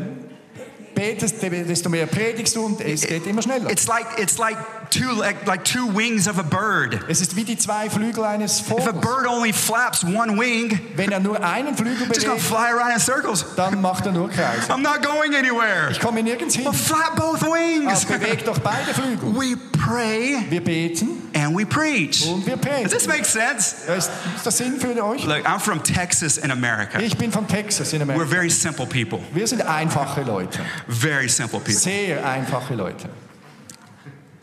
betest, 0.95 1.43
desto 1.43 1.91
mehr 1.91 2.07
predigst 2.07 2.57
du 2.57 2.65
und 2.65 2.81
es 2.81 3.03
geht 3.07 3.27
immer 3.27 3.43
schneller. 3.43 3.71
It's 3.71 3.87
like 3.87 4.07
it's 4.19 4.39
like 4.39 4.57
two 4.91 5.13
like, 5.13 5.47
like 5.47 5.65
two 5.65 5.87
wings 5.87 6.27
of 6.27 6.39
a 6.39 6.43
bird. 6.43 7.01
Es 7.09 7.21
ist 7.21 7.37
wie 7.37 7.45
die 7.45 7.57
zwei 7.57 7.89
Flügel 7.91 8.25
eines 8.25 8.61
If 8.61 8.87
a 8.87 8.93
bird 8.93 9.27
only 9.27 9.53
flaps 9.53 10.05
one 10.05 10.39
wing, 10.39 10.81
Wenn 10.95 11.13
er 11.13 11.21
nur 11.21 11.43
einen 11.43 11.77
Flügel 11.77 12.07
just 12.15 12.27
gonna 12.27 12.39
fly 12.39 12.71
around 12.71 12.93
in 12.93 13.01
circles. 13.01 13.45
dann 13.57 13.81
macht 13.81 14.07
er 14.07 14.13
nur 14.13 14.29
Kreise. 14.29 14.71
I'm 14.71 14.83
not 14.83 15.03
going 15.03 15.35
anywhere. 15.35 15.91
Ich 15.91 16.01
komme 16.01 16.23
nirgends 16.23 16.55
hin. 16.55 16.65
Well, 16.65 16.73
flap 16.73 17.17
both 17.17 17.43
wings. 17.43 18.07
Aber 18.07 18.19
bewegt 18.19 18.47
doch 18.47 18.59
beide 18.59 18.95
Flügel. 18.95 19.35
We 19.35 19.57
pray 19.79 20.45
Wir 20.51 20.63
beten 20.63 21.31
and 21.35 21.57
we 21.57 21.67
preach. 21.67 22.27
und 22.27 22.47
wir 22.47 22.57
Does 22.57 22.93
this 22.93 23.07
make 23.07 23.25
sense? 23.25 23.77
Ist, 23.93 24.11
ist 24.37 24.47
das 24.47 24.57
Sinn 24.57 24.79
für 24.79 25.03
euch? 25.05 25.25
Look, 25.25 25.47
I'm 25.47 25.61
from 25.61 25.83
Texas 25.83 26.39
in 26.39 26.51
America. 26.51 26.99
Ich 26.99 27.17
bin 27.17 27.31
von 27.31 27.47
Texas 27.47 27.93
in 27.93 28.03
We're 28.03 28.27
very 28.27 28.51
simple 28.51 28.87
people. 28.87 29.21
Wir 29.33 29.47
sind 29.47 29.63
einfache 29.63 30.23
Leute. 30.23 30.61
Very 30.89 31.29
simple 31.29 31.59
people. 31.61 31.75
Sehr 31.75 32.27
einfache 32.27 32.75
Leute. 32.75 33.09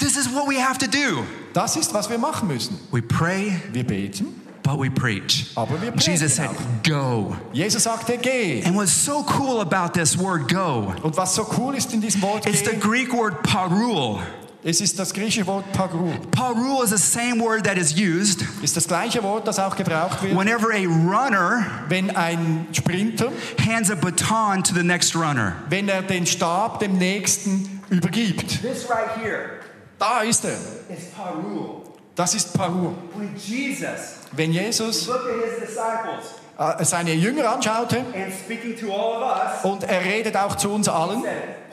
This 0.03 0.17
is 0.17 0.27
what 0.27 0.47
we 0.49 0.57
have 0.59 0.77
to 0.79 0.87
do. 0.87 1.23
Das 1.53 1.77
ist, 1.77 1.93
was 1.93 2.09
wir 2.09 2.17
machen 2.17 2.49
müssen. 2.49 2.77
We 2.91 3.01
pray, 3.01 3.53
Wir 3.71 3.85
beten, 3.85 4.41
but 4.61 4.77
we 4.77 4.89
preach. 4.91 5.51
aber 5.55 5.81
wir 5.81 5.93
Jesus 5.95 6.35
said, 6.35 6.49
auch. 6.49 6.83
go. 6.83 7.35
Jesus 7.53 7.83
sagte, 7.83 8.17
geh. 8.17 8.61
And 8.65 8.75
what's 8.75 8.91
so 8.91 9.23
cool 9.39 9.61
about 9.61 9.93
this 9.93 10.17
word 10.17 10.49
go, 10.49 10.93
Und 11.03 11.15
was 11.15 11.33
so 11.35 11.45
cool 11.57 11.75
ist 11.75 11.93
in 11.93 12.01
diesem 12.01 12.21
Wort 12.21 12.45
it's 12.45 12.59
the 12.69 12.75
Greek 12.77 13.13
word 13.13 13.43
parul. 13.43 14.19
es 14.65 14.81
ist 14.81 14.99
das 14.99 15.13
griechische 15.13 15.45
Wort 15.47 15.71
parou. 15.71 16.11
Parul 16.31 16.83
is 16.83 16.89
the 16.89 16.97
same 16.97 17.39
word 17.41 17.63
that 17.63 17.77
is 17.77 17.93
used 17.97 18.43
Ist 18.61 18.75
das 18.75 18.87
gleiche 18.87 19.23
Wort, 19.23 19.47
das 19.47 19.57
auch 19.57 19.75
gebraucht 19.77 20.21
wird, 20.21 20.37
whenever 20.37 20.67
a 20.73 20.85
runner 20.85 21.65
wenn 21.87 22.13
ein 22.15 22.67
Sprinter, 22.73 23.31
hands 23.65 23.89
a 23.89 23.95
baton 23.95 24.63
to 24.63 24.73
the 24.73 24.83
next 24.83 25.15
runner. 25.15 25.53
wenn 25.69 25.87
er 25.87 26.01
den 26.01 26.25
Stab 26.25 26.79
dem 26.79 26.97
Nächsten 26.97 27.81
übergibt. 27.89 28.61
This 28.61 28.89
right 28.89 29.15
here 29.21 29.59
Da 29.99 30.21
ist 30.21 30.45
er. 30.45 30.51
is 30.51 31.05
parul. 31.15 31.81
Das 32.15 32.33
ist 32.35 32.53
parou. 32.53 32.93
When 33.15 33.35
Jesus 33.35 34.17
Wenn 34.31 34.51
Jesus 34.51 35.07
looked 35.07 35.27
at 35.27 35.49
his 35.49 35.67
disciples 35.67 36.35
äh, 36.57 36.85
seine 36.85 37.13
Jünger 37.13 37.49
anschaute 37.49 37.97
and 37.97 38.33
speaking 38.33 38.77
to 38.77 38.93
all 38.93 39.23
of 39.23 39.31
us, 39.31 39.63
und 39.63 39.83
er 39.83 40.03
redet 40.05 40.37
auch 40.37 40.55
zu 40.55 40.69
uns 40.71 40.87
allen, 40.87 41.23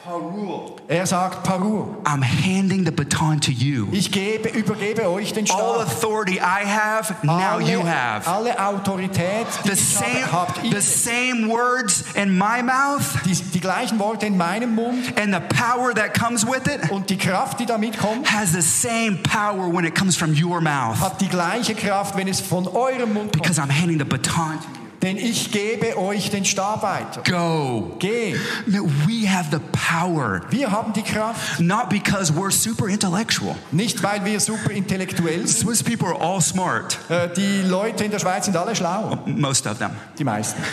said, 0.02 0.12
parul. 0.12 0.76
er 0.88 1.06
sagt 1.06 1.42
parou. 1.42 1.96
I'm 2.04 2.22
handing 2.22 2.84
the 2.84 2.90
baton 2.92 3.40
to 3.40 3.52
you. 3.52 3.88
Ich 3.92 4.10
gebe, 4.10 4.48
übergebe 4.48 5.08
euch 5.10 5.32
den 5.32 5.48
All 5.50 5.80
authority 5.82 6.38
I 6.38 6.64
have, 6.66 7.14
now 7.22 7.58
you 7.58 7.80
have. 7.86 8.26
alle 8.28 8.58
Autorität, 8.58 9.46
die 9.64 9.68
The 9.68 9.72
ich 9.74 9.80
same, 9.94 10.32
habe, 10.32 10.32
habt 10.32 10.64
ihr. 10.64 10.70
the 10.72 10.80
same 10.80 11.48
words 11.48 12.04
in 12.14 12.30
my 12.36 12.62
mouth 12.62 13.02
Die, 13.24 13.34
die 13.54 13.60
gleichen 13.60 13.98
Worte 13.98 14.26
in 14.26 14.36
meinem 14.36 14.74
Mund 14.74 15.12
and 15.20 15.34
the 15.34 15.40
power 15.54 15.92
that 15.94 16.14
comes 16.14 16.44
with 16.46 16.66
it 16.66 16.90
und 16.90 17.08
die 17.10 17.18
Kraft, 17.18 17.60
die 17.60 17.66
damit 17.66 17.98
kommt, 17.98 18.30
has 18.32 18.52
the 18.52 18.62
same 18.62 19.18
power 19.22 19.68
when 19.72 19.84
it 19.84 19.94
comes 19.94 20.16
from 20.16 20.32
your 20.32 20.60
mouth 20.60 20.98
hat 21.00 21.20
die 21.20 21.28
gleiche 21.28 21.74
Kraft, 21.74 22.16
wenn 22.16 22.28
es 22.28 22.40
von 22.40 22.66
eurem 22.68 23.12
Mund 23.12 23.32
kommt. 23.32 23.42
because 23.42 23.58
I'm 23.60 23.70
handing 23.70 23.98
the 23.98 24.04
baton 24.04 24.58
to 24.60 24.68
you. 24.68 24.89
Denn 25.02 25.16
ich 25.16 25.50
gebe 25.50 25.96
euch 25.96 26.30
den 26.30 26.44
Stab 26.44 26.82
weiter. 26.82 27.22
Go. 27.24 27.96
Geh. 27.98 28.36
No, 28.66 28.84
We 29.06 29.26
have 29.28 29.48
the 29.50 29.58
power, 29.72 30.42
Wir 30.50 30.70
haben 30.70 30.92
die 30.92 31.02
Kraft, 31.02 31.58
not 31.60 31.88
because 31.88 32.32
we're 32.34 32.50
super 32.50 32.86
intellectual. 32.88 33.54
nicht 33.72 34.02
weil 34.02 34.24
wir 34.24 34.38
super 34.40 34.70
intellektuell 34.70 35.46
sind. 35.46 35.58
Swiss 35.58 35.82
people 35.82 36.08
are 36.08 36.20
all 36.20 36.40
smart, 36.40 36.98
Äh, 37.08 37.28
Die 37.34 37.62
Leute 37.62 38.04
in 38.04 38.10
der 38.10 38.18
Schweiz 38.18 38.44
sind 38.44 38.56
alle 38.56 38.76
schlau, 38.76 39.18
most 39.26 39.66
of 39.66 39.78
them. 39.78 39.90
die 40.18 40.24
meisten. 40.24 40.62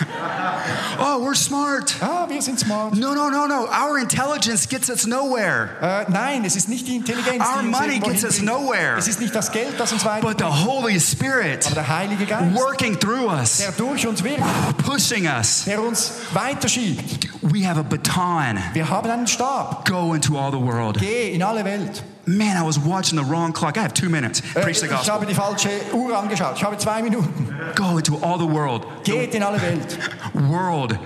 Oh, 1.00 1.22
we're 1.24 1.36
smart. 1.36 1.96
Ah, 2.02 2.26
wir 2.28 2.42
sind 2.42 2.60
smart. 2.60 2.96
No, 2.96 3.14
no, 3.14 3.30
no, 3.30 3.46
no. 3.48 3.68
Our 3.68 4.00
intelligence 4.00 4.68
gets 4.68 4.90
us 4.90 5.06
nowhere. 5.06 5.70
Äh, 5.82 6.12
nein, 6.12 6.44
es 6.46 6.56
ist 6.56 6.68
nicht 6.70 6.88
die 6.88 6.96
Intelligenz, 6.96 7.44
Our 7.44 7.62
die 7.62 7.68
money 7.70 8.00
gets 8.00 8.24
us 8.24 8.42
nowhere. 8.42 8.98
Es 8.98 9.08
ist 9.08 9.20
nicht 9.20 9.34
das 9.36 9.52
Geld, 9.52 9.80
das 9.80 9.92
uns 9.94 10.04
But 10.04 10.12
weiterbringt, 10.24 10.40
the 10.40 10.66
Holy 10.66 11.00
Spirit 11.00 11.66
aber 11.68 11.76
der 11.76 11.88
Heilige 11.88 12.26
Geist, 12.26 12.56
working 12.56 13.00
through 13.00 13.30
us, 13.32 13.58
der 13.58 13.72
durch 13.74 14.06
uns 14.08 14.17
wirkt, 14.24 14.44
pushing 14.86 15.26
us. 15.28 15.66
der 15.66 15.82
uns 15.82 16.12
weiterschiebt. 16.34 17.28
We 17.42 17.68
have 17.68 17.80
a 17.80 17.84
baton. 17.84 18.58
Wir 18.74 18.90
haben 18.90 19.10
einen 19.10 19.28
Stab. 19.28 19.86
Go 19.88 20.14
into 20.14 20.38
all 20.38 20.52
the 20.52 20.58
world. 20.60 20.98
Geh 21.00 21.34
in 21.34 21.42
alle 21.44 21.64
Welt. 21.64 22.04
Man, 22.26 22.58
I 22.58 22.62
was 22.66 22.78
watching 22.78 23.18
the 23.18 23.24
wrong 23.24 23.54
clock. 23.54 23.78
I 23.78 23.82
have 23.82 23.94
two 23.94 24.10
minutes. 24.10 24.42
Äh, 24.54 24.62
Preach 24.62 24.80
the 24.80 24.86
ich 24.88 24.92
gospel. 24.92 25.14
habe 25.14 25.26
die 25.26 25.34
falsche 25.34 25.70
Uhr 25.94 26.18
angeschaut. 26.18 26.54
Ich 26.58 26.64
habe 26.64 26.78
zwei 26.78 27.02
Minuten. 27.02 27.56
Go 27.76 27.98
into 27.98 28.18
all 28.22 28.38
the 28.38 28.46
world. 28.50 28.86
Geht 29.06 29.34
in 29.34 29.44
alle 29.44 29.62
Welt. 29.62 29.98
World. 30.34 31.00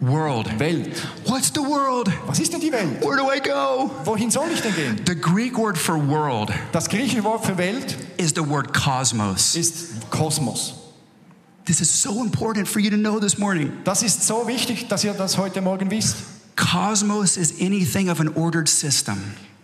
World. 0.00 0.58
Welt. 0.58 1.06
What's 1.26 1.52
the 1.54 1.60
world? 1.60 2.08
Was 2.26 2.40
ist 2.40 2.52
denn 2.52 2.60
die 2.60 2.72
Welt? 2.72 3.00
Where 3.02 3.16
do 3.16 3.30
I 3.30 3.38
go? 3.38 3.90
Wohin 4.04 4.30
soll 4.30 4.48
ich 4.52 4.62
denn 4.62 4.74
gehen? 4.74 5.00
The 5.06 5.14
Greek 5.14 5.56
word 5.58 5.76
for 5.78 5.94
world 5.96 6.50
Das 6.72 6.88
griechische 6.88 7.22
Wort 7.22 7.44
für 7.44 7.56
Welt 7.58 7.96
is 8.16 8.30
the 8.34 8.40
word 8.48 8.72
cosmos. 8.72 9.54
ist 9.54 10.10
Kosmos. 10.10 10.74
This 11.66 11.80
is 11.80 11.90
so 11.90 12.22
important 12.22 12.66
for 12.68 12.80
you 12.80 12.90
to 12.90 12.96
know 12.96 13.20
this 13.20 13.38
morning. 13.38 13.72
Das 13.84 14.02
ist 14.02 14.26
so 14.26 14.46
wichtig, 14.46 14.88
dass 14.88 15.04
ihr 15.04 15.12
das 15.12 15.36
heute 15.36 15.60
Morgen 15.60 15.90
wisst. 15.90 16.16
Cosmos 16.56 17.36
is 17.36 17.60
anything 17.60 18.10
of 18.10 18.20
an 18.20 18.28
ordered 18.34 18.68
system. 18.68 19.16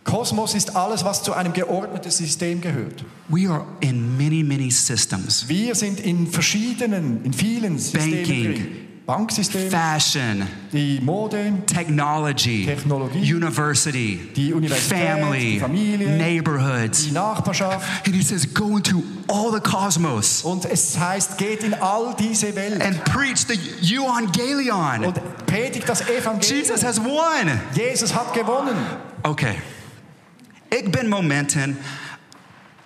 Kosmos 0.05 0.55
ist 0.55 0.77
alles, 0.77 1.05
was 1.05 1.23
zu 1.25 1.33
einem 1.33 1.53
geordneten 1.53 2.11
System 2.11 2.61
gehört. 2.61 3.05
We 3.29 3.49
are 3.51 3.67
in 3.81 4.17
many, 4.17 4.45
many 4.45 4.71
systems 4.71 5.49
Wir 5.49 5.75
sind 5.75 5.99
in 5.99 6.29
verschiedenen, 6.29 7.25
in 7.25 7.33
vielen 7.33 7.79
Systemen 7.79 8.13
Banking. 8.13 8.45
drin. 8.45 8.86
Banksystem, 9.07 9.71
fashion, 9.71 10.49
die 10.73 10.99
Mode, 11.01 11.63
technology, 11.67 12.65
Technologie, 12.67 13.21
university, 13.21 14.19
die 14.35 14.51
family, 14.69 15.53
die 15.53 15.61
Familie, 15.61 16.17
neighborhoods. 16.17 17.05
die 17.05 17.13
Nachbarschaft. 17.13 17.87
And 18.05 18.17
he 18.17 18.23
says, 18.23 18.53
go 18.53 18.77
into 18.77 19.05
all 19.29 19.53
the 19.53 19.61
cosmos 19.61 20.43
Und 20.43 20.65
es 20.65 20.99
heißt, 20.99 21.39
geht 21.39 21.63
in 21.63 21.75
all 21.75 22.17
diese 22.19 22.57
Welt 22.57 22.83
and 22.83 23.05
preach 23.05 23.47
the 23.47 23.57
euangelion. 23.81 25.05
und 25.05 25.47
predigt 25.47 25.89
das 25.89 26.01
Evangelium. 26.01 26.65
Jesus 26.65 26.83
has 26.83 26.99
won. 26.99 27.61
Jesus 27.77 28.13
hat 28.13 28.35
gewonnen. 28.35 28.77
Okay. 29.23 29.55
Ik 30.69 30.91
ben 30.91 31.09
momenten 31.09 31.79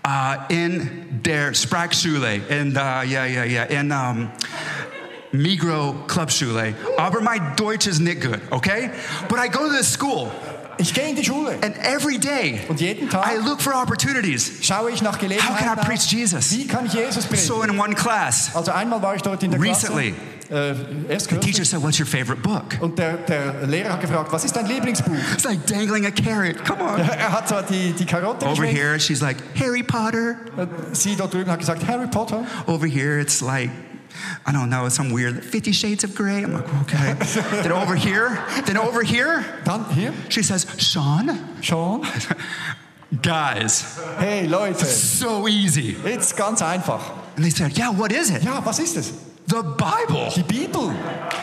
uh, 0.07 0.35
in 0.49 1.23
der 1.23 1.55
Sprachschule, 1.55 2.43
in 2.51 2.75
the, 2.75 3.07
yeah, 3.07 3.25
yeah, 3.25 3.45
yeah, 3.47 3.71
in 3.71 3.91
um, 3.91 4.29
Migro 5.33 5.95
Klubschule. 6.09 6.75
Aber 6.99 7.21
my 7.21 7.39
Deutsch 7.57 7.87
is 7.87 8.01
nicht 8.01 8.21
good, 8.21 8.41
okay? 8.51 8.91
But 9.29 9.39
I 9.39 9.49
go 9.49 9.69
to 9.69 9.73
this 9.77 9.93
school, 9.93 10.31
Ich 10.79 10.95
gehe 10.95 11.11
in 11.11 11.15
die 11.17 11.25
Schule 11.25 11.53
and 11.63 11.77
every 11.79 12.19
day 12.19 12.61
und 12.69 12.81
jeden 12.81 13.09
Tag 13.11 13.27
I 13.31 13.37
look 13.37 13.61
for 13.61 13.75
opportunities. 13.75 14.51
schaue 14.63 14.91
ich 14.91 15.03
nach 15.03 15.19
Gelegenheiten 15.19 15.55
How 15.69 15.77
can 15.77 15.79
I 15.79 15.87
preach. 15.87 16.11
Jesus? 16.11 16.51
Wie 16.53 16.67
kann 16.67 16.87
ich 16.87 16.95
Jesus 16.95 17.27
predigen? 17.27 17.47
So 17.47 17.63
in 17.63 17.79
one 17.79 17.95
class, 17.95 18.51
Also 18.55 18.73
einmal 18.73 19.01
war 19.03 19.15
ich 19.15 19.23
dort 19.23 19.43
in 19.43 19.51
der 19.51 19.61
Recently. 19.61 20.15
Klasse, 20.49 20.77
äh, 21.09 21.13
erst 21.13 21.29
the 21.31 21.37
teacher 21.37 21.65
said, 21.67 21.81
What's 21.83 22.01
your 22.01 22.07
favorite 22.07 22.41
book? 22.43 22.79
und 22.81 22.99
der, 22.99 23.19
der 23.19 23.67
Lehrer 23.69 23.93
hat 23.93 24.01
gefragt, 24.01 24.33
was 24.33 24.43
ist 24.45 24.57
dein 24.57 24.67
Lieblingsbuch? 24.67 25.13
It's 25.35 25.45
like 25.45 25.65
dangling 25.67 26.07
a 26.07 26.11
carrot. 26.11 26.65
Come 26.65 26.81
on. 26.83 26.99
Er 27.09 27.31
hat 27.31 27.47
zwar 27.47 27.63
die, 27.63 27.93
die 27.93 28.07
Karotte 28.07 28.47
Over 28.47 28.55
geschwenkt, 28.63 28.77
here, 28.81 28.99
she's 28.99 29.21
like, 29.21 29.37
Harry 29.61 29.83
Potter. 29.85 30.37
sie 30.93 31.15
dort 31.15 31.35
drüben 31.35 31.53
hat 31.53 31.61
gesagt, 31.61 31.87
Harry 31.87 32.09
Potter. 32.09 32.45
Over 32.67 32.87
here, 32.89 33.21
it's 33.21 33.41
like 33.43 33.71
I 34.47 34.53
don't 34.53 34.71
know, 34.71 34.89
some 34.89 35.11
weird 35.13 35.45
Fifty 35.45 35.73
Shades 35.73 36.05
of 36.05 36.15
Grey. 36.15 36.43
I'm 36.43 36.53
like, 36.53 36.75
okay. 36.83 37.15
then 37.63 37.73
over 37.73 37.95
here, 37.95 38.45
then 38.67 38.77
over 38.77 39.03
here, 39.03 39.45
Dann 39.65 39.85
hier, 39.95 40.13
she 40.29 40.43
says, 40.43 40.67
Sean, 40.79 41.39
Sean. 41.61 42.03
guys, 43.23 43.99
Hey 44.19 44.47
Leute, 44.47 44.85
so 44.85 45.49
easy. 45.49 45.97
It's 46.05 46.33
ganz 46.33 46.63
einfach. 46.63 47.01
And 47.37 47.45
they 47.45 47.51
said, 47.51 47.77
yeah, 47.77 47.91
what 47.91 48.13
is 48.13 48.31
it? 48.31 48.43
Ja, 48.43 48.61
was 48.65 48.79
ist 48.79 48.97
es? 48.97 49.30
The 49.51 49.63
Bible. 49.63 50.31
Die 50.37 50.43
Bibel. 50.43 50.95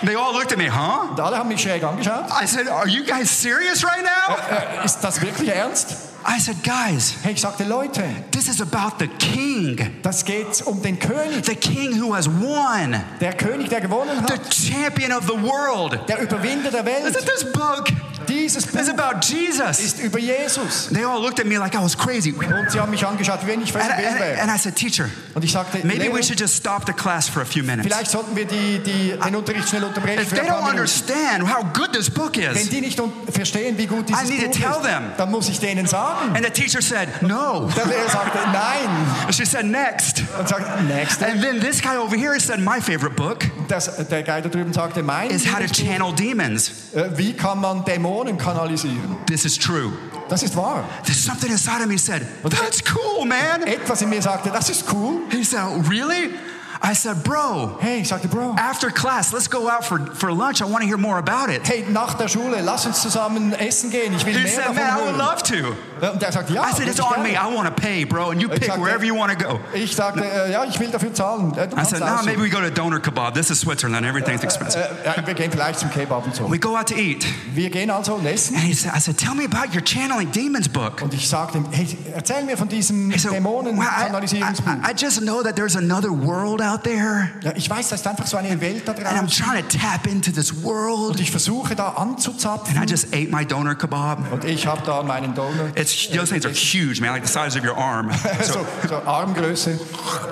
They 0.01 0.15
all 0.15 0.31
looked 0.33 0.51
at 0.53 0.57
me, 0.57 0.69
huh? 0.69 1.09
Und 1.11 1.19
alle 1.19 1.37
haben 1.37 1.49
mich 1.49 1.61
schräg 1.61 1.83
angeschaut. 1.83 2.25
I 2.41 2.45
said, 2.47 2.67
are 2.69 2.87
you 2.87 3.03
guys 3.03 3.29
serious 3.29 3.83
right 3.83 4.03
now? 4.03 4.35
Äh, 4.81 4.85
ist 4.85 5.01
das 5.01 5.21
wirklich 5.21 5.49
ernst? 5.49 5.95
I 6.25 6.39
said, 6.39 6.57
guys, 6.63 7.15
Hey, 7.23 7.33
ich 7.33 7.41
sagte, 7.41 7.63
Leute, 7.63 8.03
this 8.31 8.47
is 8.47 8.61
about 8.61 8.97
the 8.99 9.07
king, 9.07 9.77
das 10.03 10.25
geht 10.25 10.61
um 10.65 10.81
den 10.81 10.99
König. 10.99 11.45
the 11.45 11.55
king 11.55 12.01
who 12.01 12.13
has 12.13 12.27
won, 12.29 12.95
Der 13.21 13.33
König, 13.33 13.69
der 13.69 13.81
gewonnen 13.81 14.25
the 14.27 14.71
champion 14.71 15.11
of 15.11 15.23
the 15.25 15.41
world. 15.41 15.99
Der 16.07 16.19
Überwinder 16.21 16.69
der 16.71 16.85
Welt. 16.85 17.13
this 17.13 17.43
book? 17.53 17.87
Dieses 18.27 18.65
It's 18.65 18.71
Buch 18.73 18.89
about 18.99 19.19
Jesus. 19.21 19.79
ist 19.79 19.99
über 19.99 20.19
Jesus. 20.19 20.89
They 20.93 21.03
all 21.03 21.21
looked 21.21 21.39
at 21.39 21.45
me 21.45 21.57
like 21.57 21.73
I 21.73 21.79
was 21.81 21.97
crazy. 21.97 22.33
And, 22.39 22.53
Und 22.53 22.71
sie 22.71 22.79
haben 22.79 22.91
mich 22.91 23.05
angeschaut, 23.05 23.39
wie 23.43 23.47
wenn 23.47 23.61
ich 23.61 23.73
wild 23.73 23.85
wäre. 23.87 24.41
and 24.41 24.51
I 24.53 24.57
said, 24.57 24.75
teacher, 24.75 25.09
Und 25.33 25.43
ich 25.43 25.51
sagte, 25.51 25.79
maybe 25.85 26.11
we 26.13 26.21
should 26.23 26.39
just 26.39 26.55
stop 26.55 26.83
the 26.85 26.93
class 26.93 27.27
for 27.29 27.41
a 27.41 27.45
few 27.45 27.63
minutes. 27.63 27.85
vielleicht 27.85 28.11
sollten 28.11 28.35
wir 28.35 28.45
die, 28.45 28.79
die, 28.79 29.13
den 29.17 29.35
Unterricht 29.35 29.69
schnell 29.69 29.83
unterbrechen 29.83 30.21
If 30.21 30.29
für 30.29 30.35
they 30.35 30.41
ein 30.43 30.47
paar 30.49 30.57
don't 30.59 30.73
Minuten. 30.73 30.79
understand 30.79 31.53
how 31.53 31.63
good 31.73 31.93
this 31.93 32.09
book 32.09 32.35
Wenn 32.37 32.55
is, 32.55 32.69
die 32.69 32.81
nicht 32.81 32.99
un- 32.99 33.11
verstehen, 33.31 33.77
wie 33.77 33.85
gut 33.87 34.09
dieses 34.09 34.23
I 34.23 34.29
need 34.29 34.41
to 34.41 34.47
Buch 34.47 34.57
tell 34.57 34.81
ist, 34.81 34.83
them. 34.89 35.03
dann 35.17 35.31
muss 35.31 35.49
ich 35.49 35.59
denen 35.59 35.85
sagen. 35.87 36.35
and 36.35 36.43
the 36.45 36.51
teacher 36.51 36.81
said, 36.81 37.07
no. 37.21 37.69
Der 37.75 37.85
Lehrer 37.85 38.09
sagte, 38.09 38.37
nein. 38.51 38.89
And 39.25 39.33
she 39.35 39.45
said, 39.45 39.65
next. 39.65 40.23
Und 40.39 40.47
sagt, 40.49 40.83
nächste. 40.87 41.25
And 41.27 41.41
then 41.41 41.59
this 41.59 41.81
guy 41.81 41.97
over 41.97 42.15
here 42.15 42.39
said, 42.39 42.59
my 42.59 42.79
favorite 42.81 43.15
book 43.15 43.39
Das, 43.67 43.85
der 44.07 44.23
Guy 44.23 44.41
da 44.41 44.49
drüben 44.49 44.73
sagte, 44.73 45.03
mein 45.03 45.29
is 45.29 45.45
how 45.45 45.59
to 45.59 45.67
channel 45.67 46.13
demons. 46.13 46.71
äh, 46.93 47.05
wie 47.15 47.33
kann 47.33 47.59
man 47.59 47.83
Dämonen 48.17 48.37
kanalisieren? 48.37 49.17
This 49.27 49.45
is 49.45 49.57
true. 49.57 49.91
Das 50.29 50.43
ist 50.43 50.55
wahr. 50.55 50.83
There's 51.03 51.23
something 51.23 51.51
inside 51.51 51.81
of 51.81 51.87
me 51.87 51.97
said, 51.97 52.25
that's 52.49 52.81
cool, 52.93 53.25
man. 53.25 53.63
Etwas 53.63 54.01
in 54.01 54.09
mir 54.09 54.21
sagte, 54.21 54.49
das 54.51 54.69
ist 54.69 54.85
cool. 54.91 55.21
He 55.31 55.43
said, 55.43 55.87
really? 55.89 56.31
I 56.79 56.93
said, 56.93 57.23
bro, 57.23 57.77
Hey, 57.79 58.01
ich 58.01 58.07
sagte, 58.07 58.27
Bro, 58.27 58.55
after 58.55 58.91
class, 58.91 59.33
let's 59.33 59.47
go 59.49 59.67
out 59.67 59.83
for, 59.83 59.97
for 60.13 60.31
lunch. 60.31 60.61
I 60.61 60.65
want 60.65 60.83
to 60.83 60.87
hear 60.87 60.97
more 60.97 61.17
about 61.17 61.49
it. 61.49 61.65
hey, 61.67 61.83
nach 61.89 62.13
der 62.15 62.27
Schule, 62.27 62.61
lass 62.61 62.85
uns 62.85 63.01
zusammen 63.01 63.53
essen 63.53 63.89
gehen. 63.89 64.13
Ich 64.13 64.23
will 64.25 64.33
He 64.35 64.43
mehr 64.43 64.47
said, 64.51 64.65
davon 64.65 64.75
man, 64.75 64.85
I 64.85 65.01
would 65.01 65.15
hören. 65.15 65.17
love 65.17 65.41
to. 65.43 65.75
Und 66.01 66.21
er 66.23 66.31
sagte, 66.31 66.53
ja, 66.53 66.63
I 66.69 66.73
said, 66.73 66.87
it's 66.87 66.99
on 66.99 67.23
me. 67.23 67.29
I 67.31 67.53
want 67.55 67.67
to 67.67 67.73
pay, 67.73 68.05
bro, 68.05 68.29
and 68.31 68.41
you 68.41 68.47
pick 68.49 68.65
sagte- 68.65 68.81
wherever 68.81 69.03
you 69.05 69.15
want 69.15 69.37
to 69.37 69.37
go. 69.37 69.59
Ich 69.73 69.95
sagte, 69.95 70.23
äh, 70.23 70.51
ja, 70.51 70.63
ich 70.65 70.79
will 70.79 70.89
dafür 70.89 71.13
zahlen. 71.13 71.53
Äh, 71.57 71.67
I 71.75 71.85
said, 71.85 71.99
no, 71.99 72.21
maybe 72.23 72.41
we 72.41 72.49
go 72.49 72.59
to 72.59 72.69
Doner 72.69 72.99
Kebab. 72.99 73.33
This 73.33 73.49
is 73.49 73.59
Switzerland. 73.59 74.05
Everything's 74.05 74.43
expensive. 74.43 74.83
Äh, 75.03 75.07
ja, 75.07 75.25
wir 75.25 75.33
gehen 75.33 75.51
vielleicht 75.51 75.79
zum 75.79 75.89
Kebab 75.89 76.25
und 76.25 76.35
so. 76.35 76.49
We 76.51 76.59
go 76.59 76.77
out 76.77 76.87
to 76.89 76.95
eat. 76.95 77.25
Wir 77.53 77.69
gehen 77.69 77.89
also 77.89 78.15
und 78.15 78.25
essen. 78.25 78.55
And 78.55 78.63
he 78.65 78.73
said, 78.73 78.93
I 78.95 78.99
said, 78.99 79.17
tell 79.17 79.33
me 79.35 79.45
about 79.45 79.73
your 79.73 79.83
channeling 79.83 80.31
demons 80.31 80.67
book. 80.67 81.01
Und 81.01 81.13
ich 81.13 81.27
sagte 81.27 81.57
ihm, 81.59 81.65
hey, 81.71 81.87
erzähl 82.13 82.43
mir 82.43 82.57
von 82.57 82.67
diesem 82.67 83.11
said, 83.17 83.31
well, 83.43 83.63
I. 83.67 84.07
I, 84.37 84.91
I 84.91 84.93
just 84.95 85.21
know 85.21 85.41
that 85.43 85.55
there's 85.55 85.75
another 85.75 86.11
world 86.11 86.61
out 86.61 86.83
there. 86.83 87.29
Ja, 87.41 87.51
ich 87.55 87.69
weiß, 87.69 87.89
da 87.89 87.95
ist 87.95 88.07
einfach 88.07 88.27
so 88.27 88.37
eine 88.37 88.59
Welt 88.61 88.87
da 88.87 88.91
And 88.91 89.05
I'm 89.07 89.27
trying 89.27 89.67
to 89.67 89.77
tap 89.77 90.07
into 90.07 90.31
this 90.31 90.51
Und 90.51 90.63
world. 90.63 91.19
ich 91.19 91.31
versuche 91.31 91.75
da 91.75 91.93
And 91.97 92.17
I 92.19 92.85
just 92.85 93.07
ate 93.13 93.29
my 93.31 93.45
doner 93.45 93.75
kebab. 93.75 94.31
Und 94.31 94.43
ich 94.43 94.65
habe 94.67 94.81
da 94.85 95.03
meinen. 95.03 95.33
It's 95.75 95.86
those 96.13 96.29
things 96.29 96.45
are 96.45 96.51
huge, 96.53 96.99
man, 97.01 97.11
like 97.11 97.23
the 97.23 97.27
size 97.31 97.55
of 97.57 97.63
your 97.63 97.75
arm. 97.77 98.09
So, 98.43 98.53
So 98.53 98.87
so 98.89 98.95
Armgröße, 99.05 99.79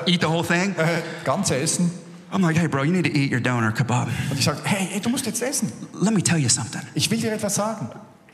eat 0.07 0.21
the 0.21 0.27
whole 0.27 0.43
thing. 0.43 0.75
äh, 0.77 1.01
ganze 1.23 1.55
Essen. 1.57 1.91
I'm 2.31 2.41
like, 2.41 2.57
hey, 2.57 2.67
bro, 2.67 2.83
you 2.83 2.91
need 2.91 3.05
to 3.05 3.11
eat 3.17 3.31
your 3.31 3.39
doner 3.39 3.71
kebab. 3.71 4.07
Und 4.29 4.37
ich 4.37 4.43
sage, 4.45 4.59
hey, 4.65 4.99
du 4.99 5.09
musst 5.09 5.25
jetzt 5.25 5.41
essen. 5.41 5.71
Let 5.93 6.13
me 6.13 6.21
tell 6.21 6.37
you 6.37 6.49
something. 6.49 6.81
Ich 6.93 7.09
will 7.09 7.19
dir 7.19 7.31
etwas 7.31 7.55
sagen. 7.55 7.89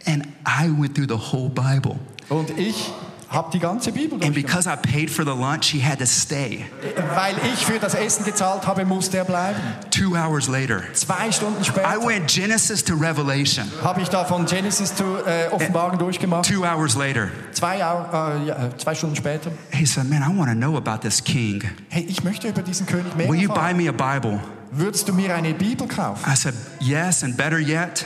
And 0.08 0.26
I 0.48 0.70
went 0.72 0.96
through 0.96 1.08
the 1.08 1.18
whole 1.32 1.50
Bible. 1.50 2.00
Und 2.30 2.50
ich 2.58 2.92
habe 3.32 3.50
die 3.52 3.60
ganze 3.60 3.92
Bibel 3.92 4.20
And 4.24 4.34
because 4.36 4.68
I 4.68 4.76
paid 4.76 5.10
for 5.10 5.24
the 5.24 5.32
lunch, 5.32 5.72
he 5.72 5.80
had 5.82 6.00
to 6.00 6.06
stay. 6.06 6.66
Weil 7.16 7.36
ich 7.54 7.66
für 7.66 7.80
das 7.80 7.94
Essen 7.96 8.26
gezahlt 8.26 8.68
habe, 8.68 8.86
musste 8.86 9.18
er 9.18 9.26
bleiben. 9.26 9.60
Two 9.90 10.16
hours 10.16 10.48
later, 10.48 10.84
Zwei 10.94 11.32
Stunden 11.32 11.62
I 11.64 11.98
went 12.06 12.28
Genesis 12.28 12.84
to 12.84 12.94
Revelation. 12.96 13.66
habe 13.84 14.02
ich 14.02 14.10
da 14.10 14.26
von 14.26 14.46
Genesis 14.46 14.94
zu 14.94 15.04
äh, 15.26 15.48
Offenbarung 15.52 15.98
durchgemacht. 15.98 16.46
Two 16.46 16.64
hours 16.66 16.96
later, 16.96 17.30
Zwei, 17.54 17.78
äh, 17.78 18.50
äh, 18.50 18.78
zwei 18.78 18.94
Stunden 18.96 19.16
später. 19.16 19.52
he 19.72 19.86
said, 19.86 20.10
Man, 20.10 20.22
I 20.22 20.38
want 20.38 20.50
to 20.50 20.56
know 20.56 20.76
about 20.78 21.02
this 21.02 21.24
king. 21.24 21.64
Hey, 21.90 22.04
ich 22.08 22.24
möchte 22.24 22.50
über 22.50 22.62
diesen 22.62 22.86
König 22.86 23.16
mehr 23.16 23.30
Will 23.30 23.40
you 23.42 23.50
buy 23.50 23.74
me 23.74 23.88
a 23.90 23.92
Bible? 23.94 24.40
Würdest 24.72 25.08
du 25.08 25.14
mir 25.14 25.34
eine 25.36 25.54
Bibel 25.54 25.88
kaufen? 25.88 26.22
I 26.30 26.36
said, 26.36 26.54
Yes, 26.80 27.24
and 27.24 27.36
better 27.38 27.60
yet, 27.60 28.06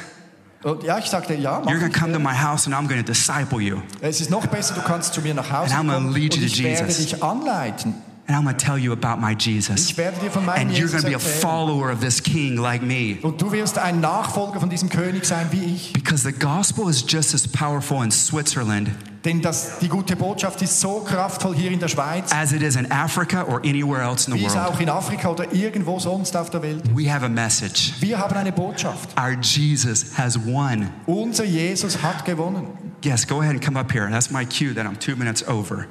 ja, 0.84 0.98
ich 0.98 1.06
sagte, 1.06 1.36
ja, 1.36 1.60
you're 1.62 1.80
going 1.80 1.92
to 1.92 2.00
come 2.00 2.12
to 2.14 2.20
my 2.20 2.34
house 2.34 2.66
and 2.66 2.76
I'm 2.76 2.88
going 2.88 3.04
to 3.04 3.06
disciple 3.06 3.62
you. 3.62 3.82
Es 4.02 4.20
ist 4.20 4.30
noch 4.32 4.46
besser, 4.48 4.74
du 4.74 4.82
kannst 4.82 5.14
zu 5.14 5.22
mir 5.22 5.34
nach 5.34 5.52
Hause 5.52 5.76
And 5.76 5.88
I'm 5.90 5.94
gonna 5.94 6.12
lead 6.12 6.34
und 6.36 6.42
you 6.44 6.50
to 6.50 6.64
werde 6.64 6.88
Jesus. 6.88 7.12
dich 7.12 7.24
anleiten. 7.24 7.94
And 8.28 8.36
I'm 8.36 8.44
going 8.44 8.58
to 8.58 8.66
tell 8.66 8.78
you 8.78 8.92
about 8.92 9.22
my 9.22 9.36
Jesus. 9.38 9.92
Ich 9.92 9.98
werde 9.98 10.20
dir 10.20 10.32
von 10.32 10.44
meinem 10.46 10.62
And 10.62 10.72
you're 10.72 10.80
Jesus 10.82 11.04
going 11.04 11.04
to 11.04 11.10
be 11.10 11.16
a 11.16 11.20
erzählen. 11.20 11.42
follower 11.42 11.92
of 11.92 12.00
this 12.00 12.24
king 12.24 12.58
like 12.58 12.82
me. 12.82 13.18
Und 13.22 13.40
du 13.40 13.52
wirst 13.52 13.78
ein 13.78 14.00
Nachfolger 14.00 14.60
von 14.60 14.70
diesem 14.70 14.90
König 14.90 15.26
sein 15.26 15.48
wie 15.52 15.76
ich. 15.76 15.94
Because 15.94 16.24
the 16.28 16.34
gospel 16.34 16.90
is 16.90 17.06
just 17.08 17.36
as 17.36 17.48
powerful 17.48 18.04
in 18.04 18.10
Switzerland 18.10 18.90
Denn 19.26 19.42
das, 19.42 19.80
die 19.80 19.90
gute 19.90 20.16
Botschaft 20.16 20.62
ist 20.62 20.80
so 20.80 21.00
kraftvoll 21.00 21.56
hier 21.56 21.72
in 21.72 21.80
der 21.80 21.88
Schweiz, 21.88 22.32
as 22.32 22.52
it 22.52 22.62
is 22.62 22.76
in 22.76 22.92
Africa 22.92 23.44
or 23.44 23.58
anywhere 23.66 24.02
else 24.02 24.28
in 24.28 24.38
the 24.38 24.40
wie 24.40 24.46
es 24.46 24.56
auch 24.56 24.80
in 24.80 24.88
Afrika 24.88 25.30
oder 25.30 25.52
irgendwo 25.52 25.98
sonst 26.00 26.38
auf 26.38 26.52
der 26.52 26.62
Welt. 26.62 26.84
We 26.96 27.12
have 27.12 27.26
a 27.26 27.30
message. 27.30 27.94
Wir 28.00 28.20
haben 28.20 28.36
eine 28.36 28.52
Botschaft. 28.52 29.10
Our 29.20 29.36
Jesus 29.42 30.16
has 30.16 30.38
won. 30.38 30.90
Unser 31.08 31.44
Jesus 31.44 32.04
hat 32.04 32.24
gewonnen. 32.24 32.68
Yes, 33.04 33.26
go 33.26 33.42
ahead 33.42 33.54
and 33.54 33.64
come 33.64 33.80
up 33.80 33.92
here. 33.92 34.08
That's 34.12 34.30
my 34.30 34.46
cue 34.46 34.74
that 34.76 34.86
I'm 34.86 34.98
two 34.98 35.16
minutes 35.16 35.44
over. 35.48 35.88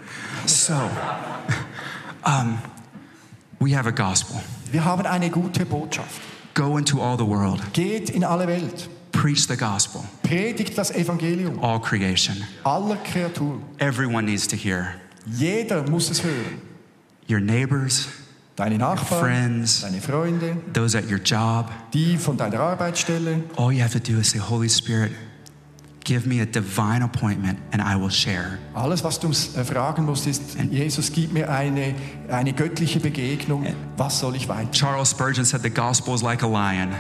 So, 0.47 0.89
um, 2.25 2.59
we 3.61 3.75
have 3.77 3.89
a 3.89 3.93
gospel. 3.93 4.41
Wir 4.71 4.85
haben 4.85 5.07
eine 5.07 5.31
gute 5.31 5.67
Botschaft. 5.67 6.21
Go 6.55 6.77
into 6.77 7.01
all 7.01 7.17
the 7.17 7.27
world, 7.27 7.61
Geht 7.73 8.11
in 8.11 8.23
alle 8.23 8.47
Welt. 8.47 8.89
Preach 9.15 9.47
the 9.47 9.57
gospel, 9.57 10.05
Predigt 10.23 10.77
das 10.77 10.91
Evangelium 10.91 11.59
all 11.63 11.79
creation. 11.81 12.37
aller 12.65 12.97
Kreaturen. 12.97 13.63
Everyone 13.79 14.25
needs 14.27 14.47
to 14.49 14.57
hear. 14.57 14.95
Jeder 15.27 15.83
muss 15.89 16.11
es 16.11 16.23
hören. 16.23 16.61
Your 17.29 17.41
neighbors, 17.41 18.09
Deine 18.57 18.77
Nachbarn, 18.79 19.21
friends, 19.21 19.81
deine 19.81 20.01
Freunde, 20.01 20.57
those 20.73 20.95
at 20.97 21.11
your 21.11 21.19
job. 21.19 21.71
die 21.93 22.17
von 22.19 22.37
deiner 22.37 22.61
Arbeitsstelle. 22.61 23.43
All 23.57 23.73
you 23.73 23.81
have 23.83 23.93
to 23.93 23.99
do 23.99 24.19
is 24.21 24.31
say, 24.31 24.39
Holy 24.39 24.69
Spirit, 24.69 25.11
give 26.05 26.27
me 26.27 26.41
a 26.41 26.47
divine 26.47 27.03
appointment 27.03 27.59
and 27.73 27.81
I 27.83 27.97
will 27.97 28.11
share. 28.11 28.59
Alles, 28.75 29.03
was 29.03 29.19
du 29.19 29.29
äh, 29.31 29.65
fragen 29.65 30.05
musst, 30.05 30.27
ist, 30.27 30.57
Jesus, 30.71 31.11
gib 31.11 31.33
mir 31.33 31.49
eine, 31.51 31.95
eine 32.29 32.53
göttliche 32.53 33.01
Begegnung. 33.01 33.67
Was 33.97 34.21
soll 34.21 34.37
ich 34.37 34.47
weiter? 34.49 34.71
Charles 34.71 35.11
Spurgeon 35.11 35.45
said 35.45 35.63
the 35.63 35.71
gospel 35.71 36.15
is 36.15 36.23
like 36.23 36.43
a 36.43 36.47
lion. 36.47 36.91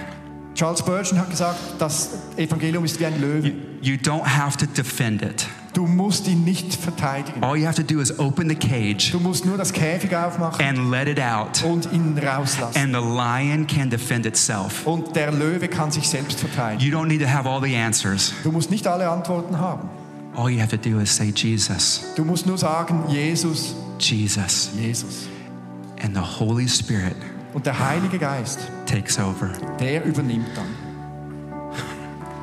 Charles 0.54 0.78
Spurgeon 0.80 1.18
hat 1.18 1.30
gesagt, 1.30 1.58
das 1.78 2.10
Evangelium 2.36 2.84
ist 2.84 3.00
wie 3.00 3.06
ein 3.06 3.20
Löwe. 3.20 3.52
You 3.82 3.96
don't 3.96 4.24
have 4.24 4.56
to 4.58 4.66
defend 4.66 5.22
it. 5.22 5.46
Du 5.72 5.86
musst 5.86 6.28
ihn 6.28 6.44
nicht 6.44 6.72
verteidigen. 6.72 7.42
All 7.42 7.56
you 7.56 7.66
have 7.66 7.74
to 7.74 7.82
do 7.82 8.00
is 8.00 8.16
open 8.20 8.48
the 8.48 8.54
cage 8.54 9.10
Du 9.10 9.18
musst 9.18 9.44
nur 9.44 9.56
das 9.56 9.72
Käfig 9.72 10.14
aufmachen 10.14 10.64
and 10.64 10.90
let 10.92 11.08
it 11.08 11.18
out. 11.20 11.64
und 11.64 11.92
ihn 11.92 12.16
rauslassen. 12.16 12.78
And 12.78 12.94
the 12.94 13.00
lion 13.00 13.66
can 13.66 13.90
defend 13.90 14.24
itself. 14.24 14.86
Und 14.86 15.16
der 15.16 15.32
Löwe 15.32 15.66
kann 15.66 15.90
sich 15.90 16.08
selbst 16.08 16.38
verteidigen. 16.38 16.88
You 16.88 16.96
don't 16.96 17.06
need 17.08 17.20
to 17.20 17.28
have 17.28 17.48
all 17.48 17.60
the 17.60 17.74
answers. 17.74 18.32
Du 18.44 18.52
musst 18.52 18.70
nicht 18.70 18.86
alle 18.86 19.08
Antworten 19.08 19.58
haben. 19.58 19.88
All 20.36 20.48
you 20.48 20.60
have 20.60 20.76
to 20.76 20.90
do 20.90 21.00
is 21.00 21.14
say, 21.14 21.32
Jesus, 21.34 22.02
Du 22.16 22.24
musst 22.24 22.46
nur 22.46 22.58
sagen, 22.58 23.04
Jesus, 23.08 23.74
Jesus. 23.98 24.70
Jesus. 24.80 25.28
And 26.02 26.14
the 26.14 26.20
Holy 26.20 26.68
Spirit 26.68 27.16
Und 27.54 27.66
der 27.66 27.78
Heilige 27.78 28.18
Geist, 28.18 28.58
takes 28.84 29.18
over. 29.18 29.48
der 29.80 30.04
übernimmt 30.04 30.48
dann. 30.56 30.66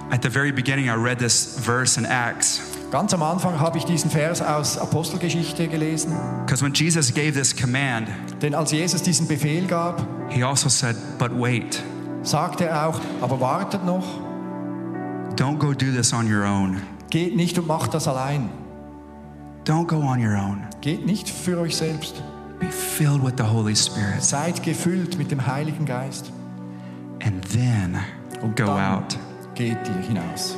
At 0.09 0.23
the 0.23 0.29
very 0.29 0.51
beginning, 0.51 0.87
I 0.87 0.95
read 0.95 1.19
this 1.19 1.57
verse 1.61 1.97
in 1.99 2.05
Acts. 2.05 2.61
Ganz 2.91 3.13
am 3.13 3.23
Anfang 3.23 3.57
habe 3.59 3.77
ich 3.77 3.85
diesen 3.85 4.09
Vers 4.11 4.41
aus 4.41 4.77
Apostelgeschichte 4.77 5.67
gelesen. 5.69 6.13
Because 6.45 6.61
when 6.63 6.73
Jesus 6.73 7.13
gave 7.13 7.31
this 7.33 7.55
command, 7.55 8.09
Denn 8.41 8.53
als 8.53 8.71
Jesus 8.71 9.01
diesen 9.01 9.27
Befehl 9.27 9.65
gab, 9.67 10.05
he 10.29 10.43
also 10.43 10.67
said, 10.67 10.95
But 11.17 11.31
wait, 11.33 11.81
sagte 12.23 12.65
er 12.65 12.87
auch, 12.87 12.99
aber 13.21 13.39
wartet 13.39 13.85
noch, 13.85 14.03
don't 15.37 15.57
go 15.57 15.73
do 15.73 15.91
this 15.93 16.11
on 16.11 16.29
your 16.29 16.45
own. 16.45 16.81
geht 17.09 17.35
nicht 17.37 17.57
und 17.57 17.67
macht 17.67 17.93
das 17.93 18.07
allein. 18.09 18.49
Don't 19.65 19.87
go 19.87 19.97
on 19.97 20.19
your 20.19 20.35
own. 20.37 20.63
Geht 20.81 21.05
nicht 21.05 21.29
für 21.29 21.57
euch 21.59 21.77
selbst. 21.77 22.21
Be 22.61 22.67
filled 22.69 23.23
with 23.23 23.35
the 23.37 23.43
Holy 23.43 23.75
Spirit. 23.75 24.23
Seid 24.23 24.61
gefüllt 24.63 25.17
mit 25.17 25.31
dem 25.31 25.45
Heiligen 25.45 25.85
Geist. 25.85 26.31
And 27.23 27.43
then 27.51 27.99
Und 28.41 28.55
go 28.55 28.67
out. 28.67 29.17
geht 29.55 29.77
ihr 29.87 30.07
hinaus. 30.07 30.55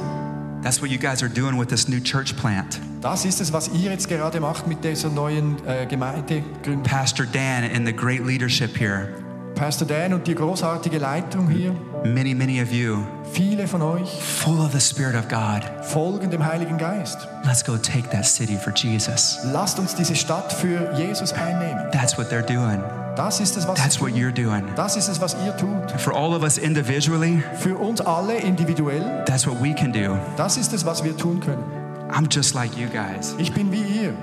That's 0.61 0.81
what 0.81 0.89
you 0.91 0.97
guys 0.97 1.23
are 1.23 1.29
doing 1.29 1.57
with 1.57 1.69
this 1.69 1.87
new 1.87 1.99
church 2.01 2.35
plant. 2.37 2.79
Das 3.01 3.25
ist 3.25 3.41
es, 3.41 3.51
was 3.51 3.69
ihr 3.69 3.91
jetzt 3.91 4.07
gerade 4.07 4.39
macht 4.39 4.67
mit 4.67 4.83
dieser 4.83 5.09
neuen 5.09 5.57
äh, 5.65 5.85
Gemeindegründung. 5.85 6.83
Pastor 6.83 7.25
Dan 7.25 7.63
and 7.63 7.85
the 7.87 7.93
great 7.93 8.25
leadership 8.25 8.77
here, 8.77 9.09
Pastor 9.55 9.87
Dan 9.87 10.13
und 10.13 10.25
die 10.27 10.35
großartige 10.35 10.97
Leitung 10.97 11.47
hier, 11.49 11.73
many, 12.03 12.33
many 12.33 12.61
of 12.61 12.71
you, 12.71 12.97
viele 13.31 13.67
von 13.67 13.81
euch 13.81 14.09
full 14.21 14.59
of 14.59 14.71
the 14.73 14.79
Spirit 14.81 15.15
of 15.15 15.27
God. 15.27 15.61
folgen 15.83 16.29
dem 16.31 16.43
Heiligen 16.45 16.77
Geist. 16.77 17.27
Let's 17.45 17.63
go 17.63 17.77
take 17.77 18.09
that 18.09 18.25
city 18.25 18.57
for 18.57 18.73
Jesus. 18.73 19.37
Lasst 19.51 19.79
uns 19.79 19.95
diese 19.95 20.15
Stadt 20.15 20.51
für 20.51 20.91
Jesus 20.97 21.33
einnehmen. 21.33 21.89
That's 21.91 22.17
what 22.17 22.27
they're 22.31 22.41
doing. 22.41 22.81
Das 23.15 23.39
ist 23.39 23.55
es, 23.55 23.67
was 23.67 23.75
That's 23.79 24.01
what 24.01 24.09
you're 24.09 24.31
doing. 24.31 24.63
Das 24.75 24.97
ist 24.97 25.07
es, 25.07 25.21
was 25.21 25.35
ihr 25.45 25.55
tut. 25.55 25.91
For 26.01 26.13
all 26.13 26.33
of 26.33 26.41
us 26.41 26.57
individually, 26.57 27.43
Für 27.59 27.77
uns 27.77 28.01
alle 28.01 28.37
individuell, 28.37 29.23
that's 29.25 29.45
what 29.45 29.61
we 29.61 29.73
can 29.73 29.93
do. 29.93 30.17
das 30.35 30.57
ist 30.57 30.73
es, 30.73 30.83
was 30.83 31.03
wir 31.03 31.15
tun 31.15 31.39
können. 31.39 31.63
I'm 32.11 32.27
just 32.29 32.55
like 32.55 32.75
you 32.75 32.87
guys. 32.87 33.35
Ich 33.37 33.53
bin 33.53 33.71
wie 33.71 33.83
ihr. 33.83 34.13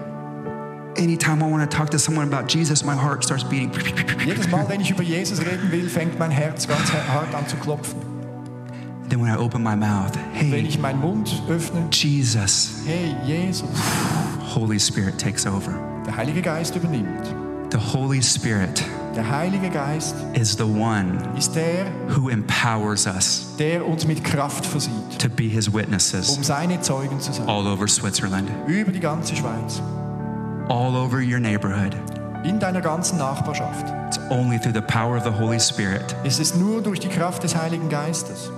Anytime 0.96 1.42
I 1.42 1.46
want 1.50 1.68
to 1.70 1.76
talk 1.76 1.90
to 1.90 1.98
someone 1.98 2.26
about 2.28 2.48
Jesus, 2.48 2.84
my 2.84 2.94
heart 2.94 3.24
starts 3.24 3.44
beating. 3.44 3.70
Jedes 4.24 4.48
Mal, 4.50 4.68
wenn 4.68 4.80
ich 4.80 4.90
über 4.90 5.02
Jesus 5.02 5.40
reden 5.40 5.70
will, 5.70 5.88
fängt 5.88 6.18
mein 6.18 6.30
Herz 6.30 6.66
ganz 6.66 6.92
hart 6.92 7.34
an 7.34 7.46
zu 7.48 7.56
klopfen. 7.56 7.96
Then 9.08 9.20
when 9.20 9.28
I 9.30 9.36
open 9.36 9.62
my 9.62 9.74
mouth, 9.76 10.12
Wenn 10.34 10.50
hey, 10.50 10.60
ich 10.60 10.78
meinen 10.78 11.00
Mund 11.00 11.42
öffne, 11.48 11.88
Jesus, 11.92 12.82
hey 12.86 13.14
Jesus, 13.26 13.68
Holy 14.54 14.78
Spirit 14.78 15.18
takes 15.18 15.46
over. 15.46 15.72
der 16.06 16.16
Heilige 16.16 16.42
Geist 16.42 16.74
übernimmt. 16.76 17.34
The 17.72 17.78
Holy 17.78 18.20
Spirit 18.22 18.82
Der 19.16 19.28
Heilige 19.28 19.70
Geist 19.70 20.14
is 20.34 20.52
the 20.56 20.62
one 20.64 21.18
ist 21.36 21.54
der, 21.54 21.86
who 22.16 22.28
empowers 22.28 23.06
us 23.06 23.46
der 23.58 23.84
uns 23.86 24.06
mit 24.06 24.22
Kraft 24.24 24.64
versieht, 24.66 25.18
to 25.20 25.28
be 25.28 25.44
his 25.44 25.72
witnesses 25.72 26.30
um 26.36 26.42
seine 26.44 26.80
Zeugen 26.80 27.20
zu 27.20 27.32
sein. 27.32 27.48
all 27.48 27.66
over 27.66 27.86
Switzerland, 27.88 28.48
Über 28.68 28.90
die 28.92 29.00
ganze 29.00 29.34
Schweiz, 29.36 29.80
all 30.70 30.96
over 30.96 31.20
your 31.20 31.40
neighborhood. 31.40 31.94
in 32.44 32.58
deiner 32.58 32.80
ganzen 32.80 33.18
Nachbarschaft. 33.18 33.86
It's 34.06 34.18
only 34.30 34.58
through 34.58 34.72
the 34.72 34.80
power 34.80 35.16
of 35.16 35.24
the 35.24 35.30
Holy 35.30 35.58
Spirit. 35.60 36.16
Es 36.24 36.38
ist 36.38 36.56
nur 36.56 36.80
durch 36.82 37.00
die 37.00 37.08
Kraft 37.08 37.42
des 37.42 37.54
Heiligen 37.54 37.88
Geistes. 37.90 38.50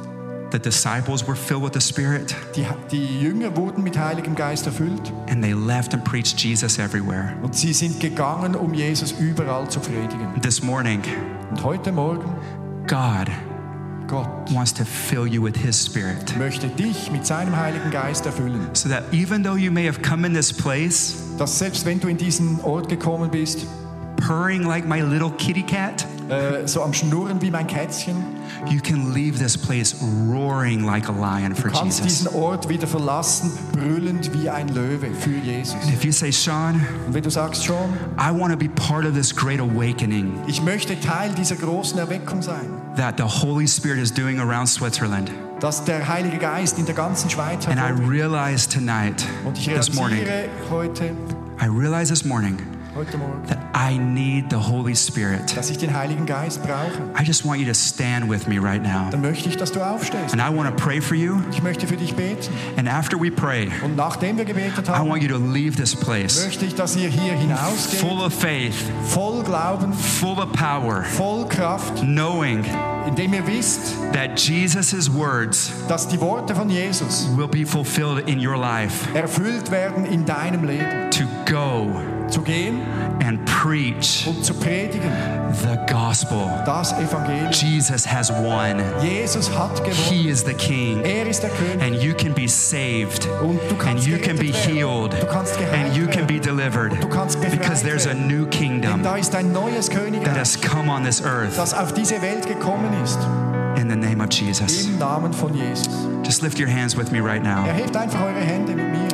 The 0.52 0.58
disciples 0.58 1.26
were 1.26 1.34
filled 1.34 1.62
with 1.64 1.72
the 1.72 1.80
Spirit 1.80 2.34
Die, 2.54 2.66
die 2.90 3.20
Jünger 3.20 3.56
wurden 3.56 3.82
mit 3.82 3.98
Heiligem 3.98 4.34
Geist 4.34 4.66
erfüllt 4.66 5.10
and 5.30 5.42
they 5.42 5.54
left 5.54 5.94
and 5.94 6.04
preached 6.04 6.38
Jesus 6.40 6.78
everywhere. 6.78 7.32
und 7.42 7.54
sie 7.56 7.72
sind 7.72 7.98
gegangen, 8.00 8.54
um 8.54 8.74
Jesus 8.74 9.12
überall 9.12 9.66
zu 9.68 9.80
predigen. 9.80 10.40
This 10.42 10.62
morning, 10.62 11.00
Und 11.50 11.64
heute 11.64 11.90
Morgen, 11.90 12.36
God 12.86 13.28
Gott 14.12 14.28
wants 14.52 14.74
to 14.74 14.84
fill 14.84 15.26
you 15.26 15.42
with 15.42 15.56
his 15.56 15.82
Spirit 15.86 16.36
möchte 16.38 16.68
dich 16.68 17.10
mit 17.10 17.26
seinem 17.26 17.56
Heiligen 17.56 17.90
Geist 17.90 18.26
erfüllen. 18.26 18.60
so 18.74 18.90
that 18.90 19.04
even 19.10 19.42
though 19.42 19.56
you 19.56 19.70
may 19.72 19.86
have 19.86 20.02
come 20.02 20.26
in 20.26 20.34
this 20.34 20.52
place 20.52 21.14
Dass 21.38 21.58
selbst 21.58 21.86
wenn 21.86 21.98
du 21.98 22.08
in 22.08 22.18
diesen 22.18 22.60
Ort 22.60 22.90
gekommen 22.90 23.30
bist, 23.30 23.66
purring 24.16 24.64
like 24.64 24.86
my 24.86 25.00
little 25.00 25.30
kitty 25.38 25.62
cat, 25.62 26.06
äh, 26.28 26.68
so 26.68 26.82
am 26.82 26.92
Schnurren 26.92 27.40
wie 27.40 27.50
mein 27.50 27.66
Kätzchen, 27.66 28.14
you 28.68 28.80
can 28.80 29.14
leave 29.14 29.38
this 29.38 29.56
place 29.56 29.96
roaring 30.28 30.84
like 30.84 31.08
a 31.08 31.12
lion 31.12 31.54
for 31.54 31.70
du 31.70 31.78
kannst 31.78 32.02
Jesus. 32.04 32.18
diesen 32.24 32.34
Ort 32.38 32.68
wieder 32.68 32.86
verlassen, 32.86 33.50
brüllend 33.72 34.30
wie 34.34 34.50
ein 34.50 34.68
Löwe 34.68 35.08
für 35.18 35.30
Jesus. 35.42 35.74
If 35.88 36.04
you 36.04 36.12
say, 36.12 36.30
Sean, 36.30 36.86
Und 37.06 37.14
wenn 37.14 37.22
du 37.22 37.30
sagst 37.30 37.64
schon, 37.64 37.94
I 38.18 38.30
want 38.30 38.52
to 38.52 38.58
be 38.58 38.68
part 38.68 39.06
of 39.06 39.14
this 39.14 39.34
great 39.34 39.58
awakening 39.58 40.34
ich 40.46 40.60
möchte 40.62 41.00
Teil 41.00 41.32
dieser 41.32 41.56
großen 41.56 41.98
Erweckung 41.98 42.42
sein, 42.42 42.68
that 42.96 43.16
the 43.16 43.26
Holy 43.26 43.66
Spirit 43.66 43.98
is 43.98 44.10
doing 44.10 44.38
around 44.38 44.66
Switzerland. 44.66 45.30
dass 45.60 45.84
der 45.84 46.08
Heilige 46.08 46.38
Geist 46.38 46.78
in 46.78 46.86
der 46.86 46.94
ganzen 46.94 47.30
Schweiz 47.30 47.66
And 47.68 47.78
I 47.78 47.90
realize 47.90 48.66
tonight, 48.68 49.24
this 49.54 49.94
morning, 49.94 50.26
heute, 50.70 51.14
I 51.60 51.66
realize 51.66 52.08
this 52.08 52.24
morning 52.24 52.58
that 53.48 53.58
I 53.74 53.96
need 53.96 54.50
the 54.50 54.56
Holy 54.58 54.94
Spirit. 54.94 55.56
dass 55.56 55.70
ich 55.70 55.78
den 55.78 55.94
Heiligen 55.96 56.26
Geist 56.26 56.62
brauche. 56.62 57.02
I 57.18 57.24
just 57.24 57.44
want 57.44 57.60
you 57.60 57.66
to 57.66 57.74
stand 57.74 58.28
with 58.28 58.46
me 58.46 58.58
right 58.58 58.82
now. 58.82 59.08
Dann 59.10 59.22
möchte 59.22 59.48
ich, 59.48 59.56
dass 59.56 59.72
du 59.72 59.80
aufstehst. 59.80 60.32
And 60.32 60.40
I 60.42 60.54
want 60.54 60.68
to 60.68 60.74
pray 60.76 61.00
for 61.00 61.14
you. 61.16 61.40
Ich 61.50 61.62
möchte 61.62 61.86
für 61.86 61.96
dich 61.96 62.14
beten. 62.14 62.52
And 62.76 62.88
after 62.88 63.18
we 63.18 63.30
pray, 63.30 63.70
Und 63.82 63.96
nachdem 63.96 64.36
wir 64.36 64.44
gebetet 64.44 64.88
I 64.88 65.00
want 65.00 65.22
you 65.22 65.28
to 65.28 65.38
leave 65.38 65.76
this 65.76 65.94
place 65.96 66.44
möchte 66.44 66.66
ich, 66.66 66.74
dass 66.74 66.96
ihr 66.96 67.08
hier 67.08 67.32
hinausgeht, 67.34 68.00
full 68.00 68.20
of 68.20 68.32
faith, 68.34 68.74
voll 69.04 69.42
Glauben, 69.42 69.92
full 69.92 70.38
of 70.38 70.52
power, 70.52 71.02
voll 71.04 71.46
Kraft, 71.48 72.00
knowing 72.02 72.64
indem 73.06 73.34
ihr 73.34 73.46
wisst, 73.46 73.96
that 74.12 74.38
Jesus' 74.38 75.12
words 75.12 75.72
dass 75.88 76.06
die 76.06 76.20
Worte 76.20 76.54
von 76.54 76.68
Jesus 76.70 77.28
will 77.36 77.48
be 77.48 77.66
fulfilled 77.66 78.28
in 78.28 78.38
your 78.44 78.56
life 78.56 79.08
erfüllt 79.14 79.70
werden 79.70 80.04
in 80.04 80.24
deinem 80.24 80.64
Leben. 80.64 81.10
to 81.10 81.24
go 81.50 81.90
Zu 82.32 82.40
gehen 82.40 82.80
and 83.22 83.44
preach 83.44 84.26
und 84.26 84.42
zu 84.42 84.54
predigen, 84.54 85.10
the 85.52 85.76
gospel. 85.92 86.48
das 86.64 86.92
Evangelium. 86.92 87.52
Jesus 87.52 88.06
has 88.06 88.30
won. 88.30 88.82
Jesus 89.02 89.50
hat 89.50 89.76
gewonnen. 89.84 90.08
He 90.08 90.30
is 90.30 90.42
the 90.42 90.54
King. 90.54 91.02
Er 91.04 91.26
ist 91.26 91.42
der 91.42 91.50
König. 91.50 91.82
And 91.82 92.02
you 92.02 92.14
can 92.14 92.32
be 92.32 92.48
saved. 92.48 93.28
Und 93.42 93.60
du 93.68 93.76
And 93.86 94.00
you 94.06 94.16
can 94.16 94.36
be 94.36 94.50
healed. 94.50 95.12
Du 95.20 95.26
kannst 95.26 95.58
And 95.58 95.94
you 95.94 96.06
can 96.06 96.26
be 96.26 96.40
delivered. 96.40 96.92
Du 97.02 97.08
kannst 97.08 97.38
Because 97.40 97.82
there's 97.82 98.06
a 98.06 98.14
new 98.14 98.46
kingdom 98.46 99.02
da 99.02 99.16
ist 99.16 99.34
ein 99.34 99.52
neues 99.52 99.90
that 99.90 100.36
has 100.36 100.58
come 100.58 100.90
on 100.90 101.04
this 101.04 101.22
earth 101.22 101.56
das 101.58 101.74
auf 101.74 101.92
diese 101.92 102.22
Welt 102.22 102.46
gekommen 102.46 102.90
ist. 103.04 103.18
in 103.76 103.88
the 103.88 103.96
name 103.96 104.20
of 104.20 104.30
Jesus. 104.30 104.86
Im 104.86 104.98
Namen 104.98 105.32
von 105.32 105.54
Jesus. 105.54 105.88
Just 106.22 106.42
lift 106.42 106.58
your 106.58 106.68
hands 106.68 106.96
with 106.96 107.10
me 107.10 107.20
right 107.20 107.42
now. 107.42 107.66
Erhebt 107.66 107.96
einfach 107.96 108.20
eure 108.20 108.40
Hände 108.40 108.74
mit 108.74 108.90
mir. 108.90 109.11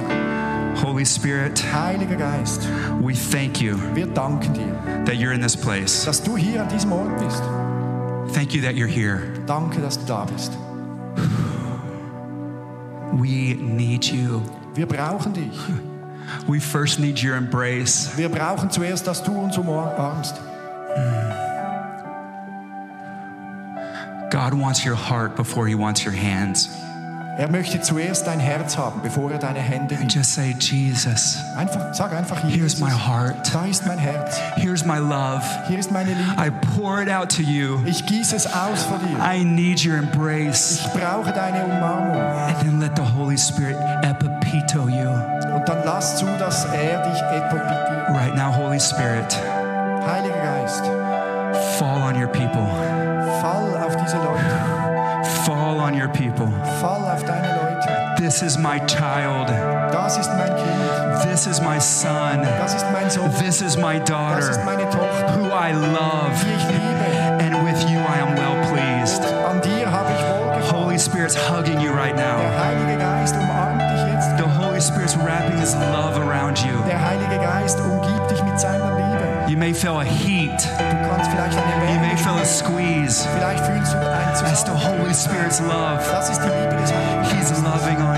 Holy 0.80 1.04
Spirit, 1.04 1.58
Heiliger 1.72 2.16
Geist, 2.16 2.62
we 3.00 3.14
thank 3.14 3.60
you 3.60 3.76
wir 3.94 4.06
danken 4.06 4.54
dir, 4.54 5.04
that 5.04 5.16
you're 5.16 5.32
in 5.32 5.40
this 5.40 5.56
place. 5.56 6.04
dass 6.04 6.22
du 6.22 6.36
hier 6.36 6.62
an 6.62 6.68
diesem 6.68 6.92
Ort 6.92 7.18
bist. 7.18 7.42
Thank 8.34 8.54
you 8.54 8.62
that 8.62 8.76
you're 8.76 8.86
here. 8.86 9.32
Danke, 9.46 9.80
dass 9.80 9.98
du 9.98 10.06
da 10.06 10.24
bist. 10.24 10.52
We 13.12 13.54
need 13.54 14.04
you. 14.04 14.42
Wir 14.74 14.86
brauchen 14.86 15.32
dich. 15.32 15.58
We 16.46 16.60
first 16.60 17.00
need 17.00 17.22
your 17.22 17.36
embrace. 17.36 18.16
Wir 18.16 18.28
brauchen 18.28 18.70
zuerst, 18.70 19.06
dass 19.06 19.22
du 19.22 19.32
uns 19.32 19.58
umarmst. 19.58 20.36
God 24.30 24.54
wants 24.54 24.84
your 24.84 24.94
heart 24.94 25.34
before 25.36 25.66
he 25.66 25.74
wants 25.74 26.04
your 26.04 26.12
hands. 26.14 26.68
Er 27.38 27.48
möchte 27.48 27.80
zuerst 27.80 28.26
dein 28.26 28.40
Herz 28.40 28.76
haben, 28.76 29.00
bevor 29.00 29.30
er 29.30 29.38
deine 29.38 29.60
Hände 29.60 29.94
nimmt. 29.94 30.12
Just 30.12 30.34
say, 30.34 30.56
Jesus, 30.58 31.38
Einfach, 31.56 31.94
sag 31.94 32.12
einfach, 32.12 32.42
here's 32.42 32.54
Jesus, 32.76 32.80
my 32.80 32.90
heart. 32.90 33.54
da 33.54 33.64
ist 33.64 33.86
mein 33.86 33.96
Herz. 33.98 34.40
Here's 34.56 34.84
my 34.84 34.98
love. 34.98 35.42
Hier 35.68 35.78
ist 35.78 35.92
meine 35.92 36.10
Liebe. 36.10 36.32
I 36.36 36.50
pour 36.74 37.00
it 37.00 37.08
out 37.08 37.28
to 37.36 37.42
you. 37.42 37.78
Ich 37.86 38.04
gieße 38.06 38.34
es 38.34 38.46
aus 38.46 38.82
vor 38.82 38.98
dir. 38.98 39.18
I 39.24 39.44
need 39.44 39.86
your 39.86 39.98
embrace. 39.98 40.80
Ich 40.80 41.00
brauche 41.00 41.30
deine 41.32 41.64
Umarmung. 41.64 42.20
And 42.20 42.58
then 42.58 42.80
let 42.80 42.96
the 42.96 43.02
Holy 43.16 43.38
Spirit 43.38 43.76
epipito 44.02 44.88
you. 44.88 45.08
Und 45.54 45.68
dann 45.68 45.84
lass 45.84 46.16
zu, 46.16 46.26
dass 46.40 46.64
er 46.64 47.02
dich 47.08 47.22
epopitiert. 47.22 48.08
Right 48.10 48.34
now, 48.34 48.52
Holy 48.52 48.80
Spirit, 48.80 49.38
Heiliger 50.04 50.42
Geist, 50.42 50.82
fall 51.78 52.02
on 52.02 52.20
your 52.20 52.26
people. 52.28 52.47
This 58.28 58.42
is 58.42 58.58
my 58.58 58.78
child. 58.80 59.48
Das 59.90 60.18
ist 60.18 60.28
mein 60.36 60.54
Kind. 60.54 61.22
This 61.22 61.46
is 61.46 61.62
my 61.62 61.80
son. 61.80 62.42
Das 62.42 62.74
ist 62.74 62.84
mein 62.92 63.08
Sohn. 63.08 63.32
This 63.38 63.62
is 63.62 63.78
my 63.78 63.98
Das 64.00 64.48
ist 64.50 64.58
daughter, 64.58 64.64
meine 64.66 64.84
Tochter, 64.90 65.34
who 65.34 65.46
I 65.46 65.72
love. 65.72 66.36
die 66.44 66.52
ich 66.52 66.66
liebe. 66.68 67.08
And 67.40 67.64
with 67.64 67.82
you, 67.88 67.98
I 68.00 68.20
am 68.20 68.36
well 68.36 68.60
pleased. 68.68 69.24
An 69.24 69.62
dir 69.62 69.90
habe 69.90 70.10
ich 70.12 70.20
wohlgefallen. 70.20 70.84
Holy 70.84 70.98
Spirit's 70.98 71.36
hugging 71.48 71.80
you 71.80 71.90
right 71.90 72.14
now. 72.16 72.36
Der 72.36 72.64
Heilige 72.66 72.98
Geist 72.98 73.34
umarmt 73.34 73.80
dich 73.80 74.12
jetzt. 74.12 74.28
The 74.36 74.44
Holy 74.44 74.82
Spirit's 74.82 75.16
wrapping 75.16 75.56
his 75.58 75.74
love 75.74 76.20
around 76.20 76.58
you. 76.58 76.76
Der 76.86 77.00
Heilige 77.02 77.38
Geist 77.38 77.80
umgibt 77.80 78.30
dich 78.30 78.42
mit 78.44 78.60
seiner 78.60 78.94
Liebe. 78.94 79.24
You 79.48 79.56
may 79.56 79.72
feel 79.72 79.96
a 79.96 80.02
heat. 80.04 80.52
Du 80.76 81.08
kannst 81.08 81.30
vielleicht 81.30 81.56
eine 81.56 81.94
You 81.94 82.00
may 82.00 82.14
feel 82.18 82.36
a 82.38 82.44
squeeze. 82.44 83.26
Vielleicht 83.34 83.64
fühlst 83.64 83.94
du 83.94 83.96
ein 83.96 84.18
That's 84.44 84.62
the 84.64 84.72
Holy 84.72 85.14
Spirit's 85.14 85.60
love. 85.60 85.98
Das 86.12 86.28
ist 86.28 86.40
die 86.42 86.48
Liebe 86.48 86.76
des 86.76 86.92
Heiligen 86.92 87.38
He's 87.38 87.50
loving 87.62 87.96
on 88.02 88.17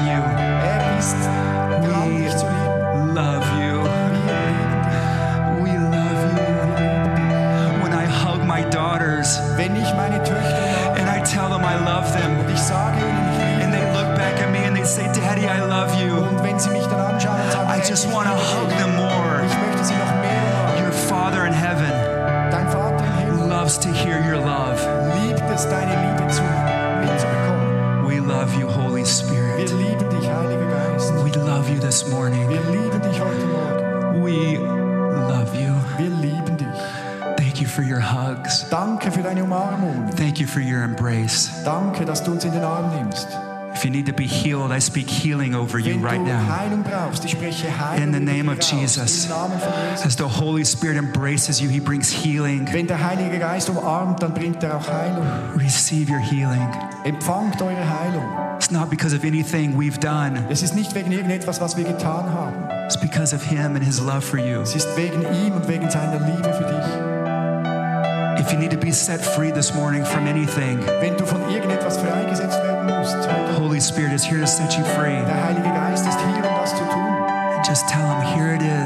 for 40.50 40.60
your 40.60 40.82
embrace. 40.82 41.50
Danke, 41.64 42.04
dass 42.04 42.22
du 42.22 42.32
uns 42.32 42.44
in 42.44 42.52
den 42.52 42.64
Arm 42.64 42.94
nimmst. 42.94 43.28
If 43.72 43.84
you 43.84 43.90
need 43.90 44.06
to 44.06 44.12
be 44.12 44.24
healed, 44.26 44.72
I 44.72 44.80
speak 44.80 45.08
healing 45.08 45.54
over 45.54 45.78
you 45.78 45.96
right 46.04 46.20
now. 46.20 46.40
Heilung 46.48 46.82
brauchst, 46.82 47.24
ich 47.24 47.30
spreche 47.30 47.68
Heilung 47.78 48.02
In 48.02 48.12
the 48.12 48.20
name 48.20 48.50
of. 48.50 48.58
Jesus. 48.60 49.24
Im 49.26 49.30
Namen 49.30 49.58
von 49.60 49.72
Jesus. 49.92 50.06
As 50.06 50.16
the 50.16 50.24
Holy 50.24 50.64
Spirit 50.64 50.96
embraces 50.96 51.60
you, 51.60 51.68
He 51.70 51.78
brings 51.80 52.10
healing. 52.10 52.68
Wenn 52.72 52.88
der 52.88 53.02
Heilige 53.02 53.38
Geist 53.38 53.70
umarmt, 53.70 54.22
dann 54.22 54.34
bringt 54.34 54.62
er. 54.64 54.80
Receive 55.56 56.10
your 56.12 56.18
healing. 56.18 56.68
Empfangt 57.04 57.62
eure 57.62 57.88
Heilung. 57.88 58.24
It's 58.56 58.70
not 58.70 58.90
because 58.90 59.14
of 59.16 59.24
anything 59.24 59.78
we've 59.78 59.98
done, 59.98 60.44
Es 60.50 60.62
ist 60.62 60.74
nicht 60.74 60.94
wegen 60.94 61.12
irgendetwas, 61.12 61.60
was 61.60 61.76
wir 61.76 61.84
getan 61.84 62.30
haben. 62.30 62.52
it's 62.84 63.00
because 63.00 63.34
of 63.34 63.42
Him 63.42 63.76
and 63.76 63.82
His 63.82 64.00
love 64.00 64.20
for 64.20 64.38
you. 64.38 64.60
Es 64.60 64.74
ist 64.74 64.88
wegen 64.96 65.22
ihm 65.22 65.54
und 65.54 65.66
wegen 65.68 65.88
seiner 65.88 66.18
Liebe 66.26 66.52
für 66.52 66.64
dich. 66.64 67.09
If 68.40 68.50
you 68.52 68.58
need 68.58 68.70
to 68.70 68.78
be 68.78 68.90
set 68.90 69.20
free 69.20 69.50
this 69.50 69.74
morning 69.74 70.02
from 70.02 70.26
anything, 70.26 70.80
Wenn 71.02 71.14
du 71.18 71.26
von 71.26 71.42
irgendetwas 71.50 71.98
freigesetzt 71.98 72.56
werden 72.64 72.86
musst, 72.86 73.14
heute, 73.14 73.60
Holy 73.60 73.78
Spirit 73.82 74.14
is 74.14 74.24
here 74.24 74.40
to 74.40 74.46
set 74.46 74.72
you 74.78 74.84
free. 74.96 75.20
der 75.26 75.44
Heilige 75.44 75.68
Geist 75.68 76.06
ist 76.06 76.18
hier, 76.18 76.36
um 76.48 76.56
das 76.58 76.70
zu 76.70 76.82
tun. 76.84 77.04
And 77.54 77.68
just 77.68 77.86
tell 77.86 78.00
Him, 78.00 78.22
here 78.34 78.54
it 78.54 78.62
is. 78.62 78.79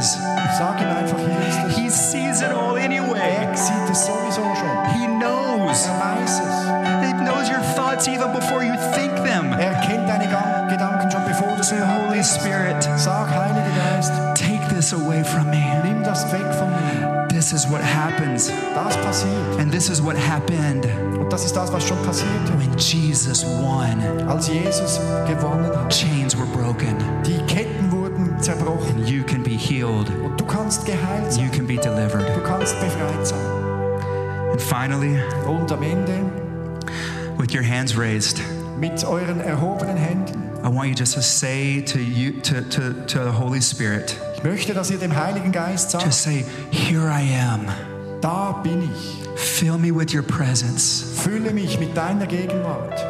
Jesus 23.34 23.44
won. 23.60 24.28
Als 24.28 24.46
Jesus 24.48 25.00
gewonnen 25.26 25.70
hat. 25.76 25.90
Chains 25.92 26.36
were 26.36 26.46
broken, 26.46 26.94
Die 27.26 27.38
Ketten 27.52 27.90
wurden 27.90 28.40
zerbrochen. 28.40 28.96
and 28.96 29.08
you 29.08 29.24
can 29.24 29.42
be 29.42 29.50
healed. 29.56 30.08
Und 30.22 30.40
du 30.40 30.44
kannst 30.44 30.86
geheilt 30.86 31.36
You 31.36 31.50
can 31.50 31.66
be 31.66 31.76
delivered. 31.76 32.26
Du 32.36 32.40
kannst 32.42 32.78
befreit 32.80 33.26
sein. 33.26 33.38
And 34.52 34.60
finally, 34.62 35.18
Und 35.46 35.70
am 35.72 35.82
Ende, 35.82 36.12
with 37.36 37.52
your 37.52 37.64
hands 37.64 37.96
raised, 37.98 38.40
mit 38.78 39.04
euren 39.04 39.40
erhobenen 39.40 39.96
Händen, 39.96 40.42
I 40.64 40.68
want 40.68 40.88
you 40.88 40.94
just 40.94 41.14
to 41.14 41.20
say 41.20 41.82
to 41.82 41.98
you 41.98 42.40
to, 42.42 42.60
to, 42.62 42.92
to 43.06 43.24
the 43.24 43.32
Holy 43.36 43.60
Spirit, 43.60 44.16
ich 44.36 44.44
möchte, 44.44 44.74
dass 44.74 44.90
ihr 44.90 44.98
dem 44.98 45.14
Heiligen 45.14 45.50
Geist 45.50 45.90
sagt, 45.90 46.04
just 46.06 46.22
say, 46.22 46.44
Here 46.70 47.08
I 47.10 47.36
am. 47.52 47.66
da 48.20 48.52
bin 48.62 48.82
ich. 48.82 49.20
Fill 49.36 49.76
me 49.78 49.90
with 49.92 50.14
your 50.14 50.22
presence. 50.22 51.04
Fülle 51.22 51.52
mich 51.52 51.80
mit 51.80 51.96
deiner 51.96 52.26
Gegenwart. 52.26 53.04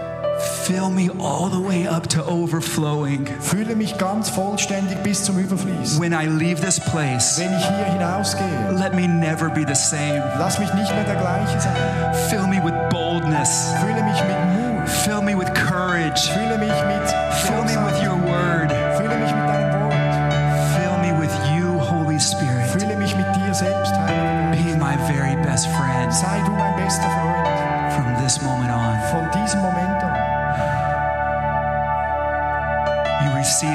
Fill 0.64 0.88
me 0.88 1.10
all 1.20 1.50
the 1.50 1.60
way 1.60 1.86
up 1.86 2.08
to 2.08 2.24
overflowing. 2.24 3.26
Fülle 3.40 3.76
mich 3.76 3.98
ganz 3.98 4.30
vollständig 4.30 4.96
bis 5.02 5.22
zum 5.22 5.38
Überfließen. 5.38 6.00
When 6.00 6.14
I 6.14 6.26
leave 6.26 6.62
this 6.62 6.80
place, 6.80 7.38
Wenn 7.38 7.52
ich 7.54 7.66
hier 7.66 7.84
hinausgehe, 7.92 8.70
let 8.70 8.94
me 8.94 9.06
never 9.06 9.50
be 9.50 9.62
the 9.66 9.74
same. 9.74 10.22
lass 10.38 10.58
mich 10.58 10.72
nicht 10.72 10.90
mehr 10.94 11.04
der 11.04 11.16
gleiche 11.16 11.60
sein. 11.60 12.14
Fill 12.30 12.46
me 12.46 12.64
with 12.64 12.72
boldness. 12.88 13.74
Fülle 13.78 14.02
mich 14.04 14.18
mit 14.24 14.38
Mut. 14.56 14.88
Fill 14.88 15.20
me 15.20 15.36
with 15.38 15.52
courage. 15.52 16.30
Fülle 16.32 16.56
mich 16.56 16.68
mit 16.68 17.14
Fill 17.44 17.64
me 17.64 17.76
with 17.84 17.93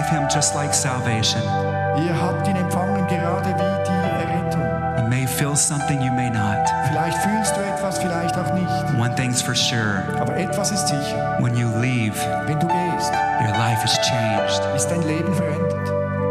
Him 0.10 0.28
just 0.34 0.56
like 0.56 0.74
salvation. 0.74 1.42
Ihr 1.98 2.14
habt 2.20 2.48
ihn 2.48 2.56
empfangen 2.56 3.06
gerade 3.08 3.50
wie 3.50 3.84
die 3.86 4.24
Errettung. 4.24 4.64
You 4.98 5.08
may 5.08 5.28
feel 5.28 5.56
something, 5.56 6.02
you 6.02 6.12
may 6.12 6.30
not. 6.30 6.68
Vielleicht 6.88 7.18
fühlst 7.20 7.56
du 7.56 7.62
etwas, 7.62 8.00
vielleicht 8.00 8.36
auch 8.38 8.52
nicht. 8.54 9.00
One 9.00 9.14
thing's 9.16 9.42
for 9.42 9.54
sure 9.56 10.04
Aber 10.20 10.36
etwas 10.36 10.72
ist 10.72 10.88
sicher. 10.88 11.38
when 11.40 11.56
you 11.56 11.68
leave, 11.80 12.16
Wenn 12.48 12.60
du 12.60 12.68
gehst, 12.68 13.12
your 13.42 13.56
life 13.58 13.84
is 13.84 13.94
changed. 14.08 14.62
ist 14.76 14.88
dein 14.90 15.04
Leben 15.04 15.34
verändert. 15.34 15.90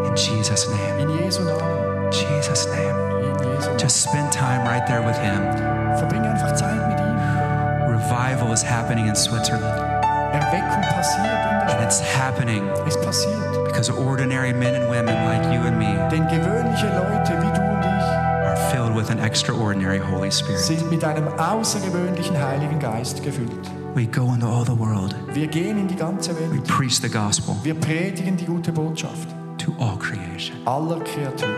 In 0.08 0.14
Jesus' 0.16 0.68
name. 0.68 0.98
In 1.02 1.10
Jesu 1.18 1.42
Namen. 1.42 2.10
Jesus' 2.10 2.66
name. 2.68 2.94
In 3.20 3.34
Jesu 3.52 3.66
Namen. 3.68 3.78
Just 3.78 4.02
spend 4.08 4.32
time 4.32 4.64
right 4.66 4.84
there 4.86 5.02
with 5.02 5.16
Him. 5.18 5.40
Einfach 6.24 6.54
Zeit 6.54 6.88
mit 6.88 6.98
ihm. 6.98 7.18
Revival 7.88 8.52
is 8.52 8.62
happening 8.62 9.06
in 9.08 9.14
Switzerland. 9.14 9.64
Erweckung 10.32 10.82
passiert 10.94 11.26
in 11.26 11.68
And 11.68 11.82
it's 11.84 12.00
happening 12.16 12.62
Es 12.86 12.96
passiert. 13.00 13.47
Because 13.68 13.90
ordinary 13.90 14.52
men 14.52 14.74
and 14.74 14.88
women 14.90 15.14
like 15.26 15.44
you 15.52 15.60
and 15.62 15.78
me 15.78 15.94
Denn 16.10 16.26
gewöhnliche 16.28 16.86
Leute 16.86 17.32
wie 17.40 17.52
du 17.54 17.62
und 17.62 17.80
ich 17.80 18.46
are 18.46 18.56
filled 18.70 18.94
with 18.96 19.10
an 19.10 19.18
extraordinary 19.18 19.98
Holy 20.00 20.30
Spirit. 20.32 20.58
sind 20.60 20.90
mit 20.90 21.04
einem 21.04 21.28
außergewöhnlichen 21.38 22.36
Heiligen 22.36 22.78
Geist 22.78 23.22
gefüllt. 23.22 23.50
We 23.94 24.06
go 24.06 24.32
into 24.32 24.46
all 24.46 24.64
the 24.64 24.78
world. 24.78 25.14
Wir 25.32 25.46
gehen 25.46 25.78
in 25.78 25.88
die 25.88 25.96
ganze 25.96 26.32
We 26.52 26.60
preach 26.66 27.00
the 27.00 27.08
gospel 27.08 27.56
Wir 27.62 27.74
predigen 27.74 28.36
die 28.36 28.44
gute 28.46 28.72
Botschaft 28.72 29.28
to 29.58 29.72
all 29.78 29.96
creation. 29.98 30.56
aller 30.66 31.00
Kreaturen. 31.00 31.52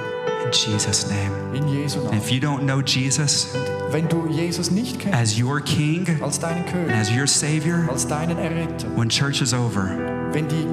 In 0.44 0.52
Jesus' 0.52 1.06
name. 1.08 1.30
In 1.54 1.68
Jesu 1.68 2.00
And 2.06 2.14
if 2.14 2.30
you 2.30 2.40
don't 2.40 2.62
know 2.62 2.80
Jesus 2.80 3.48
Wenn 3.90 4.08
du 4.08 4.26
Jesus 4.28 4.70
nicht 4.70 4.98
kennst 4.98 5.18
as 5.18 5.38
your 5.40 5.60
King 5.60 6.06
als 6.22 6.38
deinen 6.40 6.64
and 6.64 6.68
König, 6.68 6.94
as 6.98 7.10
your 7.10 7.26
Savior, 7.26 7.86
als 7.90 8.06
deinen 8.06 8.38
Erretter, 8.38 8.88
when 8.96 9.08
church 9.08 9.42
is 9.42 9.52
over, 9.52 9.90
wenn 10.32 10.48
die 10.48 10.66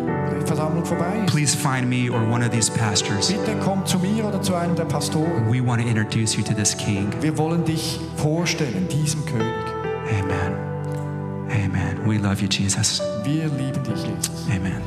Versammlung 0.45 0.85
vorbei 0.85 1.23
ist, 1.25 1.33
please 1.33 1.57
find 1.57 1.87
me 1.89 2.11
or 2.11 2.21
one 2.29 2.45
of 2.45 2.51
these 2.51 2.71
pastors. 2.71 3.27
bitte 3.27 3.55
komm 3.63 3.85
zu 3.85 3.99
mir 3.99 4.25
oder 4.25 4.41
zu 4.41 4.55
einem 4.55 4.75
der 4.75 4.85
Pastoren. 4.85 5.51
We 5.51 5.65
want 5.65 5.81
to 5.81 5.87
introduce 5.87 6.35
you 6.35 6.43
to 6.43 6.53
this 6.53 6.75
King. 6.77 7.09
Wir 7.21 7.37
wollen 7.37 7.63
dich 7.65 7.99
vorstellen, 8.15 8.87
diesem 8.89 9.25
König. 9.25 9.45
Amen. 10.19 10.53
Amen. 11.49 11.97
We 12.05 12.17
love 12.17 12.41
you, 12.41 12.47
Jesus. 12.47 13.01
Wir 13.23 13.45
lieben 13.45 13.83
dich, 13.83 14.03
Jesus. 14.03 14.45
Amen. 14.49 14.81